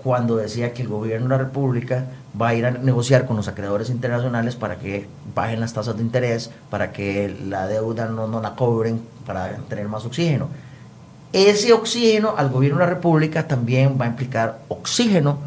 cuando 0.02 0.36
decía 0.36 0.74
que 0.74 0.82
el 0.82 0.88
gobierno 0.88 1.28
de 1.28 1.30
la 1.30 1.44
República 1.44 2.04
va 2.40 2.48
a 2.48 2.54
ir 2.54 2.66
a 2.66 2.70
negociar 2.70 3.26
con 3.26 3.36
los 3.36 3.48
acreedores 3.48 3.88
internacionales 3.88 4.57
para 4.57 4.76
que 4.76 5.09
bajen 5.34 5.59
las 5.59 5.72
tasas 5.72 5.96
de 5.96 6.02
interés, 6.02 6.50
para 6.68 6.92
que 6.92 7.34
la 7.48 7.66
deuda 7.66 8.09
no, 8.09 8.28
no 8.28 8.42
la 8.42 8.54
cobren, 8.54 9.00
para 9.24 9.57
tener 9.70 9.88
más 9.88 10.04
oxígeno. 10.04 10.48
Ese 11.32 11.72
oxígeno 11.72 12.34
al 12.36 12.50
gobierno 12.50 12.78
de 12.78 12.84
la 12.84 12.90
República 12.90 13.48
también 13.48 13.96
va 13.98 14.04
a 14.04 14.09
implicar 14.09 14.59
oxígeno 14.68 15.38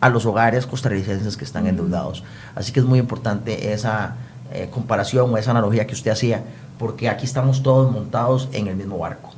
a 0.00 0.08
los 0.08 0.26
hogares 0.26 0.66
costarricenses 0.66 1.36
que 1.36 1.44
están 1.44 1.66
endeudados. 1.66 2.22
Así 2.54 2.72
que 2.72 2.80
es 2.80 2.86
muy 2.86 2.98
importante 2.98 3.72
esa 3.72 4.16
eh, 4.52 4.68
comparación 4.70 5.32
o 5.32 5.36
esa 5.36 5.52
analogía 5.52 5.86
que 5.86 5.94
usted 5.94 6.10
hacía, 6.10 6.42
porque 6.78 7.08
aquí 7.08 7.24
estamos 7.24 7.62
todos 7.62 7.92
montados 7.92 8.48
en 8.52 8.66
el 8.66 8.74
mismo 8.74 8.98
barco. 8.98 9.32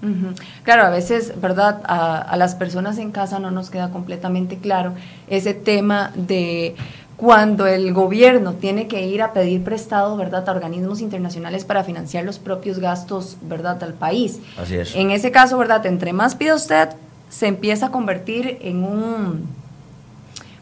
Claro, 0.62 0.84
a 0.84 0.90
veces, 0.90 1.34
¿verdad? 1.40 1.82
A, 1.84 2.18
a, 2.18 2.36
las 2.36 2.54
personas 2.54 2.98
en 2.98 3.10
casa 3.10 3.38
no 3.38 3.50
nos 3.50 3.68
queda 3.68 3.90
completamente 3.90 4.58
claro 4.58 4.92
ese 5.28 5.52
tema 5.52 6.12
de 6.14 6.76
cuando 7.16 7.66
el 7.66 7.92
gobierno 7.92 8.54
tiene 8.54 8.88
que 8.88 9.06
ir 9.06 9.22
a 9.22 9.32
pedir 9.32 9.62
prestado, 9.62 10.16
¿verdad?, 10.16 10.48
a 10.48 10.52
organismos 10.52 11.00
internacionales 11.00 11.64
para 11.64 11.84
financiar 11.84 12.24
los 12.24 12.38
propios 12.38 12.78
gastos, 12.78 13.36
¿verdad?, 13.42 13.82
al 13.84 13.94
país. 13.94 14.40
Así 14.56 14.76
es. 14.76 14.94
En 14.94 15.10
ese 15.10 15.30
caso, 15.30 15.58
¿verdad?, 15.58 15.84
entre 15.86 16.12
más 16.12 16.34
pide 16.34 16.54
usted, 16.54 16.88
se 17.28 17.48
empieza 17.48 17.86
a 17.86 17.90
convertir 17.90 18.58
en 18.62 18.82
un 18.82 19.61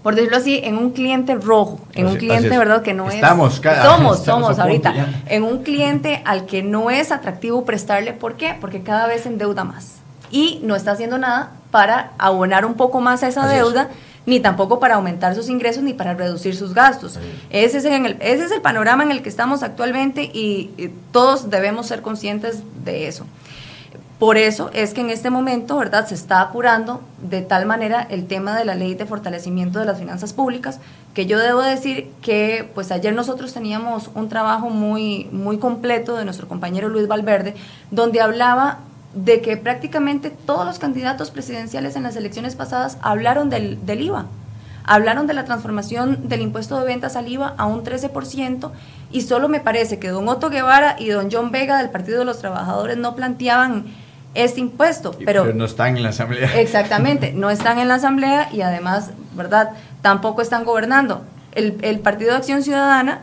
por 0.02 0.14
decirlo 0.14 0.38
así, 0.38 0.60
en 0.64 0.78
un 0.78 0.90
cliente 0.90 1.34
rojo, 1.34 1.78
en 1.92 2.06
un 2.06 2.16
cliente, 2.16 2.56
¿verdad? 2.56 2.82
Que 2.82 2.94
no 2.94 3.10
estamos, 3.10 3.54
es... 3.54 3.60
Cada, 3.60 3.84
somos, 3.84 4.24
somos 4.24 4.58
ahorita. 4.58 4.94
En 5.26 5.42
un 5.42 5.62
cliente 5.62 6.22
al 6.24 6.46
que 6.46 6.62
no 6.62 6.90
es 6.90 7.12
atractivo 7.12 7.64
prestarle. 7.64 8.14
¿Por 8.14 8.36
qué? 8.36 8.56
Porque 8.58 8.82
cada 8.82 9.06
vez 9.06 9.26
endeuda 9.26 9.64
más. 9.64 9.96
Y 10.30 10.60
no 10.62 10.74
está 10.74 10.92
haciendo 10.92 11.18
nada 11.18 11.52
para 11.70 12.12
abonar 12.18 12.64
un 12.64 12.74
poco 12.74 13.00
más 13.00 13.22
a 13.22 13.28
esa 13.28 13.46
deuda, 13.46 13.88
ni 14.24 14.40
tampoco 14.40 14.80
para 14.80 14.94
aumentar 14.94 15.34
sus 15.34 15.50
ingresos, 15.50 15.82
ni 15.82 15.92
para 15.92 16.14
reducir 16.14 16.56
sus 16.56 16.72
gastos. 16.72 17.18
Ese 17.50 17.78
es, 17.78 17.84
el, 17.84 18.16
ese 18.20 18.44
es 18.44 18.52
el 18.52 18.62
panorama 18.62 19.02
en 19.02 19.10
el 19.10 19.22
que 19.22 19.28
estamos 19.28 19.62
actualmente 19.62 20.22
y 20.22 20.90
todos 21.12 21.50
debemos 21.50 21.88
ser 21.88 22.00
conscientes 22.00 22.62
de 22.84 23.06
eso. 23.06 23.26
Por 24.20 24.36
eso 24.36 24.68
es 24.74 24.92
que 24.92 25.00
en 25.00 25.08
este 25.08 25.30
momento, 25.30 25.78
¿verdad?, 25.78 26.06
se 26.06 26.14
está 26.14 26.42
apurando 26.42 27.00
de 27.22 27.40
tal 27.40 27.64
manera 27.64 28.06
el 28.10 28.26
tema 28.26 28.54
de 28.54 28.66
la 28.66 28.74
ley 28.74 28.94
de 28.94 29.06
fortalecimiento 29.06 29.78
de 29.78 29.86
las 29.86 29.98
finanzas 29.98 30.34
públicas, 30.34 30.78
que 31.14 31.24
yo 31.24 31.38
debo 31.38 31.62
decir 31.62 32.10
que 32.20 32.70
pues 32.74 32.92
ayer 32.92 33.14
nosotros 33.14 33.54
teníamos 33.54 34.10
un 34.14 34.28
trabajo 34.28 34.68
muy, 34.68 35.26
muy 35.32 35.56
completo 35.56 36.18
de 36.18 36.26
nuestro 36.26 36.48
compañero 36.48 36.90
Luis 36.90 37.08
Valverde, 37.08 37.54
donde 37.90 38.20
hablaba 38.20 38.80
de 39.14 39.40
que 39.40 39.56
prácticamente 39.56 40.28
todos 40.28 40.66
los 40.66 40.78
candidatos 40.78 41.30
presidenciales 41.30 41.96
en 41.96 42.02
las 42.02 42.14
elecciones 42.14 42.56
pasadas 42.56 42.98
hablaron 43.00 43.48
del, 43.48 43.84
del 43.86 44.02
IVA, 44.02 44.26
hablaron 44.84 45.28
de 45.28 45.34
la 45.34 45.46
transformación 45.46 46.28
del 46.28 46.42
impuesto 46.42 46.78
de 46.78 46.84
ventas 46.84 47.16
al 47.16 47.26
IVA 47.26 47.54
a 47.56 47.64
un 47.64 47.84
13% 47.84 48.70
y 49.12 49.22
solo 49.22 49.48
me 49.48 49.60
parece 49.60 49.98
que 49.98 50.10
don 50.10 50.28
Otto 50.28 50.50
Guevara 50.50 50.96
y 50.98 51.08
don 51.08 51.30
John 51.32 51.50
Vega 51.50 51.78
del 51.78 51.88
Partido 51.88 52.18
de 52.18 52.26
los 52.26 52.38
Trabajadores 52.38 52.98
no 52.98 53.16
planteaban 53.16 53.86
este 54.34 54.60
impuesto. 54.60 55.12
Pero, 55.24 55.52
no 55.52 55.64
están 55.64 55.96
en 55.96 56.02
la 56.02 56.10
Asamblea. 56.10 56.60
Exactamente, 56.60 57.32
no 57.32 57.50
están 57.50 57.78
en 57.78 57.88
la 57.88 57.94
Asamblea 57.94 58.48
y 58.52 58.60
además, 58.62 59.10
¿verdad? 59.36 59.70
Tampoco 60.02 60.42
están 60.42 60.64
gobernando. 60.64 61.22
El, 61.52 61.78
el 61.82 61.98
Partido 61.98 62.30
de 62.30 62.36
Acción 62.36 62.62
Ciudadana, 62.62 63.22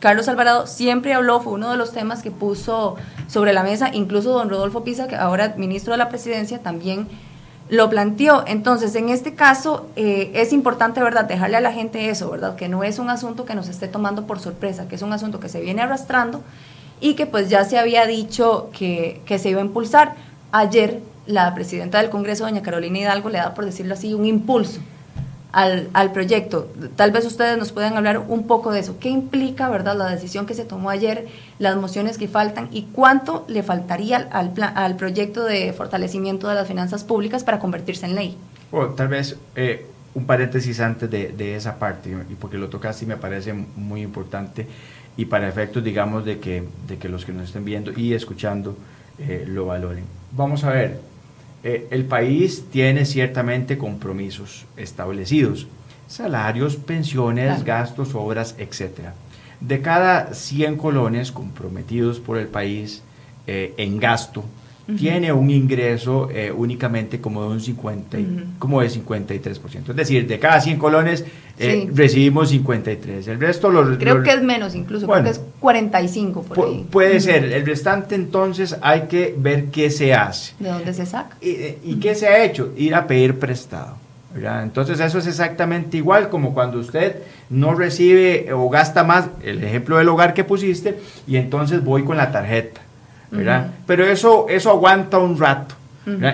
Carlos 0.00 0.28
Alvarado, 0.28 0.66
siempre 0.66 1.12
habló, 1.14 1.40
fue 1.40 1.52
uno 1.52 1.70
de 1.70 1.76
los 1.76 1.92
temas 1.92 2.22
que 2.22 2.30
puso 2.30 2.96
sobre 3.28 3.52
la 3.52 3.62
mesa, 3.62 3.90
incluso 3.92 4.32
don 4.32 4.48
Rodolfo 4.48 4.84
Pisa, 4.84 5.06
que 5.06 5.16
ahora 5.16 5.54
ministro 5.56 5.92
de 5.92 5.98
la 5.98 6.08
Presidencia, 6.08 6.58
también 6.60 7.06
lo 7.68 7.90
planteó. 7.90 8.44
Entonces, 8.46 8.94
en 8.94 9.08
este 9.10 9.34
caso, 9.34 9.88
eh, 9.96 10.30
es 10.34 10.52
importante, 10.52 11.02
¿verdad?, 11.02 11.24
dejarle 11.24 11.58
a 11.58 11.60
la 11.60 11.72
gente 11.72 12.08
eso, 12.08 12.30
¿verdad?, 12.30 12.56
que 12.56 12.68
no 12.68 12.82
es 12.82 12.98
un 12.98 13.10
asunto 13.10 13.44
que 13.44 13.54
nos 13.54 13.68
esté 13.68 13.88
tomando 13.88 14.26
por 14.26 14.40
sorpresa, 14.40 14.88
que 14.88 14.94
es 14.94 15.02
un 15.02 15.12
asunto 15.12 15.40
que 15.40 15.48
se 15.48 15.60
viene 15.60 15.82
arrastrando 15.82 16.42
y 17.00 17.14
que 17.14 17.26
pues 17.26 17.48
ya 17.48 17.64
se 17.64 17.78
había 17.78 18.06
dicho 18.06 18.70
que, 18.76 19.20
que 19.24 19.38
se 19.38 19.50
iba 19.50 19.60
a 19.60 19.64
impulsar 19.64 20.14
ayer 20.52 21.00
la 21.26 21.54
presidenta 21.54 22.00
del 22.00 22.10
Congreso, 22.10 22.44
doña 22.44 22.62
Carolina 22.62 22.98
Hidalgo, 22.98 23.28
le 23.28 23.38
da, 23.38 23.54
por 23.54 23.64
decirlo 23.64 23.94
así, 23.94 24.14
un 24.14 24.24
impulso 24.24 24.80
al, 25.52 25.88
al, 25.92 26.12
proyecto. 26.12 26.70
Tal 26.96 27.10
vez 27.10 27.26
ustedes 27.26 27.58
nos 27.58 27.72
puedan 27.72 27.96
hablar 27.96 28.18
un 28.18 28.46
poco 28.46 28.72
de 28.72 28.80
eso. 28.80 28.98
¿Qué 28.98 29.08
implica, 29.08 29.68
verdad, 29.68 29.96
la 29.96 30.08
decisión 30.08 30.46
que 30.46 30.54
se 30.54 30.64
tomó 30.64 30.90
ayer, 30.90 31.26
las 31.58 31.76
mociones 31.76 32.18
que 32.18 32.28
faltan 32.28 32.68
y 32.70 32.82
cuánto 32.92 33.44
le 33.48 33.62
faltaría 33.62 34.28
al, 34.30 34.52
al 34.74 34.96
proyecto 34.96 35.44
de 35.44 35.72
fortalecimiento 35.72 36.48
de 36.48 36.54
las 36.54 36.66
finanzas 36.66 37.04
públicas 37.04 37.44
para 37.44 37.58
convertirse 37.58 38.06
en 38.06 38.14
ley? 38.14 38.36
Bueno, 38.70 38.90
tal 38.90 39.08
vez 39.08 39.36
eh, 39.54 39.86
un 40.14 40.26
paréntesis 40.26 40.80
antes 40.80 41.10
de, 41.10 41.28
de, 41.32 41.56
esa 41.56 41.78
parte, 41.78 42.10
y 42.30 42.34
porque 42.34 42.58
lo 42.58 42.68
tocaste 42.68 43.04
y 43.04 43.08
me 43.08 43.16
parece 43.16 43.52
muy 43.52 44.02
importante, 44.02 44.66
y 45.16 45.24
para 45.24 45.48
efectos, 45.48 45.82
digamos, 45.82 46.24
de 46.24 46.38
que, 46.38 46.64
de 46.86 46.96
que 46.98 47.08
los 47.08 47.24
que 47.24 47.32
nos 47.32 47.48
estén 47.48 47.64
viendo 47.64 47.92
y 47.94 48.14
escuchando 48.14 48.76
eh, 49.18 49.44
lo 49.46 49.66
valoren. 49.66 50.04
Vamos 50.32 50.64
a 50.64 50.70
ver, 50.70 51.00
eh, 51.64 51.88
el 51.90 52.04
país 52.04 52.64
tiene 52.70 53.04
ciertamente 53.04 53.78
compromisos 53.78 54.66
establecidos, 54.76 55.66
salarios, 56.06 56.76
pensiones, 56.76 57.64
gastos, 57.64 58.14
obras, 58.14 58.54
etc. 58.58 59.10
De 59.60 59.80
cada 59.80 60.34
100 60.34 60.76
colones 60.76 61.32
comprometidos 61.32 62.20
por 62.20 62.38
el 62.38 62.46
país 62.46 63.02
eh, 63.46 63.74
en 63.76 63.98
gasto, 63.98 64.44
tiene 64.96 65.32
un 65.32 65.50
ingreso 65.50 66.30
eh, 66.30 66.50
únicamente 66.50 67.20
como 67.20 67.42
de 67.42 67.48
un 67.48 67.60
50, 67.60 68.18
como 68.58 68.80
de 68.80 68.88
53%. 68.88 69.90
Es 69.90 69.96
decir, 69.96 70.26
de 70.26 70.38
cada 70.38 70.60
100 70.60 70.78
colones 70.78 71.24
eh, 71.58 71.88
recibimos 71.92 72.48
53. 72.48 73.28
El 73.28 73.40
resto 73.40 73.70
lo, 73.70 73.98
Creo 73.98 74.22
que 74.22 74.30
es 74.30 74.42
menos 74.42 74.74
incluso, 74.74 75.06
creo 75.06 75.24
que 75.24 75.30
es 75.30 75.40
45 75.60 76.42
por 76.42 76.66
ahí. 76.66 76.86
Puede 76.90 77.20
ser. 77.20 77.44
El 77.44 77.66
restante 77.66 78.14
entonces 78.14 78.76
hay 78.80 79.02
que 79.02 79.34
ver 79.36 79.66
qué 79.66 79.90
se 79.90 80.14
hace. 80.14 80.54
¿De 80.58 80.70
dónde 80.70 80.94
se 80.94 81.04
saca? 81.04 81.36
¿Y, 81.40 81.50
eh, 81.50 81.78
y 81.84 81.94
qué 81.96 82.14
se 82.14 82.28
ha 82.28 82.42
hecho? 82.44 82.72
Ir 82.76 82.94
a 82.94 83.06
pedir 83.06 83.38
prestado. 83.38 83.96
Entonces 84.34 85.00
eso 85.00 85.18
es 85.18 85.26
exactamente 85.26 85.96
igual 85.96 86.28
como 86.28 86.54
cuando 86.54 86.78
usted 86.78 87.22
no 87.50 87.74
recibe 87.74 88.52
o 88.52 88.68
gasta 88.68 89.02
más, 89.02 89.26
el 89.42 89.64
ejemplo 89.64 89.96
del 89.98 90.08
hogar 90.08 90.34
que 90.34 90.44
pusiste, 90.44 90.98
y 91.26 91.36
entonces 91.36 91.82
voy 91.82 92.04
con 92.04 92.16
la 92.16 92.30
tarjeta. 92.30 92.80
Pero 93.86 94.04
eso, 94.06 94.46
eso 94.48 94.70
aguanta 94.70 95.18
un 95.18 95.38
rato. 95.38 95.74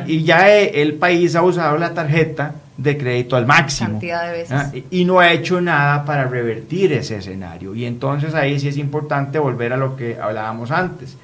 Y 0.06 0.22
ya 0.22 0.50
el 0.50 0.94
país 0.94 1.34
ha 1.34 1.42
usado 1.42 1.76
la 1.76 1.92
tarjeta 1.92 2.54
de 2.76 2.98
crédito 2.98 3.36
al 3.36 3.46
máximo. 3.46 3.90
Cantidad 3.90 4.26
de 4.26 4.32
veces. 4.32 4.84
Y 4.90 5.04
no 5.04 5.20
ha 5.20 5.32
hecho 5.32 5.60
nada 5.60 6.04
para 6.04 6.24
revertir 6.24 6.92
ese 6.92 7.16
escenario. 7.16 7.74
Y 7.74 7.84
entonces 7.84 8.34
ahí 8.34 8.58
sí 8.58 8.68
es 8.68 8.76
importante 8.76 9.38
volver 9.38 9.72
a 9.72 9.76
lo 9.76 9.96
que 9.96 10.16
hablábamos 10.20 10.70
antes. 10.70 11.16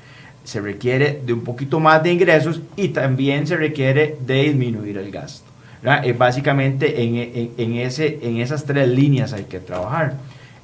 Se 0.44 0.60
requiere 0.60 1.20
de 1.24 1.32
un 1.32 1.42
poquito 1.42 1.80
más 1.80 2.02
de 2.02 2.12
ingresos 2.12 2.60
y 2.76 2.88
también 2.88 3.46
se 3.46 3.56
requiere 3.56 4.16
de 4.20 4.44
disminuir 4.44 4.98
el 4.98 5.10
gasto. 5.10 5.48
Eh, 5.82 6.12
básicamente 6.12 7.02
en, 7.02 7.52
en, 7.56 7.76
ese, 7.76 8.18
en 8.22 8.38
esas 8.38 8.64
tres 8.64 8.88
líneas 8.88 9.32
hay 9.32 9.44
que 9.44 9.60
trabajar. 9.60 10.14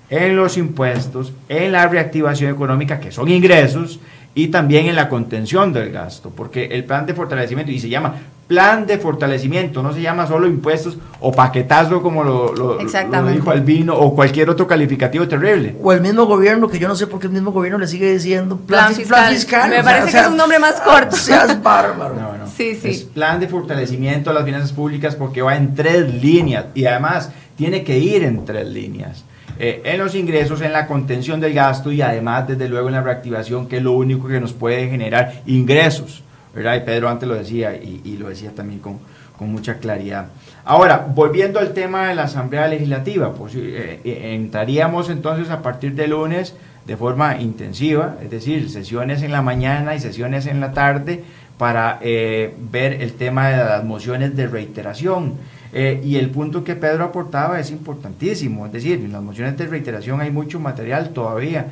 En 0.09 0.37
los 0.37 0.57
impuestos, 0.57 1.33
en 1.49 1.73
la 1.73 1.87
reactivación 1.89 2.53
económica, 2.53 3.01
que 3.01 3.11
son 3.11 3.29
ingresos, 3.29 3.99
y 4.37 4.49
también 4.49 4.87
en 4.87 4.97
la 4.97 5.09
contención 5.09 5.73
del 5.73 5.91
gasto, 5.91 6.29
porque 6.29 6.67
el 6.67 6.85
plan 6.85 7.07
de 7.07 7.15
fortalecimiento, 7.15 7.73
y 7.73 7.81
se 7.81 7.89
llama 7.89 8.17
plan 8.47 8.87
de 8.87 8.99
fortalecimiento, 8.99 9.83
no 9.83 9.95
se 9.95 10.03
llama 10.03 10.27
solo 10.27 10.47
impuestos 10.47 10.99
o 11.21 11.33
paquetazo 11.33 12.03
como 12.03 12.23
lo, 12.23 12.55
lo, 12.55 12.77
dijo 12.77 13.51
Albino 13.51 13.97
o 13.97 14.15
cualquier 14.15 14.51
otro 14.51 14.67
calificativo 14.67 15.27
terrible. 15.27 15.75
O 15.83 15.91
el 15.91 16.03
mismo 16.03 16.27
gobierno, 16.27 16.69
que 16.69 16.79
yo 16.79 16.87
no 16.87 16.95
sé 16.95 17.07
por 17.07 17.19
qué 17.19 17.29
el 17.29 17.33
mismo 17.33 17.51
gobierno 17.51 17.79
le 17.79 17.87
sigue 17.87 18.13
diciendo 18.13 18.59
plan, 18.59 18.95
fiscal. 18.95 19.71
Me 19.71 19.83
parece 19.83 20.13
que 20.13 20.19
es 20.19 20.27
un 20.27 20.37
nombre 20.37 20.59
más 20.59 20.83
corto. 20.83 21.17
Seas 21.17 21.61
bárbaro. 21.63 22.15
No, 22.15 22.37
no. 22.37 22.47
Sí, 22.47 22.75
sí. 22.75 22.91
Es 22.91 23.03
plan 23.05 23.41
de 23.41 23.49
fortalecimiento 23.49 24.29
de 24.29 24.35
las 24.35 24.45
finanzas 24.45 24.73
públicas 24.73 25.17
porque 25.17 25.41
va 25.41 25.57
en 25.57 25.75
tres 25.75 26.13
líneas 26.23 26.67
y 26.75 26.85
además 26.85 27.31
tiene 27.57 27.83
que 27.83 27.99
ir 27.99 28.23
en 28.23 28.45
tres 28.45 28.69
líneas. 28.69 29.25
Eh, 29.59 29.83
en 29.85 29.99
los 29.99 30.15
ingresos, 30.15 30.61
en 30.61 30.73
la 30.73 30.87
contención 30.87 31.41
del 31.41 31.55
gasto 31.55 31.91
y 31.91 32.03
además, 32.03 32.47
desde 32.47 32.69
luego, 32.69 32.89
en 32.89 32.95
la 32.95 33.03
reactivación, 33.03 33.69
que 33.69 33.79
es 33.79 33.83
lo 33.83 33.93
único 33.93 34.29
que 34.29 34.41
nos 34.41 34.53
puede 34.53 34.89
generar 34.89 35.43
ingresos. 35.47 36.23
¿verdad? 36.55 36.77
Y 36.77 36.81
Pedro 36.81 37.09
antes 37.09 37.29
lo 37.29 37.35
decía 37.35 37.75
y, 37.75 38.17
lo 38.19 38.29
decía 38.29 38.51
también 38.55 38.81
con, 38.81 38.99
con, 39.37 39.51
mucha 39.51 39.75
claridad. 39.75 40.29
Ahora, 40.65 41.07
volviendo 41.15 41.59
al 41.59 41.75
tema 41.75 42.09
de 42.09 42.15
la 42.15 42.25
Asamblea 42.25 42.67
Legislativa, 42.67 43.35
pues 43.35 43.55
eh, 43.55 44.01
eh, 44.05 44.35
entraríamos 44.35 45.11
entonces 45.11 45.51
a 45.51 45.63
partir 45.63 45.95
de 45.95 46.07
lunes 46.07 46.55
de 46.87 46.97
forma 46.97 47.41
intensiva, 47.41 48.17
es 48.23 48.31
decir, 48.31 48.71
sesiones 48.71 49.23
en 49.23 49.33
la 49.33 49.43
mañana 49.43 49.95
y 49.95 50.01
sesiones 50.01 50.47
en 50.47 50.61
la 50.61 50.73
tarde 50.73 51.25
para 51.59 51.99
ver 52.01 53.01
el 53.01 53.15
tema 53.15 53.49
de 53.49 53.57
las 53.57 53.83
mociones 53.83 54.37
de 54.37 54.47
reiteración 54.47 55.35
eh, 55.79 56.01
y 56.03 56.17
el 56.17 56.31
punto 56.31 56.65
que 56.65 56.75
Pedro 56.75 57.05
aportaba 57.05 57.61
es 57.61 57.71
importantísimo, 57.71 58.65
es 58.65 58.73
decir, 58.73 58.99
en 58.99 59.13
las 59.13 59.23
mociones 59.23 59.59
de 59.59 59.67
reiteración 59.67 60.23
hay 60.23 60.31
mucho 60.31 60.59
material 60.59 61.11
todavía. 61.11 61.67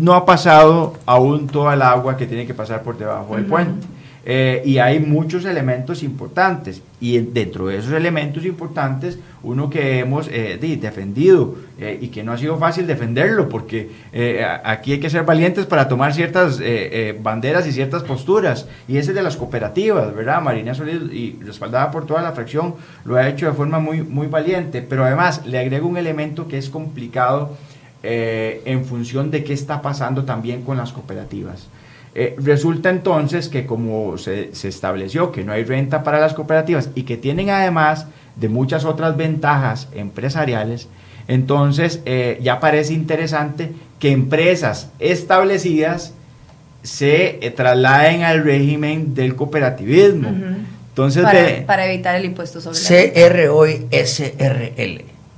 No 0.00 0.14
ha 0.14 0.26
pasado 0.26 0.94
aún 1.06 1.46
toda 1.46 1.74
el 1.74 1.82
agua 1.82 2.16
que 2.16 2.26
tiene 2.26 2.48
que 2.48 2.52
pasar 2.52 2.82
por 2.82 2.98
debajo 2.98 3.36
del 3.36 3.46
puente. 3.46 3.86
Eh, 4.24 4.62
y 4.66 4.78
hay 4.78 5.00
muchos 5.00 5.44
elementos 5.44 6.02
importantes. 6.02 6.82
Y 7.00 7.18
dentro 7.18 7.68
de 7.68 7.78
esos 7.78 7.92
elementos 7.92 8.44
importantes, 8.44 9.18
uno 9.42 9.70
que 9.70 10.00
hemos 10.00 10.28
eh, 10.28 10.58
defendido 10.80 11.56
eh, 11.78 11.98
y 12.00 12.08
que 12.08 12.22
no 12.22 12.32
ha 12.32 12.36
sido 12.36 12.58
fácil 12.58 12.86
defenderlo, 12.86 13.48
porque 13.48 13.90
aquí 14.64 14.92
hay 14.92 15.00
que 15.00 15.08
ser 15.08 15.24
valientes 15.24 15.64
para 15.64 15.88
tomar 15.88 16.12
ciertas 16.12 16.60
banderas 17.22 17.66
y 17.66 17.72
ciertas 17.72 18.02
posturas. 18.02 18.66
Y 18.86 18.98
ese 18.98 19.14
de 19.14 19.22
las 19.22 19.36
cooperativas, 19.36 20.14
¿verdad? 20.14 20.42
Marina 20.42 20.74
Solís, 20.74 21.10
y 21.10 21.38
respaldada 21.42 21.90
por 21.90 22.06
toda 22.06 22.20
la 22.20 22.32
fracción, 22.32 22.74
lo 23.04 23.16
ha 23.16 23.28
hecho 23.28 23.46
de 23.46 23.52
forma 23.52 23.78
muy, 23.78 24.02
muy 24.02 24.26
valiente. 24.26 24.82
Pero 24.82 25.04
además 25.04 25.46
le 25.46 25.58
agrego 25.58 25.88
un 25.88 25.96
elemento 25.96 26.46
que 26.46 26.58
es 26.58 26.68
complicado 26.68 27.56
en 28.02 28.84
función 28.86 29.30
de 29.30 29.44
qué 29.44 29.52
está 29.52 29.82
pasando 29.82 30.24
también 30.24 30.62
con 30.62 30.76
las 30.76 30.92
cooperativas. 30.92 31.68
Eh, 32.14 32.34
resulta 32.38 32.90
entonces 32.90 33.48
que 33.48 33.66
como 33.66 34.18
se, 34.18 34.50
estableció 34.64 35.30
que 35.30 35.44
no 35.44 35.52
hay 35.52 35.62
renta 35.62 36.02
para 36.02 36.18
las 36.18 36.34
cooperativas 36.34 36.90
y 36.96 37.04
que 37.04 37.16
tienen 37.16 37.50
además 37.50 38.06
de 38.34 38.48
muchas 38.48 38.84
otras 38.84 39.16
ventajas 39.16 39.88
empresariales, 39.94 40.88
entonces 41.28 42.00
eh, 42.06 42.40
ya 42.42 42.58
parece 42.58 42.94
interesante 42.94 43.70
que 44.00 44.10
empresas 44.10 44.90
establecidas 44.98 46.14
se 46.82 47.46
eh, 47.46 47.50
trasladen 47.50 48.24
al 48.24 48.42
régimen 48.42 49.14
del 49.14 49.36
cooperativismo. 49.36 50.30
Entonces, 50.88 51.22
para, 51.22 51.66
para, 51.66 51.86
evitar 51.86 52.16
el 52.16 52.24
impuesto 52.24 52.60
sobre 52.60 52.76
la 52.76 52.82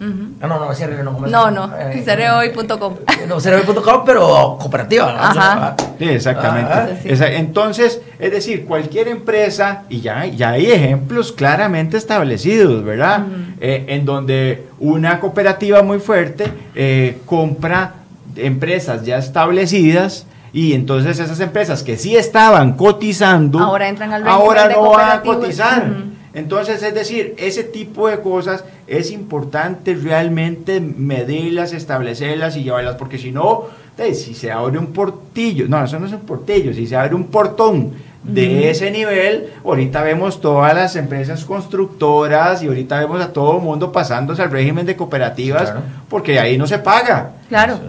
SRL. 0.02 0.34
Ah, 0.40 0.46
no, 0.48 0.58
no, 0.58 0.68
CRO 0.74 1.02
no. 1.04 1.26
No, 1.26 1.50
no, 1.50 1.78
eh, 1.78 2.02
cereoy.com. 2.04 2.94
No, 3.28 3.40
cereoy.com, 3.40 4.02
pero 4.04 4.58
cooperativa. 4.60 5.30
Ajá. 5.30 5.76
Sí, 5.98 6.08
exactamente. 6.08 6.72
Ah, 6.72 7.26
entonces, 7.28 8.00
es 8.18 8.32
decir, 8.32 8.64
cualquier 8.64 9.08
empresa, 9.08 9.84
y 9.88 10.00
ya, 10.00 10.26
ya 10.26 10.50
hay 10.50 10.70
ejemplos 10.72 11.32
claramente 11.32 11.96
establecidos, 11.96 12.82
¿verdad? 12.84 13.24
Eh, 13.60 13.84
en 13.88 14.04
donde 14.04 14.66
una 14.80 15.20
cooperativa 15.20 15.82
muy 15.82 16.00
fuerte 16.00 16.52
eh, 16.74 17.18
compra 17.26 17.94
empresas 18.36 19.04
ya 19.04 19.18
establecidas 19.18 20.26
y 20.52 20.74
entonces 20.74 21.18
esas 21.18 21.40
empresas 21.40 21.82
que 21.82 21.96
sí 21.96 22.16
estaban 22.16 22.74
cotizando, 22.74 23.58
ahora 23.58 23.88
entran 23.88 24.12
al 24.12 24.26
ahora 24.26 24.68
no 24.68 24.90
van 24.90 25.18
a 25.18 25.22
cotizar. 25.22 26.12
Entonces, 26.34 26.82
es 26.82 26.94
decir, 26.94 27.34
ese 27.36 27.62
tipo 27.62 28.08
de 28.08 28.20
cosas 28.20 28.64
es 28.98 29.10
importante 29.10 29.94
realmente 29.94 30.80
medirlas, 30.80 31.72
establecerlas 31.72 32.56
y 32.56 32.64
llevarlas, 32.64 32.96
porque 32.96 33.18
si 33.18 33.32
no, 33.32 33.64
si 33.96 34.34
se 34.34 34.50
abre 34.52 34.78
un 34.78 34.88
portillo, 34.88 35.66
no, 35.68 35.84
eso 35.84 35.98
no 35.98 36.06
es 36.06 36.12
un 36.12 36.20
portillo, 36.20 36.72
si 36.72 36.86
se 36.86 36.96
abre 36.96 37.14
un 37.14 37.24
portón 37.24 37.92
de 38.22 38.70
ese 38.70 38.90
nivel, 38.90 39.48
ahorita 39.64 40.02
vemos 40.02 40.40
todas 40.40 40.74
las 40.74 40.94
empresas 40.94 41.44
constructoras 41.44 42.62
y 42.62 42.68
ahorita 42.68 43.00
vemos 43.00 43.20
a 43.20 43.32
todo 43.32 43.56
el 43.56 43.62
mundo 43.62 43.90
pasándose 43.90 44.42
al 44.42 44.50
régimen 44.50 44.86
de 44.86 44.94
cooperativas, 44.94 45.74
porque 46.08 46.38
ahí 46.38 46.56
no 46.56 46.66
se 46.66 46.78
paga. 46.78 47.32
Claro. 47.48 47.80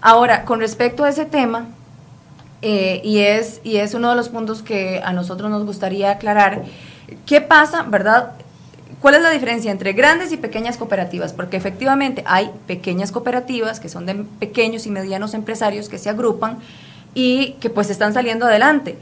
Ahora, 0.00 0.44
con 0.44 0.60
respecto 0.60 1.04
a 1.04 1.10
ese 1.10 1.26
tema, 1.26 1.66
eh, 2.60 3.00
y, 3.04 3.18
es, 3.18 3.60
y 3.62 3.76
es 3.76 3.94
uno 3.94 4.10
de 4.10 4.16
los 4.16 4.28
puntos 4.30 4.62
que 4.62 5.00
a 5.04 5.12
nosotros 5.12 5.48
nos 5.50 5.64
gustaría 5.64 6.10
aclarar, 6.10 6.64
¿Qué 7.26 7.40
pasa, 7.40 7.82
verdad? 7.82 8.32
¿Cuál 9.00 9.14
es 9.14 9.22
la 9.22 9.30
diferencia 9.30 9.70
entre 9.70 9.92
grandes 9.92 10.32
y 10.32 10.36
pequeñas 10.36 10.76
cooperativas? 10.76 11.32
Porque 11.32 11.56
efectivamente 11.56 12.24
hay 12.26 12.50
pequeñas 12.66 13.12
cooperativas 13.12 13.80
que 13.80 13.88
son 13.88 14.06
de 14.06 14.14
pequeños 14.40 14.86
y 14.86 14.90
medianos 14.90 15.34
empresarios 15.34 15.88
que 15.88 15.98
se 15.98 16.10
agrupan 16.10 16.58
y 17.14 17.52
que 17.60 17.70
pues 17.70 17.90
están 17.90 18.12
saliendo 18.12 18.46
adelante. 18.46 18.98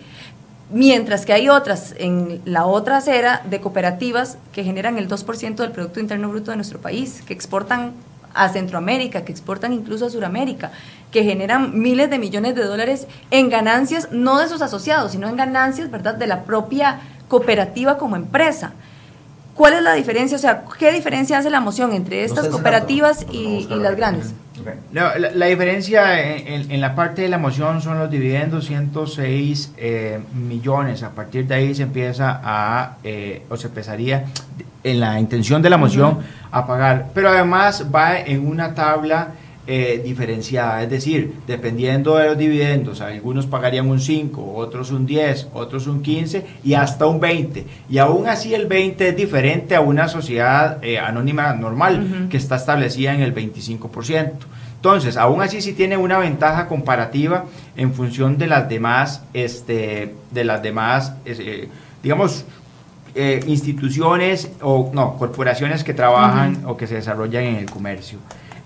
Mientras 0.70 1.24
que 1.24 1.32
hay 1.32 1.48
otras 1.48 1.94
en 1.98 2.42
la 2.44 2.66
otra 2.66 2.96
acera 2.96 3.42
de 3.48 3.60
cooperativas 3.60 4.36
que 4.52 4.64
generan 4.64 4.98
el 4.98 5.08
2% 5.08 5.54
del 5.54 5.70
Producto 5.70 6.00
Interno 6.00 6.28
Bruto 6.28 6.50
de 6.50 6.56
nuestro 6.56 6.80
país, 6.80 7.22
que 7.24 7.32
exportan 7.32 7.92
a 8.34 8.48
Centroamérica, 8.48 9.24
que 9.24 9.32
exportan 9.32 9.72
incluso 9.72 10.06
a 10.06 10.10
Sudamérica, 10.10 10.72
que 11.10 11.22
generan 11.22 11.80
miles 11.80 12.10
de 12.10 12.18
millones 12.18 12.54
de 12.54 12.64
dólares 12.64 13.06
en 13.30 13.48
ganancias, 13.48 14.08
no 14.10 14.38
de 14.40 14.48
sus 14.48 14.60
asociados, 14.60 15.12
sino 15.12 15.28
en 15.28 15.36
ganancias, 15.36 15.90
¿verdad?, 15.90 16.16
de 16.16 16.26
la 16.26 16.42
propia 16.42 17.00
cooperativa 17.28 17.96
como 17.96 18.16
empresa. 18.16 18.72
¿Cuál 19.56 19.72
es 19.72 19.82
la 19.82 19.94
diferencia? 19.94 20.36
O 20.36 20.40
sea, 20.40 20.64
¿qué 20.78 20.92
diferencia 20.92 21.38
hace 21.38 21.48
la 21.48 21.60
moción 21.60 21.94
entre 21.94 22.24
estas 22.24 22.48
cooperativas 22.48 23.26
y, 23.32 23.66
las 23.70 23.96
grandes? 23.96 24.34
la, 24.92 25.46
diferencia 25.46 26.20
en, 26.20 26.80
la 26.80 26.94
parte 26.94 27.22
de 27.22 27.28
la 27.28 27.38
moción 27.38 27.80
son 27.80 27.98
los 27.98 28.10
dividendos, 28.10 28.66
106 28.66 29.72
eh, 29.78 30.20
millones. 30.34 31.02
A 31.02 31.10
partir 31.10 31.46
de 31.46 31.54
ahí 31.54 31.74
se 31.74 31.84
empieza 31.84 32.40
a, 32.44 32.96
eh, 33.02 33.44
o 33.48 33.56
se 33.56 33.68
empezaría 33.68 34.26
en 34.84 35.00
la 35.00 35.18
intención 35.18 35.62
de 35.62 35.70
la 35.70 35.78
moción 35.78 36.18
a 36.50 36.66
pagar. 36.66 37.06
Pero 37.14 37.30
además 37.30 37.86
va 37.94 38.18
en 38.18 38.46
una 38.46 38.74
tabla 38.74 39.30
eh, 39.68 40.00
diferenciada, 40.04 40.80
es 40.84 40.90
decir, 40.90 41.38
dependiendo 41.44 42.14
de 42.14 42.26
los 42.26 42.38
dividendos, 42.38 43.00
algunos 43.00 43.46
pagarían 43.46 43.88
un 43.88 43.98
5, 43.98 44.54
otros 44.54 44.92
un 44.92 45.06
10, 45.06 45.48
otros 45.54 45.88
un 45.88 46.02
15 46.02 46.46
y 46.62 46.74
hasta 46.74 47.06
un 47.06 47.18
20. 47.18 47.66
Y 47.90 47.98
aún 47.98 48.28
así 48.28 48.54
el 48.54 48.66
20 48.66 49.08
es 49.08 49.16
diferente 49.16 49.74
a 49.74 49.80
una 49.80 50.06
sociedad 50.06 50.78
eh, 50.84 51.00
anónima 51.00 51.52
normal 51.54 52.28
que 52.30 52.36
está 52.36 52.54
establecida 52.54 53.12
en 53.12 53.22
el 53.22 53.34
25%. 53.34 54.34
Entonces, 54.76 55.16
aún 55.16 55.42
así 55.42 55.60
sí 55.60 55.72
tiene 55.72 55.96
una 55.96 56.18
ventaja 56.18 56.68
comparativa 56.68 57.46
en 57.76 57.92
función 57.92 58.38
de 58.38 58.46
las 58.46 58.68
demás, 58.68 59.24
este, 59.34 60.14
de 60.30 60.44
las 60.44 60.62
demás, 60.62 61.14
eh, 61.24 61.68
digamos, 62.04 62.44
instituciones 63.46 64.50
o 64.60 64.90
no, 64.92 65.16
corporaciones 65.16 65.82
que 65.82 65.94
trabajan 65.94 66.62
o 66.66 66.76
que 66.76 66.86
se 66.86 66.96
desarrollan 66.96 67.44
en 67.44 67.56
el 67.56 67.68
comercio. 67.68 68.18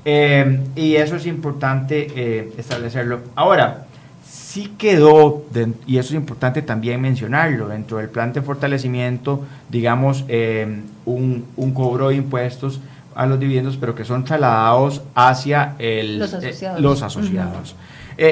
Eh, 0.05 0.61
y 0.77 0.97
eso 0.97 1.17
es 1.17 1.27
importante 1.27 2.09
eh, 2.15 2.53
establecerlo. 2.57 3.21
Ahora, 3.35 3.87
sí 4.25 4.73
quedó, 4.79 5.45
y 5.87 5.99
eso 5.99 6.11
es 6.11 6.15
importante 6.15 6.63
también 6.63 7.01
mencionarlo, 7.01 7.69
dentro 7.69 7.99
del 7.99 8.09
plan 8.09 8.33
de 8.33 8.43
fortalecimiento, 8.43 9.45
digamos, 9.69 10.25
eh, 10.29 10.81
un, 11.05 11.45
un, 11.57 11.75
cobro 11.75 12.09
de 12.09 12.17
impuestos 12.17 12.81
a 13.15 13.27
los 13.27 13.39
dividendos, 13.39 13.77
pero 13.77 13.95
que 13.95 14.05
son 14.05 14.25
trasladados 14.25 15.03
hacia 15.15 15.75
el, 15.79 16.19
los 16.19 17.03
asociados. 17.03 17.77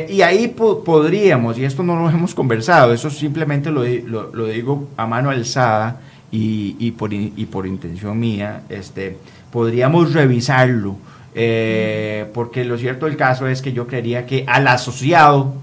y 0.09 0.23
ahí 0.23 0.49
podríamos, 0.49 1.59
y 1.59 1.65
esto 1.65 1.83
no 1.83 1.97
lo 1.97 2.09
hemos 2.09 2.35
conversado, 2.35 2.93
eso 2.93 3.11
simplemente 3.11 3.71
lo, 3.71 3.85
lo, 3.85 4.35
lo 4.35 4.47
digo 4.47 4.89
a 4.97 5.07
mano 5.07 5.31
alzada 5.31 6.01
y, 6.31 6.77
y, 6.79 6.93
por, 6.93 7.13
y 7.13 7.47
por 7.51 7.67
intención 7.67 8.19
mía, 8.19 8.63
este, 8.69 9.19
podríamos 9.53 10.13
revisarlo 10.15 10.97
eh, 11.41 12.27
porque 12.35 12.65
lo 12.65 12.77
cierto 12.77 13.07
del 13.07 13.17
caso 13.17 13.47
es 13.47 13.63
que 13.63 13.73
yo 13.73 13.87
creería 13.87 14.27
que 14.27 14.43
al 14.49 14.67
asociado, 14.67 15.55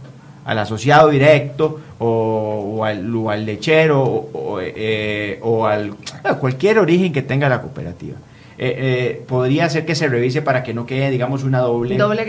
al 0.46 0.58
asociado 0.58 1.10
directo 1.10 1.82
o, 2.00 2.86
al, 2.86 3.46
lechero 3.46 4.02
o, 4.02 4.62
eh, 4.62 5.38
al, 5.44 5.96
cualquier 6.40 6.80
origen 6.80 7.12
que 7.12 7.24
tenga 7.24 7.50
la 7.50 7.62
cooperativa. 7.62 8.16
Eh, 8.58 9.22
podría 9.28 9.70
ser 9.70 9.86
que 9.86 9.96
se 9.96 10.08
revise 10.08 10.42
para 10.42 10.64
que 10.64 10.74
no 10.74 10.86
quede, 10.86 11.12
digamos, 11.12 11.44
una 11.44 11.60
doble... 11.60 11.98
Doble, 11.98 12.26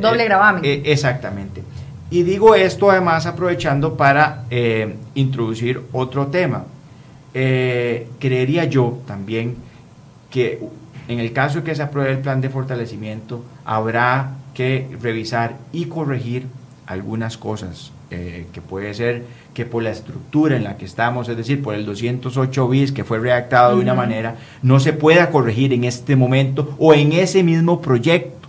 doble 0.00 0.24
gravamen. 0.24 0.82
exactamente. 0.84 1.62
Y 2.10 2.24
digo 2.24 2.56
esto 2.56 2.90
además 2.90 3.24
aprovechando 3.24 3.96
para 3.96 4.46
introducir 5.14 5.80
otro 5.92 6.26
tema. 6.26 6.64
creería 7.32 8.64
yo 8.64 8.98
también 9.06 9.54
que 10.28 10.58
en 11.10 11.18
el 11.18 11.32
caso 11.32 11.58
de 11.58 11.64
que 11.64 11.74
se 11.74 11.82
apruebe 11.82 12.12
el 12.12 12.20
plan 12.20 12.40
de 12.40 12.50
fortalecimiento, 12.50 13.44
habrá 13.64 14.36
que 14.54 14.88
revisar 15.00 15.56
y 15.72 15.86
corregir 15.86 16.46
algunas 16.86 17.36
cosas 17.36 17.90
eh, 18.10 18.46
que 18.52 18.60
puede 18.60 18.94
ser 18.94 19.24
que 19.52 19.64
por 19.64 19.82
la 19.82 19.90
estructura 19.90 20.56
en 20.56 20.64
la 20.64 20.76
que 20.76 20.84
estamos, 20.84 21.28
es 21.28 21.36
decir, 21.36 21.62
por 21.62 21.74
el 21.74 21.84
208 21.84 22.68
bis 22.68 22.92
que 22.92 23.04
fue 23.04 23.18
redactado 23.18 23.76
de 23.76 23.82
una 23.82 23.94
manera, 23.94 24.36
no 24.62 24.78
se 24.78 24.92
pueda 24.92 25.30
corregir 25.30 25.72
en 25.72 25.82
este 25.84 26.14
momento 26.14 26.76
o 26.78 26.94
en 26.94 27.12
ese 27.12 27.42
mismo 27.42 27.80
proyecto. 27.80 28.48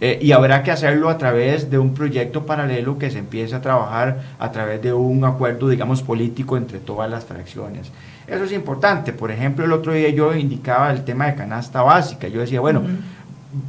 Eh, 0.00 0.20
y 0.22 0.30
habrá 0.30 0.62
que 0.62 0.70
hacerlo 0.70 1.08
a 1.08 1.18
través 1.18 1.70
de 1.70 1.78
un 1.78 1.94
proyecto 1.94 2.46
paralelo 2.46 2.98
que 2.98 3.10
se 3.10 3.18
empiece 3.18 3.56
a 3.56 3.60
trabajar 3.60 4.22
a 4.38 4.52
través 4.52 4.80
de 4.80 4.92
un 4.92 5.24
acuerdo, 5.24 5.68
digamos, 5.68 6.02
político 6.02 6.56
entre 6.56 6.78
todas 6.78 7.10
las 7.10 7.24
fracciones. 7.24 7.90
Eso 8.28 8.44
es 8.44 8.52
importante. 8.52 9.12
Por 9.12 9.30
ejemplo, 9.30 9.64
el 9.64 9.72
otro 9.72 9.92
día 9.92 10.10
yo 10.10 10.34
indicaba 10.34 10.90
el 10.90 11.04
tema 11.04 11.26
de 11.26 11.34
canasta 11.34 11.82
básica. 11.82 12.28
Yo 12.28 12.40
decía, 12.40 12.60
bueno, 12.60 12.82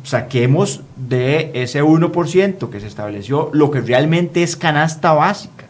saquemos 0.04 0.82
de 0.96 1.52
ese 1.54 1.84
1% 1.84 2.70
que 2.70 2.80
se 2.80 2.88
estableció 2.88 3.50
lo 3.54 3.72
que 3.72 3.82
realmente 3.82 4.44
es 4.44 4.56
canasta 4.56 5.14
básica. 5.14 5.66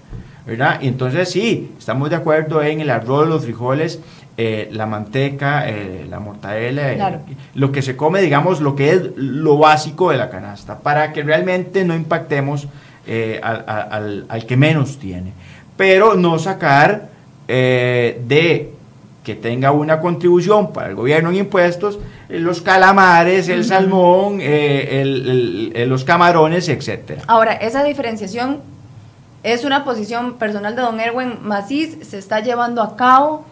¿verdad? 0.46 0.80
Y 0.82 0.88
entonces 0.88 1.30
sí, 1.30 1.72
estamos 1.78 2.10
de 2.10 2.16
acuerdo 2.16 2.64
en 2.64 2.82
el 2.82 2.90
arroz, 2.90 3.28
los 3.28 3.44
frijoles, 3.44 4.00
eh, 4.36 4.68
la 4.72 4.88
manteca, 4.88 5.70
eh, 5.70 6.08
la 6.10 6.20
mortadela, 6.20 7.22
lo 7.54 7.72
que 7.72 7.84
se 7.84 7.96
come, 7.96 8.22
digamos, 8.22 8.62
lo 8.62 8.76
que 8.76 8.92
es 8.92 9.02
lo 9.16 9.58
básico 9.58 10.10
de 10.10 10.18
la 10.18 10.30
canasta, 10.30 10.80
para 10.80 11.14
que 11.14 11.22
realmente 11.22 11.86
no 11.86 11.94
impactemos 11.94 12.68
eh, 13.06 13.40
al, 13.44 14.26
al, 14.28 14.46
que 14.46 14.58
menos 14.58 14.98
tiene. 14.98 15.34
Pero 15.78 16.16
no 16.16 16.40
sacar 16.40 17.10
de 17.48 18.72
que 19.24 19.36
tenga 19.36 19.72
una 19.72 20.00
contribución 20.00 20.72
para 20.72 20.90
el 20.90 20.96
gobierno 20.96 21.30
en 21.30 21.36
impuestos, 21.36 22.00
eh, 22.30 22.40
los 22.40 22.62
calamares, 22.62 23.50
el 23.50 23.66
salmón, 23.66 24.40
eh, 24.42 25.86
los 25.88 26.04
camarones, 26.04 26.70
etcétera. 26.70 27.24
Ahora, 27.28 27.54
esa 27.54 27.84
diferenciación 27.84 28.62
es 29.44 29.66
una 29.66 29.84
posición 29.84 30.36
personal 30.36 30.76
de 30.76 30.82
don 30.82 31.00
Erwin 31.00 31.40
Macís, 31.44 31.98
se 32.02 32.18
está 32.18 32.40
llevando 32.40 32.82
a 32.82 32.96
cabo. 32.96 33.46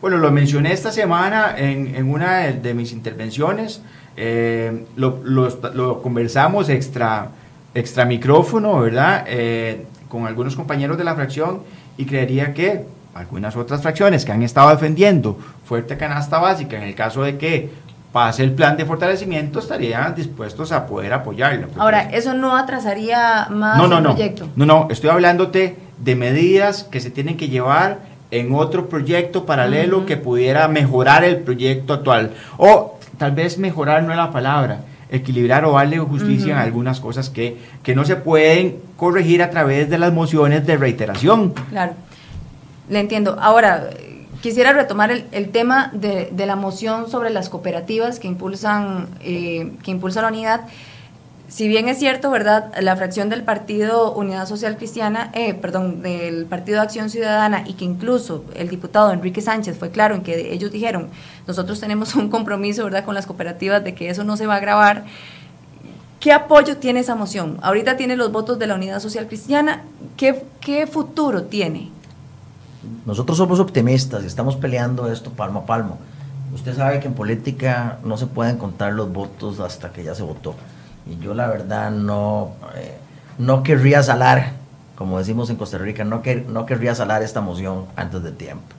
Bueno, 0.00 0.18
lo 0.18 0.30
mencioné 0.32 0.72
esta 0.72 0.90
semana 0.90 1.54
en, 1.56 2.10
una 2.10 2.38
de, 2.48 2.74
mis 2.74 2.92
intervenciones, 2.92 3.80
eh, 4.16 4.84
lo, 4.96 6.02
conversamos 6.02 6.68
extra, 6.68 7.28
extra 7.74 8.04
micrófono, 8.04 8.80
¿verdad? 8.80 9.24
con 10.08 10.26
algunos 10.26 10.56
compañeros 10.56 10.98
de 10.98 11.04
la 11.04 11.14
fracción 11.14 11.62
y 11.96 12.04
creería 12.04 12.52
que 12.52 12.84
algunas 13.14 13.56
otras 13.56 13.82
fracciones 13.82 14.24
que 14.24 14.32
han 14.32 14.42
estado 14.42 14.70
defendiendo 14.70 15.38
fuerte 15.64 15.96
canasta 15.96 16.38
básica, 16.38 16.76
en 16.76 16.84
el 16.84 16.94
caso 16.94 17.22
de 17.22 17.36
que 17.36 17.70
pase 18.12 18.42
el 18.42 18.52
plan 18.52 18.76
de 18.76 18.84
fortalecimiento, 18.84 19.58
estarían 19.58 20.14
dispuestos 20.14 20.70
a 20.72 20.86
poder 20.86 21.12
apoyarlo. 21.12 21.68
Ahora, 21.78 22.10
¿eso 22.10 22.34
no 22.34 22.56
atrasaría 22.56 23.48
más 23.50 23.78
no, 23.78 23.88
no, 23.88 23.98
el 23.98 24.02
no, 24.02 24.14
proyecto? 24.14 24.48
No, 24.54 24.66
no, 24.66 24.88
estoy 24.90 25.10
hablándote 25.10 25.76
de 25.98 26.14
medidas 26.14 26.84
que 26.84 27.00
se 27.00 27.10
tienen 27.10 27.36
que 27.36 27.48
llevar 27.48 28.00
en 28.30 28.54
otro 28.54 28.88
proyecto 28.88 29.46
paralelo 29.46 30.06
que 30.06 30.16
pudiera 30.16 30.68
mejorar 30.68 31.24
el 31.24 31.38
proyecto 31.38 31.94
actual. 31.94 32.32
O 32.56 32.98
tal 33.18 33.32
vez 33.32 33.58
mejorar 33.58 34.02
no 34.02 34.10
es 34.10 34.16
la 34.16 34.30
palabra, 34.30 34.80
equilibrar 35.10 35.64
o 35.64 35.72
darle 35.72 35.98
justicia 35.98 36.54
en 36.54 36.58
algunas 36.58 37.00
cosas 37.00 37.30
que, 37.30 37.58
que 37.82 37.94
no 37.94 38.04
se 38.04 38.16
pueden 38.16 38.78
corregir 38.96 39.42
a 39.42 39.50
través 39.50 39.88
de 39.88 39.98
las 39.98 40.12
mociones 40.12 40.66
de 40.66 40.76
reiteración. 40.76 41.52
Claro. 41.70 41.92
Le 42.88 43.00
entiendo. 43.00 43.36
Ahora, 43.40 43.90
quisiera 44.42 44.72
retomar 44.72 45.10
el, 45.10 45.48
tema 45.50 45.90
de, 45.94 46.30
la 46.36 46.56
moción 46.56 47.08
sobre 47.08 47.30
las 47.30 47.48
cooperativas 47.48 48.18
que 48.18 48.28
impulsan, 48.28 49.08
eh, 49.20 49.72
que 49.82 49.90
impulsa 49.90 50.20
la 50.20 50.28
unidad. 50.28 50.62
Si 51.48 51.68
bien 51.68 51.86
es 51.88 51.98
cierto, 51.98 52.30
¿verdad? 52.30 52.72
La 52.80 52.96
fracción 52.96 53.28
del 53.28 53.42
Partido 53.42 54.14
Unidad 54.14 54.48
Social 54.48 54.76
Cristiana, 54.78 55.30
eh, 55.34 55.54
perdón, 55.54 56.02
del 56.02 56.46
Partido 56.46 56.78
de 56.78 56.84
Acción 56.84 57.10
Ciudadana 57.10 57.62
y 57.66 57.74
que 57.74 57.84
incluso 57.84 58.44
el 58.56 58.68
diputado 58.68 59.12
Enrique 59.12 59.42
Sánchez 59.42 59.76
fue 59.78 59.90
claro 59.90 60.14
en 60.14 60.22
que 60.22 60.52
ellos 60.52 60.72
dijeron, 60.72 61.10
nosotros 61.46 61.78
tenemos 61.78 62.14
un 62.14 62.30
compromiso, 62.30 62.84
¿verdad?, 62.84 63.04
con 63.04 63.14
las 63.14 63.26
cooperativas 63.26 63.84
de 63.84 63.94
que 63.94 64.08
eso 64.08 64.24
no 64.24 64.36
se 64.36 64.46
va 64.46 64.56
a 64.56 64.60
grabar. 64.60 65.04
¿Qué 66.20 66.32
apoyo 66.32 66.78
tiene 66.78 67.00
esa 67.00 67.16
moción? 67.16 67.58
Ahorita 67.62 67.96
tiene 67.96 68.16
los 68.16 68.32
votos 68.32 68.58
de 68.58 68.66
la 68.66 68.74
Unidad 68.74 69.00
Social 69.00 69.26
Cristiana. 69.26 69.82
¿Qué, 70.16 70.42
qué 70.60 70.86
futuro 70.86 71.42
tiene? 71.44 71.90
Nosotros 73.06 73.38
somos 73.38 73.60
optimistas 73.60 74.24
y 74.24 74.26
estamos 74.26 74.56
peleando 74.56 75.10
esto 75.10 75.30
palmo 75.30 75.60
a 75.60 75.66
palmo. 75.66 75.98
Usted 76.54 76.76
sabe 76.76 77.00
que 77.00 77.08
en 77.08 77.14
política 77.14 77.98
no 78.04 78.16
se 78.16 78.26
pueden 78.26 78.58
contar 78.58 78.92
los 78.92 79.12
votos 79.12 79.60
hasta 79.60 79.92
que 79.92 80.04
ya 80.04 80.14
se 80.14 80.22
votó. 80.22 80.54
Y 81.06 81.22
yo 81.22 81.34
la 81.34 81.46
verdad 81.46 81.90
no, 81.90 82.52
eh, 82.76 82.96
no 83.38 83.62
querría 83.62 84.02
salar, 84.02 84.52
como 84.96 85.18
decimos 85.18 85.48
en 85.50 85.56
Costa 85.56 85.78
Rica, 85.78 86.04
no, 86.04 86.22
que, 86.22 86.36
no 86.36 86.66
querría 86.66 86.94
salar 86.94 87.22
esta 87.22 87.40
moción 87.40 87.86
antes 87.96 88.22
de 88.22 88.32
tiempo. 88.32 88.74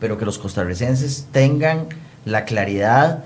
Pero 0.00 0.16
que 0.16 0.24
los 0.24 0.38
costarricenses 0.38 1.26
tengan 1.32 1.86
la 2.24 2.44
claridad 2.44 3.24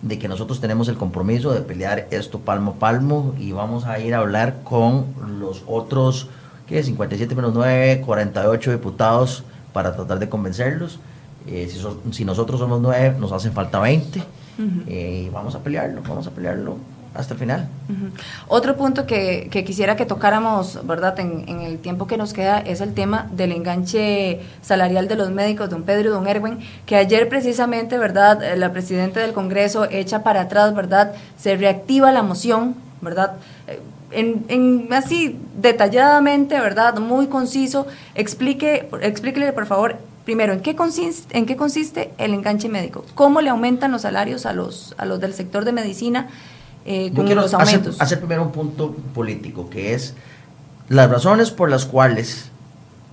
de 0.00 0.18
que 0.18 0.28
nosotros 0.28 0.60
tenemos 0.60 0.88
el 0.88 0.96
compromiso 0.96 1.52
de 1.52 1.60
pelear 1.60 2.08
esto 2.10 2.40
palmo 2.40 2.72
a 2.72 2.74
palmo 2.74 3.34
y 3.38 3.52
vamos 3.52 3.84
a 3.84 4.00
ir 4.00 4.14
a 4.14 4.18
hablar 4.18 4.62
con 4.64 5.06
los 5.38 5.62
otros, 5.66 6.28
¿qué? 6.66 6.82
57 6.82 7.34
menos 7.34 7.52
9, 7.54 8.00
48 8.00 8.72
diputados 8.72 9.44
para 9.72 9.94
tratar 9.94 10.18
de 10.18 10.28
convencerlos. 10.28 10.98
Eh, 11.46 11.68
si, 12.12 12.24
nosotros 12.24 12.60
somos 12.60 12.80
nueve, 12.80 13.16
nos 13.18 13.32
hacen 13.32 13.52
falta 13.52 13.80
20 13.80 14.22
eh, 14.86 15.24
y 15.26 15.30
vamos 15.30 15.54
a 15.54 15.58
pelearlo, 15.58 16.02
vamos 16.06 16.26
a 16.26 16.30
pelearlo 16.30 16.76
hasta 17.14 17.34
el 17.34 17.40
final. 17.40 17.68
Otro 18.48 18.76
punto 18.76 19.06
que, 19.06 19.48
quisiera 19.66 19.96
que 19.96 20.06
tocáramos, 20.06 20.86
¿verdad?, 20.86 21.18
en, 21.20 21.60
el 21.60 21.78
tiempo 21.78 22.06
que 22.06 22.16
nos 22.16 22.32
queda 22.32 22.60
es 22.60 22.80
el 22.80 22.94
tema 22.94 23.28
del 23.32 23.52
enganche 23.52 24.40
salarial 24.62 25.08
de 25.08 25.16
los 25.16 25.30
médicos, 25.30 25.68
don 25.68 25.82
Pedro 25.82 26.08
y 26.08 26.12
don 26.12 26.26
Erwin, 26.26 26.58
que 26.86 26.96
ayer 26.96 27.28
precisamente, 27.28 27.98
¿verdad?, 27.98 28.42
eh, 28.42 28.56
la 28.56 28.72
presidenta 28.72 29.20
del 29.20 29.32
Congreso 29.32 29.84
echa 29.90 30.22
para 30.22 30.42
atrás, 30.42 30.74
¿verdad?, 30.74 31.12
se 31.36 31.56
reactiva 31.56 32.12
la 32.12 32.22
moción, 32.22 32.76
¿verdad?, 33.00 33.32
en, 34.12 34.88
así 34.92 35.38
detalladamente, 35.60 36.60
¿verdad? 36.60 36.98
Muy 36.98 37.26
conciso, 37.26 37.86
explique, 38.14 38.88
explíquele 39.00 39.52
por 39.52 39.66
favor, 39.66 39.96
primero, 40.24 40.52
¿en 40.52 40.60
qué, 40.60 40.76
consiste, 40.76 41.36
¿en 41.36 41.46
qué 41.46 41.56
consiste 41.56 42.10
el 42.18 42.34
enganche 42.34 42.68
médico? 42.68 43.04
¿Cómo 43.14 43.40
le 43.40 43.50
aumentan 43.50 43.92
los 43.92 44.02
salarios 44.02 44.46
a 44.46 44.52
los, 44.52 44.94
a 44.98 45.04
los 45.04 45.20
del 45.20 45.34
sector 45.34 45.64
de 45.64 45.72
medicina? 45.72 46.28
eh, 46.84 47.12
con 47.14 47.28
los 47.34 47.54
hacer, 47.54 47.60
aumentos. 47.60 48.00
hacer 48.00 48.18
primero 48.18 48.42
un 48.42 48.52
punto 48.52 48.94
político, 49.14 49.70
que 49.70 49.94
es 49.94 50.14
las 50.88 51.10
razones 51.10 51.50
por 51.50 51.70
las 51.70 51.86
cuales 51.86 52.50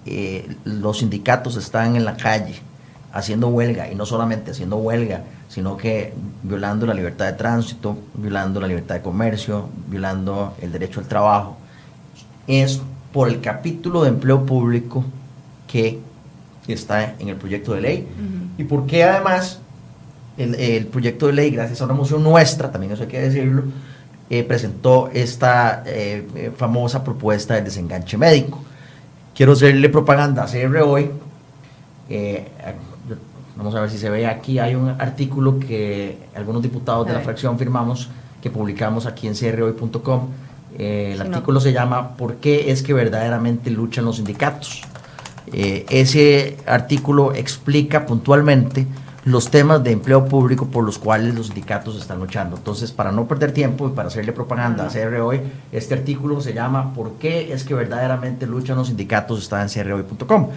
eh, 0.05 0.55
los 0.65 0.99
sindicatos 0.99 1.55
están 1.55 1.95
en 1.95 2.05
la 2.05 2.17
calle 2.17 2.59
haciendo 3.13 3.47
huelga, 3.47 3.91
y 3.91 3.95
no 3.95 4.05
solamente 4.05 4.51
haciendo 4.51 4.77
huelga, 4.77 5.23
sino 5.49 5.75
que 5.75 6.13
violando 6.43 6.85
la 6.85 6.93
libertad 6.93 7.25
de 7.25 7.33
tránsito, 7.33 7.97
violando 8.13 8.61
la 8.61 8.67
libertad 8.67 8.95
de 8.95 9.01
comercio, 9.01 9.67
violando 9.87 10.55
el 10.61 10.71
derecho 10.71 10.99
al 11.01 11.07
trabajo, 11.07 11.57
es 12.47 12.81
por 13.11 13.27
el 13.27 13.41
capítulo 13.41 14.03
de 14.03 14.09
empleo 14.09 14.45
público 14.45 15.03
que 15.67 15.99
está 16.67 17.15
en 17.17 17.29
el 17.29 17.35
proyecto 17.35 17.73
de 17.73 17.81
ley 17.81 18.07
y 18.59 18.63
porque 18.63 19.03
además 19.03 19.59
el, 20.37 20.53
el 20.55 20.85
proyecto 20.85 21.25
de 21.27 21.33
ley, 21.33 21.49
gracias 21.49 21.81
a 21.81 21.85
una 21.85 21.95
moción 21.95 22.23
nuestra, 22.23 22.71
también 22.71 22.93
eso 22.93 23.03
hay 23.03 23.09
que 23.09 23.19
decirlo, 23.19 23.63
eh, 24.29 24.43
presentó 24.43 25.09
esta 25.11 25.81
eh, 25.87 26.27
eh, 26.35 26.51
famosa 26.55 27.03
propuesta 27.03 27.55
del 27.55 27.63
desenganche 27.63 28.15
médico. 28.17 28.63
Quiero 29.33 29.53
hacerle 29.53 29.89
propaganda 29.89 30.43
a 30.43 30.45
CR 30.45 30.77
hoy. 30.83 31.09
eh, 32.09 32.47
vamos 33.59 33.75
a 33.75 33.81
ver 33.81 33.91
si 33.91 33.97
se 33.99 34.09
ve 34.09 34.25
aquí. 34.25 34.57
Hay 34.57 34.73
un 34.73 34.89
artículo 34.89 35.59
que 35.59 36.17
algunos 36.33 36.63
diputados 36.63 37.05
de 37.05 37.13
la 37.13 37.19
fracción 37.19 37.59
firmamos, 37.59 38.09
que 38.41 38.49
publicamos 38.49 39.05
aquí 39.05 39.27
en 39.27 39.35
crhoy.com. 39.35 40.29
Eh, 40.77 41.11
el 41.11 41.17
Sí, 41.21 41.23
no. 41.29 41.35
artículo 41.35 41.59
se 41.59 41.73
llama 41.73 42.15
¿Por 42.15 42.35
qué 42.35 42.71
es 42.71 42.81
que 42.81 42.93
verdaderamente 42.93 43.69
luchan 43.69 44.05
los 44.05 44.15
sindicatos? 44.15 44.81
Eh, 45.51 45.85
ese 45.89 46.57
artículo 46.65 47.33
explica 47.33 48.05
puntualmente 48.05 48.87
los 49.25 49.49
temas 49.51 49.83
de 49.83 49.91
empleo 49.91 50.25
público 50.25 50.67
por 50.67 50.85
los 50.85 50.97
cuales 50.97 51.35
los 51.35 51.47
sindicatos 51.47 51.97
están 51.97 52.19
luchando. 52.19 52.55
Entonces, 52.55 52.91
para 52.93 53.11
no 53.11 53.27
perder 53.27 53.51
tiempo 53.51 53.87
y 53.89 53.91
para 53.91 54.07
hacerle 54.07 54.31
propaganda 54.31 54.85
a 54.85 54.89
CR 54.89 55.19
hoy, 55.21 55.41
este 55.73 55.95
artículo 55.95 56.39
se 56.39 56.53
llama 56.53 56.93
¿Por 56.93 57.13
qué 57.13 57.51
es 57.51 57.65
que 57.65 57.73
verdaderamente 57.73 58.47
luchan 58.47 58.77
los 58.77 58.87
sindicatos? 58.87 59.39
Está 59.39 59.61
en 59.61 59.67
crhoy.com. 59.69 60.47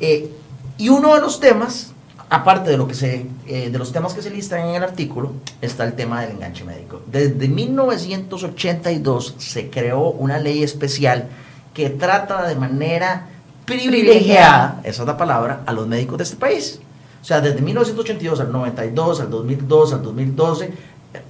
Eh, 0.00 0.30
y 0.78 0.88
uno 0.88 1.14
de 1.14 1.20
los 1.20 1.38
temas, 1.38 1.92
aparte 2.32 2.70
de 2.70 2.78
lo 2.78 2.88
que 2.88 2.94
se, 2.94 3.26
eh, 3.46 3.68
de 3.68 3.78
los 3.78 3.92
temas 3.92 4.14
que 4.14 4.22
se 4.22 4.30
listan 4.30 4.60
en 4.60 4.76
el 4.76 4.82
artículo, 4.82 5.32
está 5.60 5.84
el 5.84 5.92
tema 5.92 6.22
del 6.22 6.30
enganche 6.30 6.64
médico. 6.64 7.02
Desde 7.06 7.46
1982 7.46 9.34
se 9.36 9.68
creó 9.68 10.08
una 10.12 10.38
ley 10.38 10.62
especial 10.62 11.28
que 11.74 11.90
trata 11.90 12.48
de 12.48 12.56
manera 12.56 13.28
privilegiada, 13.66 14.80
esa 14.82 15.02
es 15.02 15.06
la 15.06 15.18
palabra, 15.18 15.60
a 15.66 15.74
los 15.74 15.86
médicos 15.86 16.16
de 16.16 16.24
este 16.24 16.36
país. 16.36 16.80
O 17.20 17.24
sea, 17.24 17.42
desde 17.42 17.60
1982 17.60 18.40
al 18.40 18.50
92, 18.50 19.20
al 19.20 19.30
2002, 19.30 19.92
al 19.92 20.02
2012, 20.02 20.64
eh, 20.64 20.72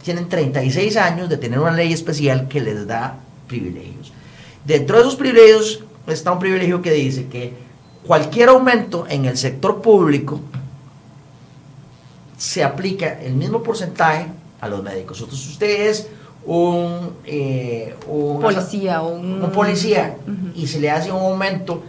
tienen 0.05 0.28
36 0.28 0.96
años 0.98 1.28
de 1.28 1.36
tener 1.36 1.59
una 1.59 1.72
ley 1.72 1.92
especial 1.92 2.46
que 2.46 2.61
les 2.61 2.86
da 2.86 3.16
privilegios. 3.48 4.12
Dentro 4.64 4.98
de 4.98 5.03
esos 5.03 5.16
privilegios 5.16 5.82
está 6.07 6.30
un 6.30 6.38
privilegio 6.38 6.80
que 6.80 6.92
dice 6.92 7.26
que 7.26 7.55
cualquier 8.07 8.50
aumento 8.50 9.05
en 9.09 9.24
el 9.24 9.36
sector 9.36 9.82
público 9.82 10.40
se 12.43 12.64
aplica 12.64 13.20
el 13.22 13.34
mismo 13.34 13.62
porcentaje 13.62 14.26
a 14.61 14.68
los 14.68 14.82
médicos. 14.82 15.20
Entonces, 15.20 15.45
si 15.47 15.53
usted 15.53 15.86
es 15.88 16.09
un, 16.45 17.12
eh, 17.24 17.95
un 18.09 18.40
Policía 18.40 19.01
o 19.03 19.14
un- 19.14 19.45
un 19.45 19.51
policía 19.53 20.16
y 20.57 20.66
se 20.66 20.80
le 20.80 20.90
hace 20.90 21.12
un 21.12 21.18
aumento, 21.20 21.82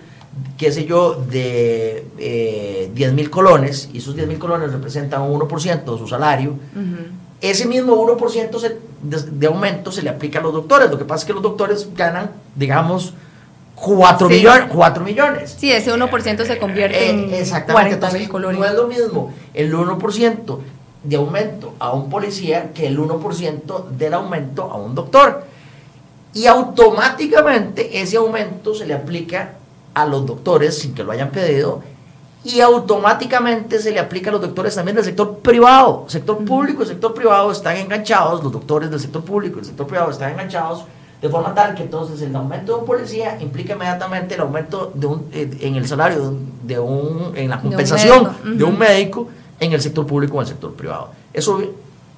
qué 0.56 0.72
sé 0.72 0.86
yo, 0.86 1.16
de 1.16 2.06
eh, 2.20 2.92
10 2.94 3.14
mil 3.14 3.32
colones, 3.32 3.90
y 3.94 3.98
esos 3.98 4.16
10 4.16 4.28
mil 4.28 4.38
colones 4.38 4.72
representan 4.72 5.24
un 5.24 5.32
1% 5.40 5.94
de 5.94 5.98
su 5.98 6.08
salario, 6.08 6.54
ese 7.42 7.66
mismo 7.68 7.96
1% 7.96 8.60
se- 8.60 8.78
de, 9.02 9.18
de 9.32 9.48
aumento 9.48 9.92
se 9.92 10.04
le 10.04 10.10
aplica 10.12 10.38
a 10.38 10.44
los 10.44 10.54
doctores. 10.54 10.92
Lo 10.92 11.00
que 11.00 11.06
pasa 11.06 11.22
es 11.22 11.26
que 11.26 11.34
los 11.34 11.42
doctores 11.42 11.90
ganan, 11.96 12.30
digamos, 12.56 13.14
4, 13.84 14.30
Sí. 14.30 14.36
millones, 14.36 14.68
4 14.74 15.04
millones. 15.04 15.56
Sí, 15.60 15.72
ese 15.72 15.92
1% 15.92 16.46
se 16.46 16.58
convierte 16.58 17.10
en 17.10 17.34
Eh, 17.34 17.40
exactamente. 17.42 17.98
40 18.00 18.18
mil 18.18 18.30
colores. 18.30 18.58
No 18.60 18.66
es 18.66 18.74
lo 18.74 18.88
mismo 18.88 19.34
el 19.54 19.74
1% 19.74 20.62
de 21.04 21.16
aumento 21.18 21.74
a 21.80 21.92
un 21.92 22.10
policía 22.10 22.72
que 22.74 22.88
el 22.88 22.98
1% 22.98 23.86
del 23.90 24.14
aumento 24.14 24.64
a 24.72 24.78
un 24.78 24.96
doctor. 24.96 25.44
Y 26.34 26.48
automáticamente 26.48 28.02
ese 28.02 28.16
aumento 28.18 28.74
se 28.74 28.86
le 28.86 28.94
aplica 28.94 29.56
a 29.94 30.06
los 30.06 30.26
doctores 30.26 30.78
sin 30.80 30.96
que 30.96 31.04
lo 31.04 31.12
hayan 31.12 31.30
pedido 31.30 31.82
y 32.46 32.62
automáticamente 32.62 33.80
se 33.80 33.92
le 33.92 34.00
aplica 34.00 34.30
a 34.30 34.34
los 34.34 34.42
doctores 34.42 34.74
también 34.76 34.96
del 34.96 35.06
sector 35.06 35.40
privado. 35.40 36.06
Sector 36.08 36.44
público 36.46 36.84
y 36.84 36.86
sector 36.88 37.14
privado 37.14 37.52
están 37.52 37.76
enganchados, 37.78 38.42
los 38.44 38.52
doctores 38.52 38.90
del 38.90 39.00
sector 39.00 39.24
público 39.24 39.58
y 39.58 39.60
el 39.60 39.66
sector 39.66 39.86
privado 39.88 40.10
están 40.12 40.32
enganchados 40.32 40.86
de 41.24 41.30
forma 41.30 41.56
tal 41.56 41.74
que 41.74 41.84
entonces 41.84 42.22
el 42.22 42.36
aumento 42.36 42.74
de 42.74 42.80
un 42.82 42.86
policía 42.86 43.38
implica 43.42 43.74
inmediatamente 43.76 44.36
el 44.36 44.42
aumento 44.42 44.92
de 44.94 45.08
un, 45.08 45.26
eh, 45.32 45.50
en 45.62 45.76
el 45.78 45.88
salario 45.88 46.20
de 46.20 46.28
un, 46.28 46.52
de 46.68 46.80
un- 46.80 47.32
en 47.38 47.50
la 47.50 47.56
De 47.56 47.64
un 47.64 47.70
compensación 47.70 48.30
de 48.58 48.64
un 48.66 48.78
médico 48.78 49.30
en 49.58 49.72
el 49.72 49.82
sector 49.82 50.06
público 50.06 50.36
o 50.38 50.42
en 50.42 50.48
el 50.48 50.50
sector 50.50 50.74
privado. 50.74 51.10
Eso, 51.34 51.62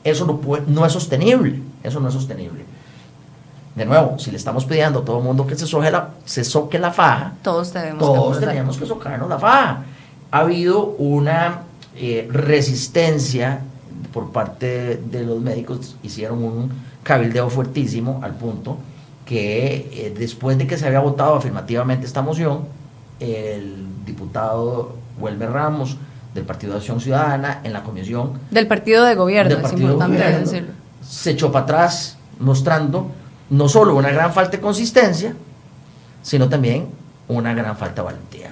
eso 0.04 0.26
no, 0.26 0.38
puede- 0.38 0.64
no 0.68 0.84
es 0.86 0.92
sostenible, 0.92 1.62
eso 1.84 2.00
no 2.00 2.08
es 2.08 2.16
sostenible. 2.16 2.66
De 3.76 3.86
nuevo, 3.86 4.18
si 4.18 4.32
le 4.32 4.38
estamos 4.38 4.66
pidiendo 4.66 5.00
a 5.00 5.06
todo 5.06 5.20
el 5.20 5.24
mundo 5.24 5.46
que 5.46 5.56
se 5.56 5.68
soque 5.68 5.92
la, 5.92 6.10
se 6.26 6.44
soque 6.44 6.80
la 6.80 6.92
faja, 6.92 7.34
Todos 7.44 7.72
debemos 7.74 8.00
todos 8.00 8.38
acordar. 8.38 8.50
tenemos 8.56 8.78
que 8.78 8.86
socarnos 8.88 9.30
la 9.30 9.38
faja. 9.38 9.84
Ha 10.32 10.40
habido 10.40 10.84
una 10.98 11.60
eh, 11.96 12.28
resistencia 12.32 13.60
por 14.12 14.32
parte 14.32 15.00
de 15.12 15.24
los 15.24 15.40
médicos, 15.42 15.96
hicieron 16.02 16.44
un 16.44 16.72
cabildeo 17.04 17.50
fuertísimo 17.52 18.20
al 18.24 18.34
punto 18.34 18.78
que 19.26 19.90
eh, 19.92 20.16
después 20.18 20.58
de 20.58 20.68
que 20.68 20.78
se 20.78 20.86
había 20.86 21.00
votado 21.00 21.36
afirmativamente 21.36 22.06
esta 22.06 22.22
moción, 22.22 22.66
el 23.20 23.86
diputado 24.06 24.96
Huelmer 25.20 25.52
Ramos 25.52 25.98
del 26.34 26.44
Partido 26.44 26.74
de 26.74 26.80
Acción 26.80 27.00
Ciudadana 27.00 27.62
en 27.64 27.74
la 27.74 27.84
comisión 27.84 28.40
Del 28.52 28.68
partido 28.68 29.04
de 29.06 29.16
gobierno, 29.16 29.50
del 29.50 29.58
es 29.58 29.64
partido 29.64 29.88
de 29.88 29.94
importante 29.94 30.18
gobierno, 30.18 30.40
decirlo. 30.40 30.74
se 31.02 31.32
echó 31.32 31.52
para 31.52 31.64
atrás 31.64 32.18
mostrando 32.40 33.12
no 33.50 33.70
solo 33.70 33.96
una 33.96 34.12
gran 34.12 34.34
falta 34.34 34.58
de 34.58 34.62
consistencia, 34.62 35.34
sino 36.22 36.50
también 36.50 36.88
una 37.28 37.54
gran 37.54 37.78
falta 37.78 38.02
de 38.02 38.06
valentía. 38.06 38.52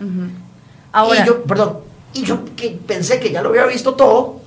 Ahora, 0.92 1.24
y 1.24 1.28
yo, 1.28 1.44
perdón, 1.44 1.80
y 2.14 2.24
yo 2.24 2.46
que 2.56 2.80
pensé 2.86 3.20
que 3.20 3.32
ya 3.32 3.42
lo 3.42 3.50
había 3.50 3.66
visto 3.66 3.96
todo, 3.96 4.42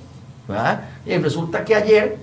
¿verdad? 0.47 0.81
Y 1.05 1.17
resulta 1.17 1.63
que 1.63 1.75
ayer 1.75 2.17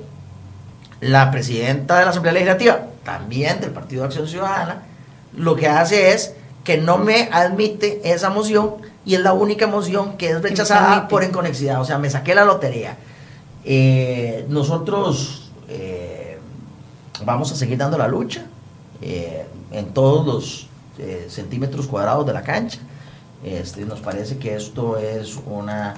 la 1.01 1.31
presidenta 1.31 1.99
de 1.99 2.05
la 2.05 2.11
Asamblea 2.11 2.33
Legislativa, 2.33 2.87
también 3.05 3.61
del 3.61 3.71
Partido 3.71 4.03
de 4.03 4.07
Acción 4.09 4.27
Ciudadana, 4.29 4.83
lo 5.37 5.55
que 5.57 5.69
hace 5.69 6.13
es 6.13 6.35
que 6.65 6.79
no 6.79 6.99
me 6.99 7.29
admite 7.31 8.01
esa 8.13 8.31
moción 8.31 8.77
y 9.05 9.15
es 9.15 9.21
la 9.21 9.33
única 9.35 9.67
moción 9.67 10.17
que 10.17 10.31
es 10.31 10.41
rechazada 10.43 11.09
por 11.09 11.23
inconexidad, 11.23 11.81
o 11.81 11.85
sea, 11.85 11.99
me 11.99 12.09
saqué 12.09 12.35
la 12.35 12.45
lotería. 12.45 12.97
Eh, 13.65 14.47
nosotros 14.49 15.51
eh, 15.69 16.39
vamos 17.25 17.53
a 17.53 17.57
seguir 17.57 17.79
dando 17.79 17.99
la 17.99 18.09
lucha 18.09 18.47
eh, 19.03 19.45
en 19.73 19.87
todos 19.93 20.27
los 20.27 20.69
centímetros 21.29 21.87
cuadrados 21.89 22.25
de 22.25 22.33
la 22.33 22.43
cancha. 22.43 22.79
Este, 23.45 23.85
nos 23.85 24.01
parece 24.01 24.39
que 24.39 24.55
esto 24.55 24.97
es 24.97 25.37
una 25.45 25.95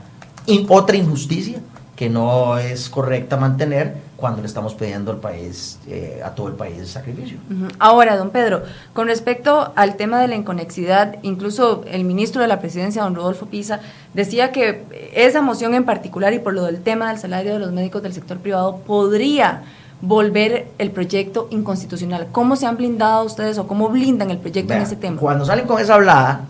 in- 0.47 0.67
otra 0.69 0.97
injusticia 0.97 1.61
que 1.95 2.09
no 2.09 2.59
es 2.59 2.89
correcta 2.89 3.37
mantener 3.37 3.95
cuando 4.17 4.41
le 4.41 4.49
estamos 4.49 4.75
pidiendo 4.75 5.11
al 5.11 5.19
país, 5.19 5.79
eh, 5.87 6.23
a 6.25 6.31
todo 6.31 6.49
el 6.49 6.55
país 6.55 6.89
sacrificio. 6.89 7.39
Ahora, 7.79 8.17
don 8.17 8.31
Pedro, 8.31 8.63
con 8.95 9.09
respecto 9.09 9.73
al 9.77 9.97
tema 9.97 10.21
de 10.21 10.29
la 10.29 10.35
inconexidad, 10.35 11.17
incluso 11.23 11.85
el 11.87 12.05
ministro 12.05 12.41
de 12.41 12.49
la 12.49 12.59
presidencia, 12.59 13.03
don 13.03 13.15
Rodolfo 13.15 13.47
Pisa, 13.47 13.81
decía 14.15 14.53
que 14.53 14.85
esa 15.15 15.43
moción 15.43 15.75
en 15.75 15.85
particular 15.85 16.33
y 16.33 16.39
por 16.39 16.55
lo 16.55 16.65
del 16.65 16.81
tema 16.81 17.11
del 17.11 17.19
salario 17.19 17.53
de 17.53 17.59
los 17.59 17.73
médicos 17.73 18.03
del 18.03 18.15
sector 18.15 18.39
privado 18.39 18.79
podría 18.79 19.63
volver 20.01 20.69
el 20.79 20.91
proyecto 20.91 21.49
inconstitucional. 21.51 22.29
¿Cómo 22.33 22.57
se 22.57 22.67
han 22.67 22.77
blindado 22.77 23.25
ustedes 23.25 23.59
o 23.59 23.67
cómo 23.67 23.89
blindan 23.91 24.31
el 24.31 24.39
proyecto 24.39 24.73
en 24.73 24.83
ese 24.83 24.97
tema? 24.97 25.21
Cuando 25.21 25.45
salen 25.45 25.67
con 25.67 25.81
esa 25.81 25.95
hablada, 25.95 26.47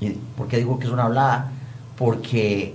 ¿y 0.00 0.10
¿por 0.10 0.48
qué 0.48 0.58
digo 0.58 0.78
que 0.78 0.86
es 0.86 0.92
una 0.92 1.04
hablada? 1.04 1.50
Porque 1.98 2.74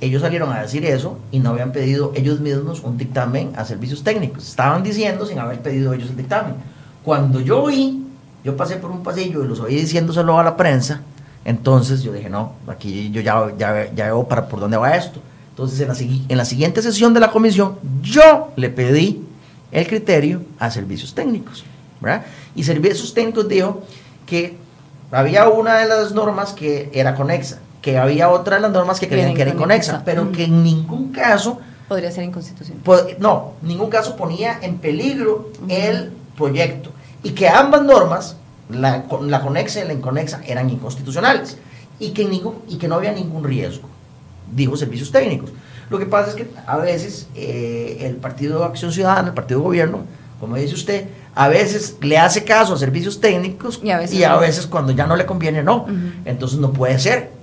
ellos 0.00 0.22
salieron 0.22 0.52
a 0.52 0.62
decir 0.62 0.84
eso 0.84 1.18
y 1.30 1.38
no 1.38 1.50
habían 1.50 1.72
pedido 1.72 2.12
ellos 2.14 2.40
mismos 2.40 2.80
un 2.82 2.96
dictamen 2.96 3.52
a 3.56 3.64
servicios 3.64 4.04
técnicos. 4.04 4.48
Estaban 4.48 4.82
diciendo 4.82 5.26
sin 5.26 5.38
haber 5.38 5.60
pedido 5.60 5.92
ellos 5.92 6.10
el 6.10 6.16
dictamen. 6.16 6.54
Cuando 7.04 7.40
yo 7.40 7.66
vi, 7.66 8.02
yo 8.44 8.56
pasé 8.56 8.76
por 8.76 8.90
un 8.90 9.02
pasillo 9.02 9.44
y 9.44 9.48
los 9.48 9.60
oí 9.60 9.74
diciéndoselo 9.74 10.38
a 10.38 10.44
la 10.44 10.56
prensa, 10.56 11.00
entonces 11.44 12.02
yo 12.02 12.12
dije, 12.12 12.30
no, 12.30 12.52
aquí 12.68 13.10
yo 13.10 13.20
ya, 13.20 13.52
ya, 13.58 13.92
ya 13.92 14.06
veo 14.06 14.28
para 14.28 14.46
por 14.46 14.60
dónde 14.60 14.76
va 14.76 14.96
esto. 14.96 15.20
Entonces 15.50 15.80
en 15.80 15.88
la, 15.88 15.94
en 16.28 16.38
la 16.38 16.44
siguiente 16.44 16.80
sesión 16.80 17.12
de 17.12 17.20
la 17.20 17.30
comisión, 17.30 17.76
yo 18.00 18.52
le 18.56 18.70
pedí 18.70 19.22
el 19.72 19.86
criterio 19.86 20.42
a 20.58 20.70
servicios 20.70 21.14
técnicos. 21.14 21.64
Y 22.54 22.64
servicios 22.64 23.14
técnicos 23.14 23.48
dijo 23.48 23.82
que 24.26 24.56
había 25.10 25.48
una 25.48 25.78
de 25.78 25.88
las 25.88 26.12
normas 26.12 26.52
que 26.52 26.90
era 26.92 27.14
conexa, 27.14 27.58
que 27.82 27.98
había 27.98 28.30
otra 28.30 28.56
de 28.56 28.62
las 28.62 28.70
normas 28.70 29.00
que 29.00 29.08
creían 29.08 29.34
que 29.34 29.42
era 29.42 29.50
inconexa. 29.50 30.02
pero 30.04 30.32
que 30.32 30.44
en 30.44 30.62
ningún 30.62 31.12
caso 31.12 31.58
podría 31.88 32.10
ser 32.10 32.24
inconstitucional. 32.24 32.82
no, 33.18 33.52
ningún 33.60 33.90
caso 33.90 34.16
ponía 34.16 34.58
en 34.62 34.78
peligro 34.78 35.50
el 35.68 36.12
proyecto 36.36 36.90
y 37.22 37.30
que 37.30 37.48
ambas 37.48 37.82
normas, 37.82 38.36
la, 38.70 39.04
la 39.22 39.40
conexa 39.42 39.80
y 39.80 39.86
la 39.86 39.92
inconexa, 39.92 40.40
eran 40.46 40.70
inconstitucionales 40.70 41.58
y 41.98 42.10
que, 42.10 42.24
ningún, 42.24 42.62
y 42.68 42.76
que 42.76 42.88
no 42.88 42.94
había 42.94 43.12
ningún 43.12 43.44
riesgo, 43.44 43.88
dijo 44.54 44.76
servicios 44.76 45.10
técnicos. 45.10 45.50
Lo 45.90 45.98
que 45.98 46.06
pasa 46.06 46.30
es 46.30 46.36
que 46.36 46.48
a 46.66 46.78
veces 46.78 47.26
eh, 47.34 47.98
el 48.00 48.16
Partido 48.16 48.60
de 48.60 48.64
Acción 48.64 48.92
Ciudadana, 48.92 49.28
el 49.28 49.34
Partido 49.34 49.60
de 49.60 49.66
Gobierno, 49.66 50.00
como 50.40 50.56
dice 50.56 50.74
usted, 50.74 51.08
a 51.34 51.48
veces 51.48 51.96
le 52.00 52.18
hace 52.18 52.44
caso 52.44 52.74
a 52.74 52.78
servicios 52.78 53.20
técnicos 53.20 53.80
y 53.82 53.90
a 53.90 53.98
veces, 54.38 54.66
cuando 54.66 54.92
ya 54.92 55.06
no 55.06 55.16
le 55.16 55.26
conviene 55.26 55.62
no. 55.62 55.86
Entonces 56.24 56.58
no 56.58 56.72
puede 56.72 56.98
ser. 56.98 57.41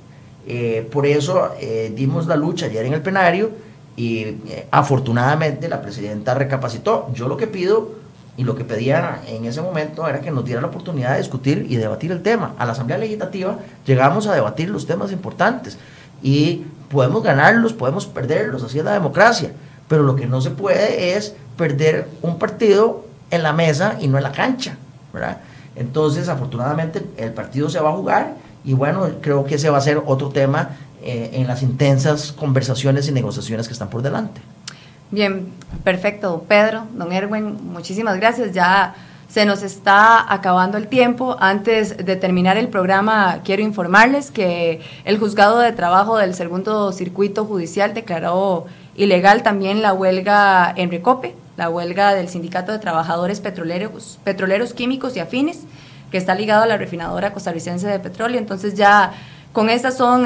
Eh, 0.52 0.88
por 0.92 1.06
eso 1.06 1.52
eh, 1.60 1.94
dimos 1.96 2.26
la 2.26 2.36
lucha 2.36 2.66
ayer 2.66 2.84
en 2.84 2.94
el 2.94 3.04
plenario 3.04 3.52
y 3.96 4.22
eh, 4.24 4.68
afortunadamente 4.72 5.70
la 5.70 5.80
presidenta 5.80 6.34
recapacitó. 6.34 7.12
Yo 7.14 7.28
lo 7.28 7.38
que 7.38 7.46
pido 7.46 7.92
y 8.36 8.44
lo 8.44 8.56
que 8.56 8.64
pedía 8.64 9.22
en 9.28 9.46
ese 9.46 9.62
momento 9.62 10.08
era 10.08 10.22
que 10.22 10.32
nos 10.32 10.44
diera 10.44 10.60
la 10.60 10.68
oportunidad 10.68 11.12
de 11.12 11.20
discutir 11.20 11.68
y 11.70 11.76
debatir 11.76 12.12
el 12.12 12.24
tema. 12.24 12.56
A 12.58 12.66
la 12.66 12.72
Asamblea 12.72 12.98
Legislativa 12.98 13.60
llegamos 13.86 14.26
a 14.26 14.34
debatir 14.34 14.72
los 14.72 14.88
temas 14.88 15.12
importantes 15.12 15.78
y 16.24 16.64
podemos 16.90 17.22
ganarlos, 17.22 17.74
podemos 17.74 18.08
perderlos, 18.08 18.64
así 18.64 18.80
es 18.80 18.86
la 18.86 18.94
democracia. 18.94 19.52
Pero 19.88 20.02
lo 20.02 20.16
que 20.16 20.26
no 20.26 20.42
se 20.42 20.50
puede 20.50 21.16
es 21.16 21.36
perder 21.58 22.08
un 22.24 22.40
partido 22.40 23.06
en 23.30 23.44
la 23.44 23.54
mesa 23.54 23.98
y 24.02 24.08
no 24.08 24.18
en 24.18 24.24
la 24.24 24.32
cancha. 24.32 24.78
Entonces, 25.76 26.28
afortunadamente, 26.28 27.06
el 27.18 27.34
partido 27.34 27.70
se 27.70 27.80
va 27.80 27.90
a 27.90 27.94
jugar 27.94 28.49
y 28.64 28.74
bueno, 28.74 29.08
creo 29.22 29.46
que 29.46 29.56
ese 29.56 29.70
va 29.70 29.78
a 29.78 29.82
ser 29.82 30.02
otro 30.06 30.30
tema 30.30 30.78
eh, 31.02 31.32
en 31.34 31.48
las 31.48 31.64
intensas 31.64 32.32
conversaciones 32.32 33.08
y 33.08 33.12
negociaciones 33.12 33.68
que 33.68 33.74
están 33.74 33.90
por 33.90 34.02
delante. 34.02 34.42
Bien, 35.12 35.48
perfecto, 35.84 36.44
Pedro, 36.48 36.84
don 36.94 37.12
Erwin, 37.12 37.58
muchísimas 37.72 38.18
gracias. 38.18 38.54
Ya 38.54 38.96
se 39.28 39.46
nos 39.46 39.64
está 39.64 40.32
acabando 40.32 40.78
el 40.78 40.88
tiempo. 40.88 41.38
Antes 41.40 41.98
de 41.98 42.16
terminar 42.16 42.58
el 42.58 42.68
programa, 42.68 43.40
quiero 43.44 43.64
informarles 43.64 44.32
que 44.32 44.82
el 45.06 45.18
juzgado 45.18 45.60
de 45.60 45.72
trabajo 45.72 46.18
del 46.18 46.36
segundo 46.36 46.92
circuito 46.92 47.46
judicial 47.46 47.94
declaró 47.94 48.66
ilegal 48.96 49.42
también 49.42 49.82
la 49.82 49.94
huelga 49.94 50.74
en 50.76 50.92
Recope 50.92 51.36
la 51.60 51.70
huelga 51.70 52.16
del 52.16 52.30
Sindicato 52.30 52.72
de 52.72 52.80
Trabajadores 52.80 53.42
Petroleros, 53.42 54.18
Petroleros 54.24 54.74
Químicos 54.74 55.18
y 55.18 55.20
Afines, 55.20 55.64
que 56.12 56.18
está 56.18 56.36
ligado 56.36 56.64
a 56.64 56.68
la 56.68 56.78
refinadora 56.78 57.34
costarricense 57.34 57.88
de 57.88 58.00
petróleo. 58.00 58.38
Entonces 58.38 58.76
ya 58.76 59.14
con 59.54 59.70
estas 59.70 59.98
son 59.98 60.26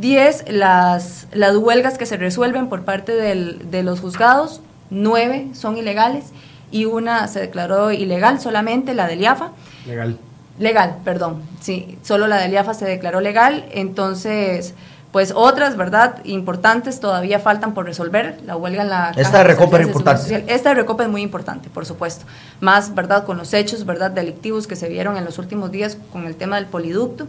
10 0.00 0.44
eh, 0.46 0.52
las, 0.52 1.26
las 1.32 1.56
huelgas 1.56 1.98
que 1.98 2.06
se 2.06 2.16
resuelven 2.16 2.68
por 2.68 2.84
parte 2.84 3.12
de 3.12 3.82
los 3.82 4.00
juzgados, 4.00 4.60
9 4.90 5.48
son 5.54 5.76
ilegales 5.76 6.26
y 6.70 6.86
una 6.86 7.28
se 7.28 7.40
declaró 7.40 7.92
ilegal 7.92 8.40
solamente, 8.40 8.94
la 8.94 9.06
del 9.06 9.20
IAFA. 9.20 9.52
Legal. 9.86 10.18
Legal, 10.58 10.96
perdón, 11.04 11.42
sí, 11.60 11.98
solo 12.02 12.26
la 12.26 12.36
del 12.36 12.52
IAFA 12.52 12.74
se 12.74 12.84
declaró 12.84 13.20
legal, 13.20 13.64
entonces 13.72 14.74
pues 15.12 15.34
otras, 15.36 15.76
¿verdad? 15.76 16.24
Importantes 16.24 16.98
todavía 16.98 17.38
faltan 17.38 17.74
por 17.74 17.84
resolver. 17.84 18.40
La 18.46 18.56
huelga 18.56 18.82
en 18.82 18.88
la... 18.88 19.12
Esta 19.14 19.38
de 19.38 19.44
Recopa 19.44 19.78
es 19.78 19.86
importante. 19.86 20.44
Esta 20.48 20.72
Recopa 20.72 21.02
es 21.04 21.10
muy 21.10 21.20
importante, 21.20 21.68
por 21.68 21.84
supuesto. 21.84 22.24
Más, 22.60 22.94
¿verdad? 22.94 23.24
Con 23.24 23.36
los 23.36 23.52
hechos, 23.52 23.84
¿verdad? 23.84 24.10
Delictivos 24.10 24.66
que 24.66 24.74
se 24.74 24.88
vieron 24.88 25.18
en 25.18 25.26
los 25.26 25.38
últimos 25.38 25.70
días 25.70 25.98
con 26.12 26.26
el 26.26 26.34
tema 26.36 26.56
del 26.56 26.64
poliducto 26.64 27.28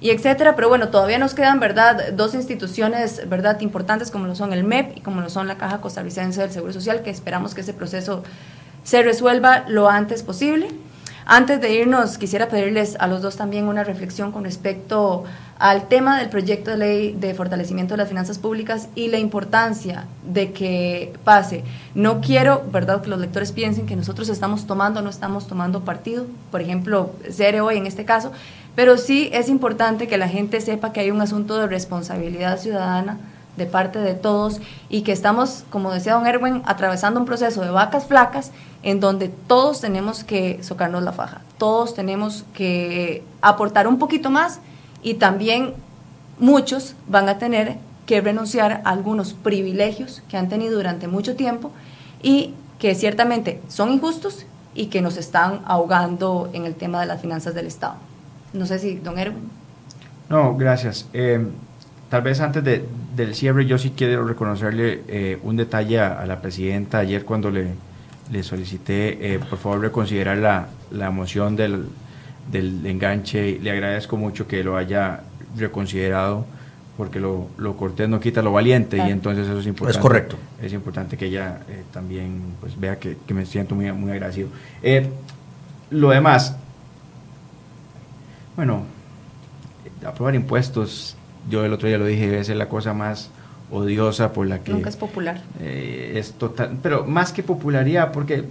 y 0.00 0.10
etcétera. 0.10 0.54
Pero 0.54 0.68
bueno, 0.68 0.90
todavía 0.90 1.18
nos 1.18 1.34
quedan, 1.34 1.58
¿verdad? 1.58 2.12
Dos 2.12 2.34
instituciones, 2.34 3.28
¿verdad? 3.28 3.60
Importantes 3.62 4.12
como 4.12 4.26
lo 4.26 4.36
son 4.36 4.52
el 4.52 4.62
MEP 4.62 4.98
y 4.98 5.00
como 5.00 5.20
lo 5.20 5.28
son 5.28 5.48
la 5.48 5.56
Caja 5.56 5.80
Costarricense 5.80 6.40
del 6.40 6.52
Seguro 6.52 6.72
Social, 6.72 7.02
que 7.02 7.10
esperamos 7.10 7.52
que 7.52 7.62
ese 7.62 7.74
proceso 7.74 8.22
se 8.84 9.02
resuelva 9.02 9.64
lo 9.66 9.90
antes 9.90 10.22
posible. 10.22 10.68
Antes 11.26 11.60
de 11.60 11.72
irnos, 11.72 12.18
quisiera 12.18 12.48
pedirles 12.48 12.96
a 13.00 13.06
los 13.06 13.22
dos 13.22 13.36
también 13.36 13.66
una 13.66 13.82
reflexión 13.82 14.30
con 14.30 14.44
respecto 14.44 15.24
al 15.58 15.88
tema 15.88 16.18
del 16.18 16.28
proyecto 16.28 16.70
de 16.70 16.76
ley 16.76 17.12
de 17.12 17.34
fortalecimiento 17.34 17.94
de 17.94 17.98
las 17.98 18.08
finanzas 18.08 18.38
públicas 18.38 18.88
y 18.94 19.08
la 19.08 19.18
importancia 19.18 20.06
de 20.26 20.52
que 20.52 21.12
pase. 21.24 21.64
No 21.94 22.20
quiero, 22.20 22.64
¿verdad?, 22.72 23.02
que 23.02 23.10
los 23.10 23.20
lectores 23.20 23.52
piensen 23.52 23.86
que 23.86 23.96
nosotros 23.96 24.28
estamos 24.28 24.66
tomando 24.66 25.00
o 25.00 25.02
no 25.02 25.10
estamos 25.10 25.46
tomando 25.46 25.84
partido, 25.84 26.26
por 26.50 26.60
ejemplo, 26.60 27.10
ser 27.30 27.60
hoy 27.60 27.76
en 27.76 27.86
este 27.86 28.04
caso, 28.04 28.32
pero 28.74 28.98
sí 28.98 29.30
es 29.32 29.48
importante 29.48 30.08
que 30.08 30.18
la 30.18 30.28
gente 30.28 30.60
sepa 30.60 30.92
que 30.92 31.00
hay 31.00 31.10
un 31.10 31.20
asunto 31.20 31.56
de 31.58 31.66
responsabilidad 31.66 32.58
ciudadana 32.58 33.18
de 33.56 33.66
parte 33.66 34.00
de 34.00 34.14
todos 34.14 34.60
y 34.88 35.02
que 35.02 35.12
estamos, 35.12 35.64
como 35.70 35.92
decía 35.92 36.14
don 36.14 36.26
Erwin, 36.26 36.62
atravesando 36.64 37.20
un 37.20 37.26
proceso 37.26 37.62
de 37.62 37.70
vacas 37.70 38.06
flacas 38.06 38.50
en 38.82 38.98
donde 38.98 39.28
todos 39.28 39.80
tenemos 39.80 40.24
que 40.24 40.62
socarnos 40.64 41.04
la 41.04 41.12
faja, 41.12 41.42
todos 41.56 41.94
tenemos 41.94 42.44
que 42.52 43.22
aportar 43.40 43.86
un 43.86 44.00
poquito 44.00 44.30
más 44.30 44.58
y 45.04 45.14
también 45.14 45.74
muchos 46.40 46.96
van 47.06 47.28
a 47.28 47.38
tener 47.38 47.76
que 48.06 48.20
renunciar 48.20 48.72
a 48.72 48.90
algunos 48.90 49.34
privilegios 49.34 50.22
que 50.28 50.36
han 50.36 50.48
tenido 50.48 50.74
durante 50.74 51.06
mucho 51.06 51.36
tiempo 51.36 51.70
y 52.22 52.54
que 52.78 52.94
ciertamente 52.94 53.60
son 53.68 53.90
injustos 53.90 54.46
y 54.74 54.86
que 54.86 55.02
nos 55.02 55.16
están 55.16 55.60
ahogando 55.66 56.50
en 56.52 56.64
el 56.64 56.74
tema 56.74 57.00
de 57.00 57.06
las 57.06 57.20
finanzas 57.20 57.54
del 57.54 57.66
Estado. 57.66 57.94
No 58.52 58.66
sé 58.66 58.78
si, 58.78 58.96
don 58.96 59.18
Erwin. 59.18 59.48
No, 60.28 60.56
gracias. 60.56 61.06
Eh, 61.12 61.46
tal 62.08 62.22
vez 62.22 62.40
antes 62.40 62.64
de, 62.64 62.84
del 63.14 63.34
cierre, 63.34 63.66
yo 63.66 63.78
sí 63.78 63.92
quiero 63.96 64.26
reconocerle 64.26 65.02
eh, 65.06 65.38
un 65.42 65.56
detalle 65.56 66.00
a, 66.00 66.24
la 66.26 66.40
presidenta 66.40 66.98
ayer 66.98 67.24
cuando 67.24 67.50
le, 67.50 67.74
le 68.32 68.42
solicité, 68.42 69.34
eh, 69.34 69.38
por 69.38 69.58
favor, 69.58 69.80
reconsiderar 69.80 70.38
la, 70.38 70.68
la 70.90 71.10
moción 71.10 71.56
del, 71.56 71.86
del 72.50 72.84
enganche. 72.86 73.58
Le 73.60 73.70
agradezco 73.70 74.16
mucho 74.16 74.46
que 74.46 74.62
lo 74.64 74.76
haya 74.76 75.22
reconsiderado 75.56 76.46
porque 76.96 77.18
lo, 77.18 77.48
lo 77.56 77.76
cortés 77.76 78.08
no 78.08 78.20
quita 78.20 78.40
lo 78.40 78.52
valiente 78.52 78.96
y 78.96 79.10
entonces 79.10 79.48
eso 79.48 79.58
es 79.58 79.66
importante. 79.66 79.98
Es 79.98 80.02
correcto. 80.02 80.36
Es 80.62 80.72
importante 80.72 81.16
que 81.16 81.26
ella 81.26 81.60
eh, 81.68 81.82
también 81.92 82.54
pues 82.60 82.78
vea 82.78 82.98
que, 82.98 83.16
que, 83.26 83.34
me 83.34 83.44
siento 83.46 83.74
muy, 83.74 83.90
muy 83.92 84.12
agradecido. 84.12 84.48
lo 85.90 86.10
demás, 86.10 86.56
bueno, 88.54 88.84
aprobar 90.06 90.36
impuestos 90.36 91.16
yo 91.48 91.64
el 91.64 91.72
otro 91.72 91.88
día 91.88 91.98
lo 91.98 92.06
dije, 92.06 92.28
debe 92.28 92.44
ser 92.44 92.56
la 92.56 92.68
cosa 92.68 92.94
más 92.94 93.30
odiosa 93.70 94.32
por 94.32 94.46
la 94.46 94.60
que... 94.60 94.72
Nunca 94.72 94.88
es 94.88 94.96
popular. 94.96 95.42
Eh, 95.60 96.12
es 96.16 96.32
total, 96.32 96.78
pero 96.82 97.04
más 97.04 97.32
que 97.32 97.42
popularidad, 97.42 98.12
porque 98.12 98.44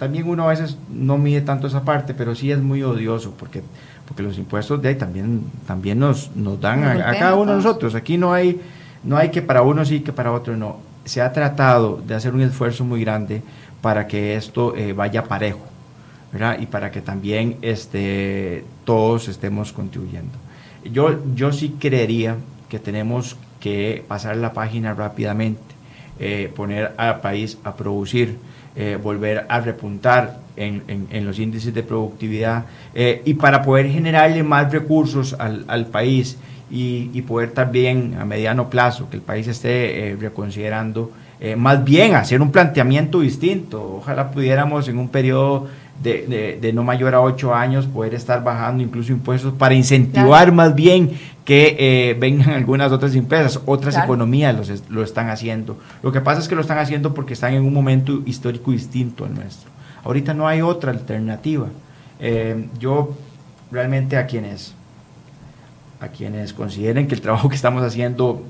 también 0.00 0.26
uno 0.26 0.44
a 0.44 0.48
veces 0.48 0.78
no 0.88 1.18
mide 1.18 1.42
tanto 1.42 1.66
esa 1.66 1.84
parte, 1.84 2.14
pero 2.14 2.34
sí 2.34 2.50
es 2.50 2.58
muy 2.58 2.82
odioso, 2.82 3.34
porque, 3.38 3.62
porque 4.08 4.22
los 4.22 4.38
impuestos 4.38 4.80
de 4.80 4.88
ahí 4.88 4.94
también, 4.94 5.42
también 5.66 5.98
nos, 5.98 6.34
nos 6.34 6.58
dan 6.58 6.82
a, 6.84 7.12
cada 7.18 7.34
uno 7.34 7.50
de 7.50 7.58
nosotros. 7.58 7.94
Aquí 7.94 8.16
no 8.16 8.32
hay, 8.32 8.58
no 9.04 9.18
hay 9.18 9.28
que 9.28 9.42
para 9.42 9.60
uno 9.60 9.84
sí, 9.84 10.00
que 10.00 10.10
para 10.10 10.32
otro 10.32 10.56
no. 10.56 10.78
Se 11.04 11.20
ha 11.20 11.30
tratado 11.34 12.00
de 12.06 12.14
hacer 12.14 12.32
un 12.32 12.40
esfuerzo 12.40 12.82
muy 12.82 13.02
grande 13.02 13.42
para 13.82 14.06
que 14.06 14.36
esto 14.36 14.74
eh, 14.74 14.94
vaya 14.94 15.24
parejo, 15.24 15.60
¿verdad? 16.32 16.58
Y 16.58 16.64
para 16.64 16.90
que 16.90 17.02
también 17.02 17.58
este, 17.60 18.64
todos 18.86 19.28
estemos 19.28 19.70
contribuyendo. 19.70 20.32
Yo, 20.90 21.18
yo 21.34 21.52
sí 21.52 21.76
creería 21.78 22.36
que 22.70 22.78
tenemos 22.78 23.36
que 23.60 24.02
pasar 24.08 24.38
la 24.38 24.54
página 24.54 24.94
rápidamente, 24.94 25.60
eh, 26.18 26.50
poner 26.56 26.94
al 26.96 27.20
país 27.20 27.58
a 27.64 27.76
producir, 27.76 28.38
eh, 28.76 28.98
volver 29.02 29.46
a 29.48 29.60
repuntar 29.60 30.38
en, 30.56 30.82
en, 30.88 31.24
los 31.24 31.38
índices 31.38 31.72
de 31.72 31.82
productividad 31.82 32.64
eh, 32.94 33.22
y 33.24 33.34
para 33.34 33.62
poder 33.62 33.88
generarle 33.88 34.42
más 34.42 34.70
recursos 34.72 35.34
al, 35.38 35.64
al 35.68 35.86
país 35.86 36.36
y, 36.70 37.10
y, 37.12 37.22
poder 37.22 37.50
también 37.50 38.16
a 38.20 38.24
mediano 38.24 38.68
plazo 38.70 39.08
que 39.10 39.16
el 39.16 39.22
país 39.22 39.48
esté 39.48 40.16
reconsiderando, 40.20 41.10
más 41.56 41.82
bien 41.82 42.14
hacer 42.14 42.42
un 42.42 42.52
planteamiento 42.52 43.20
distinto. 43.20 43.96
Ojalá 43.96 44.30
pudiéramos 44.30 44.86
en 44.88 44.98
un 44.98 45.08
periodo 45.08 45.68
de, 46.02 46.58
de, 46.60 46.72
no 46.72 46.82
mayor 46.82 47.14
a 47.14 47.20
ocho 47.20 47.54
años 47.54 47.86
poder 47.86 48.14
estar 48.14 48.42
bajando 48.42 48.82
incluso 48.82 49.12
impuestos 49.12 49.52
para 49.52 49.74
incentivar 49.74 50.50
más 50.50 50.74
bien 50.74 51.10
que 51.44 51.76
eh, 51.78 52.16
vengan 52.18 52.50
algunas 52.50 52.92
otras 52.92 53.14
empresas, 53.14 53.60
otras 53.66 53.96
economías 53.96 54.56
los, 54.56 54.88
lo 54.88 55.02
están 55.02 55.28
haciendo. 55.28 55.78
Lo 56.02 56.12
que 56.12 56.20
pasa 56.20 56.40
es 56.40 56.48
que 56.48 56.54
lo 56.54 56.60
están 56.60 56.78
haciendo 56.78 57.12
porque 57.12 57.34
están 57.34 57.54
en 57.54 57.64
un 57.64 57.74
momento 57.74 58.22
histórico 58.24 58.70
distinto 58.70 59.24
al 59.24 59.34
nuestro. 59.34 59.70
Ahorita 60.04 60.32
no 60.32 60.48
hay 60.48 60.62
otra 60.62 60.90
alternativa. 60.90 61.66
Eh, 62.18 62.66
yo 62.78 63.14
realmente 63.70 64.16
a 64.16 64.26
quienes, 64.26 64.74
a 66.00 66.08
quienes 66.08 66.52
consideren 66.52 67.08
que 67.08 67.14
el 67.14 67.20
trabajo 67.20 67.48
que 67.48 67.56
estamos 67.56 67.82
haciendo 67.82 68.42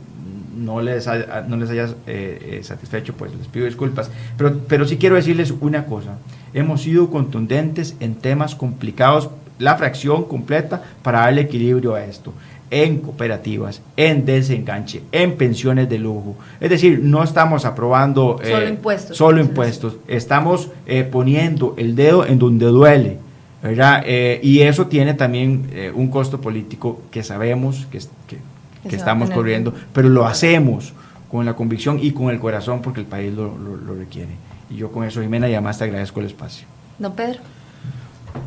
no 0.57 0.81
les, 0.81 1.09
no 1.49 1.57
les 1.57 1.71
haya 1.71 1.89
eh, 2.07 2.61
satisfecho, 2.63 3.15
pues 3.15 3.35
les 3.35 3.47
pido 3.49 3.67
disculpas. 3.67 4.11
Pero, 4.37 4.59
pero 4.69 4.87
sí 4.87 4.97
quiero 4.97 5.17
decirles 5.17 5.53
una 5.61 5.87
cosa 5.87 6.17
hemos 6.55 6.83
sido 6.83 7.11
contundentes 7.11 7.97
en 8.01 8.15
temas 8.15 8.55
complicados, 8.55 9.31
la 9.59 9.77
fracción 9.77 10.25
completa, 10.25 10.83
para 11.03 11.21
darle 11.21 11.43
equilibrio 11.43 11.95
a 11.95 12.05
esto. 12.05 12.33
en 12.73 12.99
cooperativas, 12.99 13.83
en 13.97 14.25
desenganche, 14.25 15.03
en 15.11 15.37
pensiones 15.37 15.89
de 15.89 15.99
lujo. 15.99 16.37
Es 16.61 16.71
decir, 16.71 17.01
no 17.03 17.25
estamos 17.25 17.65
aprobando 17.65 18.39
solo 18.45 18.69
impuestos. 18.69 19.17
Solo 19.17 19.41
impuestos. 19.41 19.97
Estamos 20.07 20.71
poniendo 21.11 21.75
el 21.79 21.97
dedo 21.97 22.25
en 22.25 22.39
donde 22.39 22.67
duele. 22.67 23.19
¿verdad? 23.61 24.05
y 24.41 24.61
eso 24.61 24.87
tiene 24.87 25.15
también 25.15 25.69
un 25.97 26.09
costo 26.13 26.41
político 26.41 27.03
que 27.11 27.25
sabemos 27.25 27.89
que, 27.91 27.99
que, 28.29 28.39
estamos 28.85 29.31
corriendo, 29.31 29.75
pero 29.93 30.09
lo 30.09 30.27
hacemos 30.27 30.93
con 31.31 31.45
la 31.47 31.55
convicción 31.55 31.99
y 32.01 32.13
con 32.13 32.31
el 32.31 32.41
corazón 32.41 32.83
porque 32.83 33.01
el 33.01 33.07
país 33.07 33.33
lo, 33.33 33.57
lo 33.57 33.95
requiere. 33.95 34.33
Y 34.71 34.77
yo 34.77 34.93
con 34.93 35.05
eso, 35.05 35.21
Jimena, 35.21 35.49
y 35.49 35.53
además 35.53 35.79
te 35.79 35.85
agradezco 35.85 36.21
el 36.21 36.27
espacio. 36.27 36.67
Don 36.99 37.13
Pedro. 37.13 37.41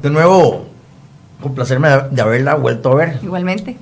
De 0.01 0.09
nuevo, 0.09 0.67
un 1.41 1.55
placerme 1.55 1.89
de 2.11 2.21
haberla 2.21 2.55
vuelto 2.55 2.91
a 2.91 2.95
ver. 2.95 3.19
Igualmente. 3.21 3.77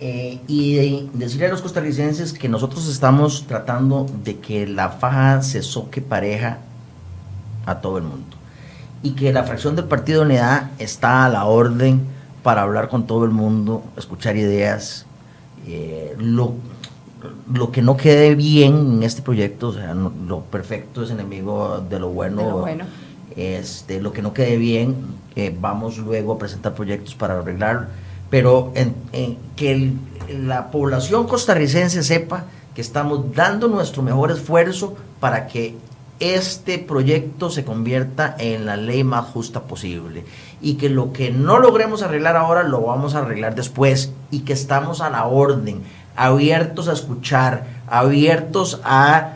Eh, 0.00 0.40
y 0.48 1.08
decirle 1.12 1.46
a 1.46 1.50
los 1.50 1.62
costarricenses 1.62 2.32
que 2.32 2.48
nosotros 2.48 2.88
estamos 2.88 3.46
tratando 3.46 4.06
de 4.24 4.38
que 4.38 4.66
la 4.66 4.88
faja 4.88 5.42
se 5.42 5.62
soque 5.62 6.00
pareja 6.00 6.58
a 7.66 7.76
todo 7.76 7.98
el 7.98 8.04
mundo. 8.04 8.36
Y 9.02 9.12
que 9.12 9.32
la 9.32 9.44
fracción 9.44 9.76
del 9.76 9.86
Partido 9.86 10.20
de 10.20 10.26
Unidad 10.26 10.70
está 10.78 11.24
a 11.24 11.28
la 11.28 11.44
orden 11.44 12.02
para 12.42 12.62
hablar 12.62 12.88
con 12.88 13.06
todo 13.06 13.24
el 13.24 13.30
mundo, 13.30 13.84
escuchar 13.96 14.36
ideas. 14.36 15.06
Eh, 15.66 16.14
lo, 16.18 16.54
lo 17.52 17.70
que 17.70 17.82
no 17.82 17.96
quede 17.96 18.34
bien 18.34 18.94
en 18.94 19.02
este 19.02 19.22
proyecto, 19.22 19.68
o 19.68 19.72
sea, 19.72 19.94
lo 19.94 20.40
perfecto 20.40 21.02
es 21.02 21.10
enemigo 21.10 21.84
de 21.88 21.98
lo 22.00 22.08
bueno. 22.08 22.42
De 22.42 22.48
lo 22.48 22.58
bueno. 22.58 22.84
Este, 23.36 24.00
lo 24.00 24.12
que 24.12 24.22
no 24.22 24.32
quede 24.34 24.56
bien, 24.56 24.96
eh, 25.36 25.56
vamos 25.58 25.98
luego 25.98 26.34
a 26.34 26.38
presentar 26.38 26.74
proyectos 26.74 27.14
para 27.14 27.38
arreglarlo. 27.38 27.86
Pero 28.30 28.72
en, 28.74 28.94
que 29.56 29.92
la 30.28 30.70
población 30.70 31.26
costarricense 31.26 32.02
sepa 32.02 32.44
que 32.74 32.80
estamos 32.80 33.34
dando 33.34 33.68
nuestro 33.68 34.02
mejor 34.02 34.30
esfuerzo 34.30 34.94
para 35.20 35.46
que 35.46 35.74
este 36.20 36.78
proyecto 36.78 37.50
se 37.50 37.64
convierta 37.64 38.36
en 38.38 38.64
la 38.64 38.76
ley 38.76 39.02
más 39.02 39.26
justa 39.26 39.62
posible 39.62 40.24
y 40.60 40.74
que 40.74 40.88
lo 40.88 41.12
que 41.12 41.30
no 41.30 41.58
logremos 41.58 42.02
arreglar 42.02 42.36
ahora 42.36 42.62
lo 42.62 42.82
vamos 42.82 43.14
a 43.14 43.18
arreglar 43.18 43.54
después 43.54 44.12
y 44.30 44.40
que 44.40 44.52
estamos 44.52 45.00
a 45.00 45.10
la 45.10 45.26
orden 45.26 45.82
abiertos 46.16 46.88
a 46.88 46.92
escuchar, 46.92 47.66
abiertos 47.88 48.80
a, 48.84 49.34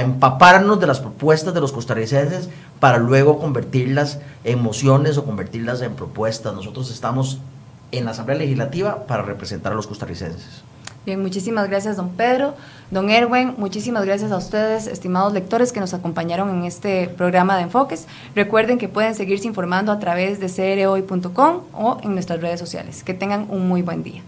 empaparnos 0.00 0.80
de 0.80 0.86
las 0.86 1.00
propuestas 1.00 1.52
de 1.54 1.60
los 1.60 1.72
costarricenses 1.72 2.48
para 2.80 2.98
luego 2.98 3.38
convertirlas 3.38 4.20
en 4.44 4.62
mociones 4.62 5.18
o 5.18 5.24
convertirlas 5.24 5.82
en 5.82 5.94
propuestas. 5.94 6.54
Nosotros 6.54 6.90
estamos 6.90 7.38
en 7.90 8.04
la 8.04 8.12
Asamblea 8.12 8.38
Legislativa 8.38 9.06
para 9.06 9.22
representar 9.22 9.72
a 9.72 9.76
los 9.76 9.86
costarricenses. 9.86 10.63
Bien, 11.06 11.20
muchísimas 11.20 11.68
gracias, 11.68 11.96
don 11.96 12.10
Pedro. 12.10 12.54
Don 12.90 13.10
Erwin, 13.10 13.54
muchísimas 13.58 14.04
gracias 14.06 14.32
a 14.32 14.38
ustedes, 14.38 14.86
estimados 14.86 15.32
lectores 15.32 15.72
que 15.72 15.80
nos 15.80 15.92
acompañaron 15.92 16.48
en 16.50 16.64
este 16.64 17.08
programa 17.08 17.56
de 17.56 17.64
Enfoques. 17.64 18.06
Recuerden 18.34 18.78
que 18.78 18.88
pueden 18.88 19.14
seguirse 19.14 19.46
informando 19.46 19.92
a 19.92 19.98
través 19.98 20.40
de 20.40 20.48
crhoy.com 20.48 21.60
o 21.74 21.98
en 22.02 22.14
nuestras 22.14 22.40
redes 22.40 22.58
sociales. 22.58 23.04
Que 23.04 23.12
tengan 23.12 23.46
un 23.50 23.68
muy 23.68 23.82
buen 23.82 24.02
día. 24.02 24.22